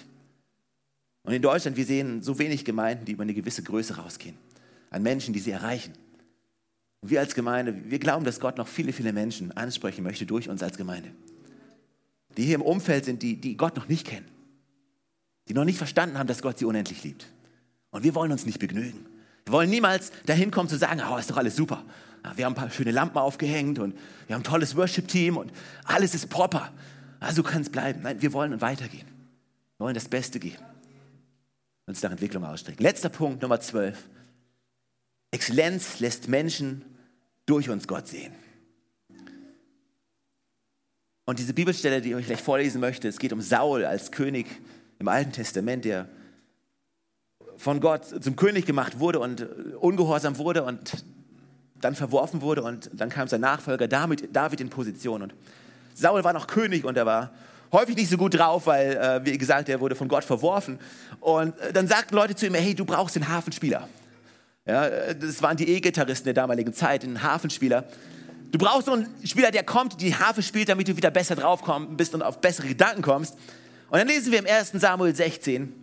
Und 1.24 1.34
in 1.34 1.42
Deutschland, 1.42 1.76
wir 1.76 1.86
sehen 1.86 2.22
so 2.22 2.38
wenig 2.38 2.66
Gemeinden, 2.66 3.06
die 3.06 3.14
über 3.14 3.24
eine 3.24 3.34
gewisse 3.34 3.64
Größe 3.64 3.98
rausgehen. 3.98 4.38
An 4.92 5.02
Menschen, 5.02 5.34
die 5.34 5.40
sie 5.40 5.50
erreichen. 5.50 5.94
Und 7.02 7.10
wir 7.10 7.20
als 7.20 7.34
Gemeinde, 7.34 7.90
wir 7.90 7.98
glauben, 7.98 8.26
dass 8.26 8.40
Gott 8.40 8.60
noch 8.60 8.68
viele, 8.68 8.94
viele 8.94 9.12
Menschen 9.12 9.52
ansprechen 9.54 10.04
möchte 10.04 10.28
durch 10.28 10.50
uns 10.50 10.62
als 10.62 10.78
Gemeinde. 10.78 11.10
Die 12.38 12.44
hier 12.44 12.54
im 12.54 12.62
Umfeld 12.62 13.06
sind, 13.06 13.24
die, 13.24 13.42
die 13.42 13.58
Gott 13.58 13.76
noch 13.76 13.88
nicht 13.88 14.06
kennen. 14.06 14.28
Die 15.50 15.56
noch 15.56 15.66
nicht 15.66 15.80
verstanden 15.80 16.20
haben, 16.20 16.28
dass 16.28 16.44
Gott 16.44 16.60
sie 16.60 16.66
unendlich 16.66 17.04
liebt. 17.04 17.26
Und 17.90 18.04
wir 18.04 18.14
wollen 18.14 18.32
uns 18.32 18.46
nicht 18.46 18.60
begnügen. 18.60 19.04
Wir 19.46 19.54
wollen 19.54 19.72
niemals 19.72 20.12
dahin 20.28 20.52
kommen 20.52 20.70
zu 20.70 20.78
sagen, 20.78 21.02
oh, 21.12 21.18
ist 21.18 21.32
doch 21.32 21.38
alles 21.38 21.56
super. 21.56 21.84
Wir 22.36 22.46
haben 22.46 22.54
ein 22.54 22.56
paar 22.56 22.70
schöne 22.70 22.92
Lampen 22.92 23.18
aufgehängt 23.18 23.80
und 23.80 23.96
wir 24.28 24.36
haben 24.36 24.42
ein 24.42 24.46
tolles 24.46 24.76
Worship-Team 24.76 25.38
und 25.38 25.52
alles 25.86 26.14
ist 26.14 26.30
proper. 26.30 26.72
Also 27.24 27.42
kann 27.42 27.62
es 27.62 27.70
bleiben. 27.70 28.02
Nein, 28.04 28.22
wir 28.22 28.34
wollen 28.34 28.60
weitergehen. 28.60 29.08
Wir 29.78 29.86
wollen 29.86 29.96
das 29.96 30.10
Beste 30.10 30.40
geben. 30.40 30.64
Uns 31.86 32.02
nach 32.02 32.12
Entwicklung 32.12 32.44
ausstrecken. 32.44 32.84
Letzter 32.84 33.10
Punkt, 33.10 33.42
Nummer 33.42 33.60
12. 33.60 33.98
Exzellenz 35.32 36.00
lässt 36.00 36.28
Menschen 36.28 36.84
durch 37.46 37.70
uns 37.70 37.88
Gott 37.88 38.08
sehen. 38.08 38.34
Und 41.26 41.40
diese 41.40 41.54
Bibelstelle, 41.54 42.02
die 42.02 42.10
ich 42.10 42.16
euch 42.16 42.26
gleich 42.26 42.42
vorlesen 42.42 42.82
möchte, 42.82 43.08
es 43.08 43.20
geht 43.20 43.32
um 43.32 43.42
Saul 43.42 43.86
als 43.86 44.12
König 44.12 44.46
im 45.00 45.08
Alten 45.08 45.32
Testament, 45.32 45.86
der 45.86 46.10
von 47.56 47.80
Gott 47.80 48.06
zum 48.06 48.36
König 48.36 48.66
gemacht 48.66 49.00
wurde 49.00 49.20
und 49.20 49.42
ungehorsam 49.76 50.38
wurde 50.38 50.64
und 50.64 51.06
dann 51.76 51.96
verworfen 51.96 52.42
wurde 52.42 52.64
und 52.64 52.90
dann 52.94 53.10
kam 53.10 53.28
sein 53.28 53.42
Nachfolger 53.42 53.88
David, 53.88 54.36
David 54.36 54.60
in 54.60 54.70
Position. 54.70 55.22
Und 55.22 55.34
Saul 55.94 56.24
war 56.24 56.34
noch 56.34 56.48
König 56.48 56.86
und 56.86 56.98
er 56.98 57.06
war 57.06 57.32
häufig 57.72 57.96
nicht 57.96 58.10
so 58.10 58.18
gut 58.18 58.38
drauf, 58.38 58.68
weil, 58.68 58.96
äh, 58.96 59.26
wie 59.26 59.38
gesagt, 59.38 59.68
er 59.68 59.80
wurde 59.82 59.96
von 59.96 60.08
Gott 60.08 60.24
verworfen. 60.24 60.80
Und 61.20 61.60
äh, 61.60 61.74
dann 61.74 61.88
sagten 61.88 62.16
Leute 62.16 62.36
zu 62.36 62.46
ihm, 62.46 62.54
hey, 62.54 62.76
du 62.76 62.86
brauchst 62.86 63.16
den 63.16 63.28
Hafenspieler. 63.28 63.90
Ja, 64.66 64.88
äh, 64.88 65.16
das 65.16 65.42
waren 65.42 65.58
die 65.58 65.68
E-Gitarristen 65.68 66.26
der 66.26 66.36
damaligen 66.36 66.74
Zeit, 66.74 67.04
den 67.04 67.22
Hafenspieler. 67.22 67.86
Du 68.52 68.60
brauchst 68.60 68.86
so 68.86 68.94
einen 68.94 69.08
Spieler, 69.26 69.50
der 69.50 69.64
kommt, 69.64 70.00
die 70.00 70.16
Harfe 70.16 70.44
spielt, 70.44 70.70
damit 70.70 70.88
du 70.88 70.96
wieder 70.96 71.10
besser 71.10 71.36
drauf 71.36 71.64
bist 71.98 72.14
und 72.14 72.22
auf 72.22 72.40
bessere 72.40 72.68
Gedanken 72.68 73.02
kommst. 73.02 73.34
Und 73.90 73.98
dann 73.98 74.08
lesen 74.08 74.32
wir 74.32 74.40
im 74.40 74.46
1. 74.46 74.74
Samuel 74.74 75.16
16, 75.16 75.74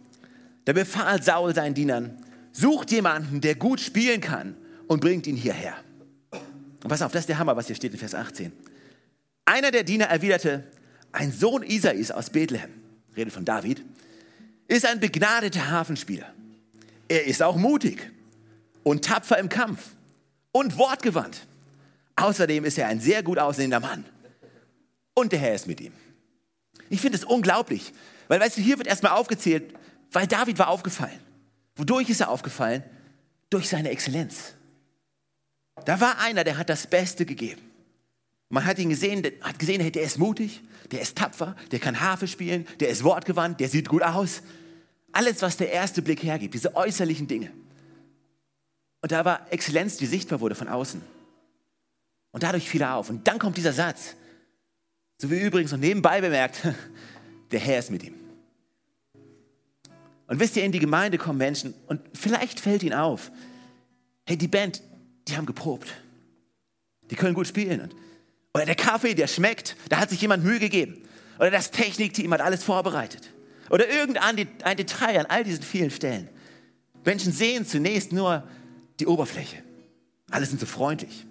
da 0.64 0.72
befahl 0.72 1.20
Saul 1.20 1.52
seinen 1.54 1.74
Dienern, 1.74 2.16
sucht 2.52 2.92
jemanden, 2.92 3.40
der 3.40 3.56
gut 3.56 3.80
spielen 3.80 4.20
kann 4.20 4.56
und 4.86 5.00
bringt 5.00 5.26
ihn 5.26 5.36
hierher. 5.36 5.74
Und 6.82 6.88
pass 6.88 7.02
auf, 7.02 7.10
das 7.12 7.22
ist 7.22 7.28
der 7.28 7.38
Hammer, 7.38 7.56
was 7.56 7.66
hier 7.66 7.76
steht 7.76 7.92
in 7.92 7.98
Vers 7.98 8.14
18. 8.14 8.52
Einer 9.50 9.72
der 9.72 9.82
Diener 9.82 10.04
erwiderte, 10.04 10.62
ein 11.10 11.32
Sohn 11.32 11.64
Isais 11.64 12.12
aus 12.12 12.30
Bethlehem, 12.30 12.70
redet 13.16 13.34
von 13.34 13.44
David, 13.44 13.84
ist 14.68 14.86
ein 14.86 15.00
begnadeter 15.00 15.72
Hafenspieler. 15.72 16.32
Er 17.08 17.26
ist 17.26 17.42
auch 17.42 17.56
mutig 17.56 18.12
und 18.84 19.04
tapfer 19.04 19.38
im 19.38 19.48
Kampf 19.48 19.88
und 20.52 20.78
wortgewandt. 20.78 21.48
Außerdem 22.14 22.64
ist 22.64 22.78
er 22.78 22.86
ein 22.86 23.00
sehr 23.00 23.24
gut 23.24 23.40
aussehender 23.40 23.80
Mann. 23.80 24.04
Und 25.14 25.32
der 25.32 25.40
Herr 25.40 25.56
ist 25.56 25.66
mit 25.66 25.80
ihm. 25.80 25.94
Ich 26.88 27.00
finde 27.00 27.18
es 27.18 27.24
unglaublich, 27.24 27.92
weil 28.28 28.38
weißt 28.38 28.56
du, 28.56 28.60
hier 28.60 28.78
wird 28.78 28.86
erstmal 28.86 29.14
aufgezählt, 29.18 29.74
weil 30.12 30.28
David 30.28 30.60
war 30.60 30.68
aufgefallen. 30.68 31.18
Wodurch 31.74 32.08
ist 32.08 32.20
er 32.20 32.28
aufgefallen? 32.28 32.84
Durch 33.50 33.68
seine 33.68 33.90
Exzellenz. 33.90 34.54
Da 35.86 36.00
war 36.00 36.20
einer, 36.20 36.44
der 36.44 36.56
hat 36.56 36.68
das 36.68 36.86
Beste 36.86 37.26
gegeben. 37.26 37.69
Man 38.50 38.64
hat 38.64 38.80
ihn 38.80 38.90
gesehen, 38.90 39.24
hat 39.40 39.58
gesehen, 39.60 39.80
hey, 39.80 39.92
der 39.92 40.02
ist 40.02 40.18
mutig, 40.18 40.60
der 40.90 41.00
ist 41.00 41.16
tapfer, 41.16 41.54
der 41.70 41.78
kann 41.78 42.00
Harfe 42.00 42.26
spielen, 42.26 42.66
der 42.80 42.88
ist 42.88 43.04
wortgewandt, 43.04 43.60
der 43.60 43.68
sieht 43.68 43.88
gut 43.88 44.02
aus. 44.02 44.42
Alles, 45.12 45.40
was 45.40 45.56
der 45.56 45.72
erste 45.72 46.02
Blick 46.02 46.22
hergibt, 46.24 46.54
diese 46.54 46.74
äußerlichen 46.74 47.28
Dinge. 47.28 47.52
Und 49.02 49.12
da 49.12 49.24
war 49.24 49.46
Exzellenz, 49.52 49.96
die 49.96 50.06
sichtbar 50.06 50.40
wurde 50.40 50.56
von 50.56 50.66
außen. 50.66 51.00
Und 52.32 52.42
dadurch 52.42 52.68
fiel 52.68 52.82
er 52.82 52.96
auf. 52.96 53.08
Und 53.08 53.26
dann 53.28 53.38
kommt 53.38 53.56
dieser 53.56 53.72
Satz. 53.72 54.16
So 55.18 55.30
wie 55.30 55.38
übrigens 55.38 55.70
noch 55.70 55.78
nebenbei 55.78 56.20
bemerkt, 56.20 56.60
der 57.52 57.60
Herr 57.60 57.78
ist 57.78 57.90
mit 57.90 58.02
ihm. 58.02 58.14
Und 60.26 60.40
wisst 60.40 60.56
ihr, 60.56 60.64
in 60.64 60.72
die 60.72 60.78
Gemeinde 60.80 61.18
kommen 61.18 61.38
Menschen 61.38 61.74
und 61.86 62.00
vielleicht 62.14 62.58
fällt 62.58 62.82
ihnen 62.82 62.94
auf, 62.94 63.30
hey, 64.26 64.36
die 64.36 64.48
Band, 64.48 64.82
die 65.28 65.36
haben 65.36 65.46
geprobt. 65.46 65.88
Die 67.10 67.16
können 67.16 67.34
gut 67.34 67.46
spielen. 67.46 67.80
Und, 67.80 67.94
oder 68.54 68.66
der 68.66 68.74
Kaffee, 68.74 69.14
der 69.14 69.26
schmeckt, 69.26 69.76
da 69.88 69.98
hat 69.98 70.10
sich 70.10 70.20
jemand 70.20 70.44
Mühe 70.44 70.58
gegeben. 70.58 71.02
Oder 71.38 71.50
das 71.50 71.70
Technikteam 71.70 72.32
hat 72.32 72.40
alles 72.40 72.64
vorbereitet. 72.64 73.32
Oder 73.70 73.88
irgendein 73.88 74.36
Detail 74.76 75.20
an 75.20 75.26
all 75.26 75.44
diesen 75.44 75.62
vielen 75.62 75.90
Stellen. 75.90 76.28
Menschen 77.04 77.32
sehen 77.32 77.64
zunächst 77.64 78.12
nur 78.12 78.46
die 78.98 79.06
Oberfläche. 79.06 79.62
Alle 80.30 80.46
sind 80.46 80.60
so 80.60 80.66
freundlich. 80.66 81.24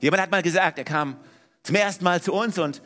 Jemand 0.00 0.22
hat 0.22 0.30
mal 0.30 0.42
gesagt, 0.42 0.78
er 0.78 0.84
kam 0.84 1.16
zum 1.62 1.76
ersten 1.76 2.04
Mal 2.04 2.20
zu 2.20 2.32
uns 2.32 2.58
und 2.58 2.82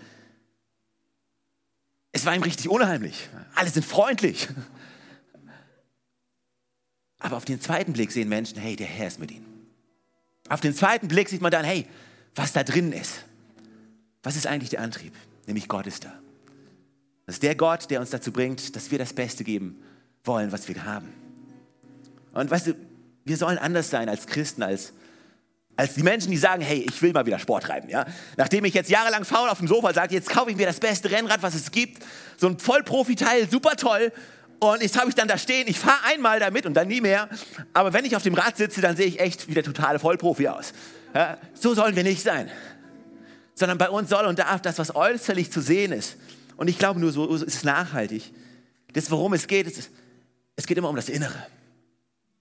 es 2.12 2.24
war 2.26 2.34
ihm 2.34 2.42
richtig 2.42 2.68
unheimlich. 2.68 3.28
Alle 3.54 3.70
sind 3.70 3.84
freundlich. 3.84 4.48
Aber 7.18 7.38
auf 7.38 7.44
den 7.46 7.60
zweiten 7.60 7.94
Blick 7.94 8.12
sehen 8.12 8.28
Menschen, 8.28 8.58
hey, 8.58 8.76
der 8.76 8.86
Herr 8.86 9.08
ist 9.08 9.18
mit 9.18 9.30
ihnen. 9.30 9.46
Auf 10.48 10.60
den 10.60 10.74
zweiten 10.74 11.08
Blick 11.08 11.28
sieht 11.28 11.40
man 11.40 11.50
dann, 11.50 11.64
hey, 11.64 11.86
was 12.36 12.52
da 12.52 12.62
drin 12.62 12.92
ist. 12.92 13.24
was 14.22 14.36
ist 14.36 14.46
eigentlich 14.46 14.70
der 14.70 14.80
Antrieb? 14.80 15.14
Nämlich 15.46 15.68
Gott 15.68 15.86
ist 15.86 16.04
da. 16.04 16.12
Das 17.24 17.36
ist 17.36 17.42
der 17.42 17.54
Gott, 17.56 17.90
der 17.90 18.00
uns 18.00 18.10
dazu 18.10 18.30
bringt, 18.30 18.76
dass 18.76 18.90
wir 18.90 18.98
das 18.98 19.12
Beste 19.12 19.42
geben 19.42 19.82
wollen, 20.24 20.52
was 20.52 20.68
wir 20.68 20.84
haben. 20.84 21.12
Und 22.32 22.50
weißt 22.50 22.68
du, 22.68 22.74
wir 23.24 23.36
sollen 23.36 23.58
anders 23.58 23.90
sein 23.90 24.08
als 24.08 24.26
Christen, 24.26 24.62
als, 24.62 24.92
als 25.76 25.94
die 25.94 26.02
Menschen, 26.02 26.30
die 26.30 26.36
sagen, 26.36 26.62
hey, 26.62 26.84
ich 26.86 27.00
will 27.02 27.12
mal 27.12 27.26
wieder 27.26 27.38
Sport 27.38 27.64
treiben. 27.64 27.88
Ja? 27.88 28.06
Nachdem 28.36 28.64
ich 28.64 28.74
jetzt 28.74 28.90
jahrelang 28.90 29.24
faul 29.24 29.48
auf 29.48 29.58
dem 29.58 29.66
Sofa 29.66 29.92
sage, 29.92 30.14
jetzt 30.14 30.28
kaufe 30.28 30.50
ich 30.50 30.56
mir 30.56 30.66
das 30.66 30.78
beste 30.78 31.10
Rennrad, 31.10 31.42
was 31.42 31.54
es 31.54 31.70
gibt. 31.70 32.04
So 32.36 32.48
ein 32.48 32.58
Vollprofi-Teil, 32.58 33.50
super 33.50 33.76
toll. 33.76 34.12
Und 34.60 34.82
jetzt 34.82 34.98
habe 34.98 35.08
ich 35.08 35.14
dann 35.14 35.28
da 35.28 35.38
stehen, 35.38 35.66
ich 35.68 35.78
fahre 35.78 36.04
einmal 36.04 36.38
damit 36.38 36.66
und 36.66 36.74
dann 36.74 36.88
nie 36.88 37.00
mehr. 37.00 37.28
Aber 37.72 37.92
wenn 37.92 38.04
ich 38.04 38.14
auf 38.14 38.22
dem 38.22 38.34
Rad 38.34 38.56
sitze, 38.56 38.80
dann 38.80 38.96
sehe 38.96 39.06
ich 39.06 39.20
echt 39.20 39.48
wie 39.48 39.54
der 39.54 39.64
totale 39.64 39.98
Vollprofi 39.98 40.48
aus. 40.48 40.72
Ja? 41.14 41.38
So 41.54 41.74
sollen 41.74 41.96
wir 41.96 42.02
nicht 42.02 42.22
sein. 42.22 42.50
Sondern 43.54 43.78
bei 43.78 43.88
uns 43.88 44.10
soll 44.10 44.26
und 44.26 44.38
darf 44.38 44.60
das, 44.62 44.78
was 44.78 44.94
äußerlich 44.94 45.50
zu 45.50 45.60
sehen 45.60 45.92
ist. 45.92 46.16
Und 46.56 46.68
ich 46.68 46.78
glaube 46.78 47.00
nur, 47.00 47.12
so 47.12 47.34
ist 47.34 47.42
es 47.42 47.64
nachhaltig. 47.64 48.32
Das, 48.92 49.10
worum 49.10 49.32
es 49.32 49.46
geht, 49.46 49.66
ist, 49.66 49.90
es 50.56 50.66
geht 50.66 50.78
immer 50.78 50.88
um 50.88 50.96
das 50.96 51.08
Innere. 51.08 51.46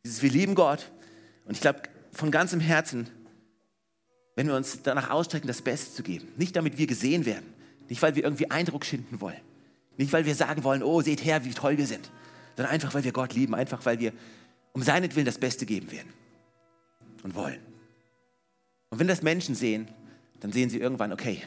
Dieses, 0.03 0.21
wir 0.21 0.29
lieben 0.29 0.55
Gott. 0.55 0.91
Und 1.45 1.53
ich 1.53 1.61
glaube, 1.61 1.81
von 2.11 2.31
ganzem 2.31 2.59
Herzen 2.59 3.09
wenn 4.35 4.47
wir 4.47 4.55
uns 4.55 4.81
danach 4.83 5.09
ausstrecken, 5.09 5.47
das 5.47 5.61
Beste 5.61 5.93
zu 5.93 6.03
geben. 6.03 6.27
Nicht 6.37 6.55
damit 6.55 6.77
wir 6.77 6.87
gesehen 6.87 7.25
werden, 7.25 7.45
nicht 7.89 8.01
weil 8.01 8.15
wir 8.15 8.23
irgendwie 8.23 8.51
Eindruck 8.51 8.85
schinden 8.85 9.21
wollen, 9.21 9.39
nicht 9.97 10.11
weil 10.13 10.25
wir 10.25 10.35
sagen 10.35 10.63
wollen, 10.63 10.83
oh, 10.83 11.01
seht 11.01 11.23
her, 11.23 11.45
wie 11.45 11.51
toll 11.51 11.77
wir 11.77 11.87
sind, 11.87 12.11
sondern 12.55 12.73
einfach, 12.73 12.93
weil 12.93 13.03
wir 13.03 13.13
Gott 13.13 13.33
lieben, 13.33 13.55
einfach, 13.55 13.85
weil 13.85 13.99
wir 13.99 14.11
um 14.73 14.83
seinetwillen 14.83 15.25
das 15.25 15.37
Beste 15.37 15.65
geben 15.65 15.91
werden 15.91 16.11
und 17.23 17.33
wollen. 17.33 17.59
Und 18.95 18.99
wenn 18.99 19.09
das 19.09 19.23
Menschen 19.23 19.55
sehen, 19.55 19.89
dann 20.39 20.53
sehen 20.53 20.69
sie 20.69 20.79
irgendwann, 20.79 21.11
okay, 21.11 21.41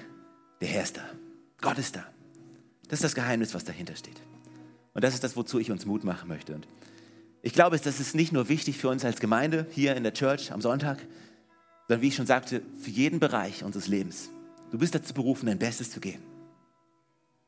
der 0.61 0.68
Herr 0.68 0.82
ist 0.82 0.99
da, 0.99 1.05
Gott 1.62 1.78
ist 1.78 1.96
da. 1.96 2.05
Das 2.88 2.99
ist 2.99 3.05
das 3.05 3.14
Geheimnis, 3.14 3.55
was 3.55 3.64
dahinter 3.64 3.96
steht. 3.96 4.20
Und 4.92 5.03
das 5.03 5.14
ist 5.14 5.24
das, 5.24 5.34
wozu 5.34 5.59
ich 5.59 5.70
uns 5.70 5.86
Mut 5.86 6.05
machen 6.05 6.28
möchte. 6.28 6.55
Und 6.55 6.68
ich 7.40 7.55
glaube, 7.55 7.78
das 7.78 8.01
ist 8.01 8.14
nicht 8.14 8.32
nur 8.32 8.51
wichtig 8.51 8.76
für 8.76 8.90
uns 8.90 9.03
als 9.03 9.18
Gemeinde 9.18 9.66
hier 9.70 9.96
in 9.96 10.03
der 10.03 10.12
Church 10.12 10.53
am 10.53 10.61
Sonntag, 10.61 10.99
sondern 11.86 12.03
wie 12.03 12.09
ich 12.09 12.16
schon 12.16 12.26
sagte, 12.26 12.61
für 12.82 12.90
jeden 12.90 13.18
Bereich 13.18 13.64
unseres 13.64 13.86
Lebens. 13.86 14.28
Du 14.70 14.76
bist 14.76 14.94
dazu 14.94 15.14
berufen, 15.14 15.46
dein 15.46 15.59
Bestes 15.59 15.90
zu 15.90 16.01
geben. 16.01 16.22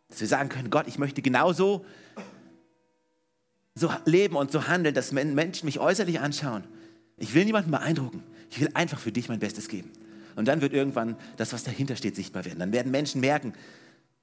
Dass 0.09 0.23
wir 0.23 0.29
sagen 0.29 0.49
können, 0.49 0.71
Gott, 0.71 0.89
ich 0.89 0.99
möchte 0.99 1.21
genauso 1.21 1.85
so 3.75 3.93
leben 4.07 4.37
und 4.37 4.51
so 4.51 4.67
handeln, 4.67 4.95
dass 4.95 5.13
Menschen 5.13 5.67
mich 5.67 5.79
äußerlich 5.79 6.21
anschauen. 6.21 6.65
Ich 7.19 7.35
will 7.35 7.45
niemanden 7.45 7.71
beeindrucken. 7.71 8.25
Ich 8.51 8.61
will 8.61 8.69
einfach 8.75 8.99
für 8.99 9.13
dich 9.13 9.29
mein 9.29 9.39
Bestes 9.39 9.69
geben. 9.69 9.91
Und 10.37 10.47
dann 10.49 10.61
wird 10.61 10.73
irgendwann 10.73 11.17
das, 11.37 11.53
was 11.53 11.65
dahinter 11.65 11.97
steht, 11.97 12.17
sichtbar 12.17 12.45
werden. 12.45 12.59
Dann 12.59 12.73
werden 12.73 12.91
Menschen 12.91 13.21
merken, 13.21 13.53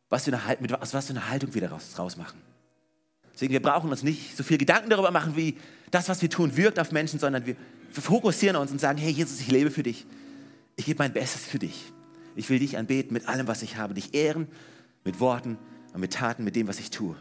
was 0.10 0.26
für 0.26 0.34
eine, 0.34 0.58
mit 0.60 0.72
was, 0.72 0.94
was 0.94 1.08
für 1.08 1.14
eine 1.14 1.30
Haltung 1.30 1.54
wir 1.54 1.62
daraus, 1.62 1.92
daraus 1.96 2.18
machen. 2.18 2.40
Deswegen, 3.34 3.54
wir 3.54 3.62
brauchen 3.62 3.90
uns 3.90 4.04
nicht 4.04 4.36
so 4.36 4.44
viel 4.44 4.58
Gedanken 4.58 4.90
darüber 4.90 5.12
machen, 5.12 5.36
wie 5.36 5.58
das, 5.92 6.10
was 6.10 6.22
wir 6.22 6.30
tun, 6.30 6.58
wirkt 6.58 6.80
auf 6.80 6.92
Menschen, 6.92 7.20
sondern 7.20 7.46
wir 7.46 7.56
fokussieren 7.92 8.56
uns 8.56 8.72
und 8.72 8.82
sagen, 8.82 8.98
hey 8.98 9.12
Jesus, 9.12 9.40
ich 9.40 9.52
lebe 9.52 9.70
für 9.70 9.84
dich. 9.84 10.06
Ich 10.76 10.86
gebe 10.86 10.98
mein 11.00 11.14
Bestes 11.14 11.46
für 11.46 11.60
dich. 11.60 11.92
Ich 12.36 12.50
will 12.50 12.58
dich 12.58 12.78
anbeten 12.78 13.14
mit 13.14 13.28
allem, 13.28 13.48
was 13.48 13.62
ich 13.62 13.78
habe, 13.78 13.94
dich 13.94 14.16
ehren 14.16 14.48
mit 15.04 15.20
Worten 15.20 15.58
und 15.94 16.02
mit 16.02 16.14
Taten, 16.14 16.44
mit 16.44 16.56
dem, 16.56 16.68
was 16.68 16.80
ich 16.80 16.90
tue. 16.90 17.16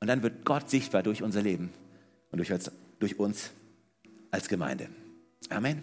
Und 0.00 0.06
dann 0.06 0.22
wird 0.22 0.44
Gott 0.44 0.68
sichtbar 0.68 1.02
durch 1.02 1.22
unser 1.22 1.40
Leben 1.40 1.70
und 2.30 2.38
durch 2.98 3.18
uns 3.18 3.52
als 4.30 4.48
Gemeinde. 4.48 4.88
Amen. 5.48 5.80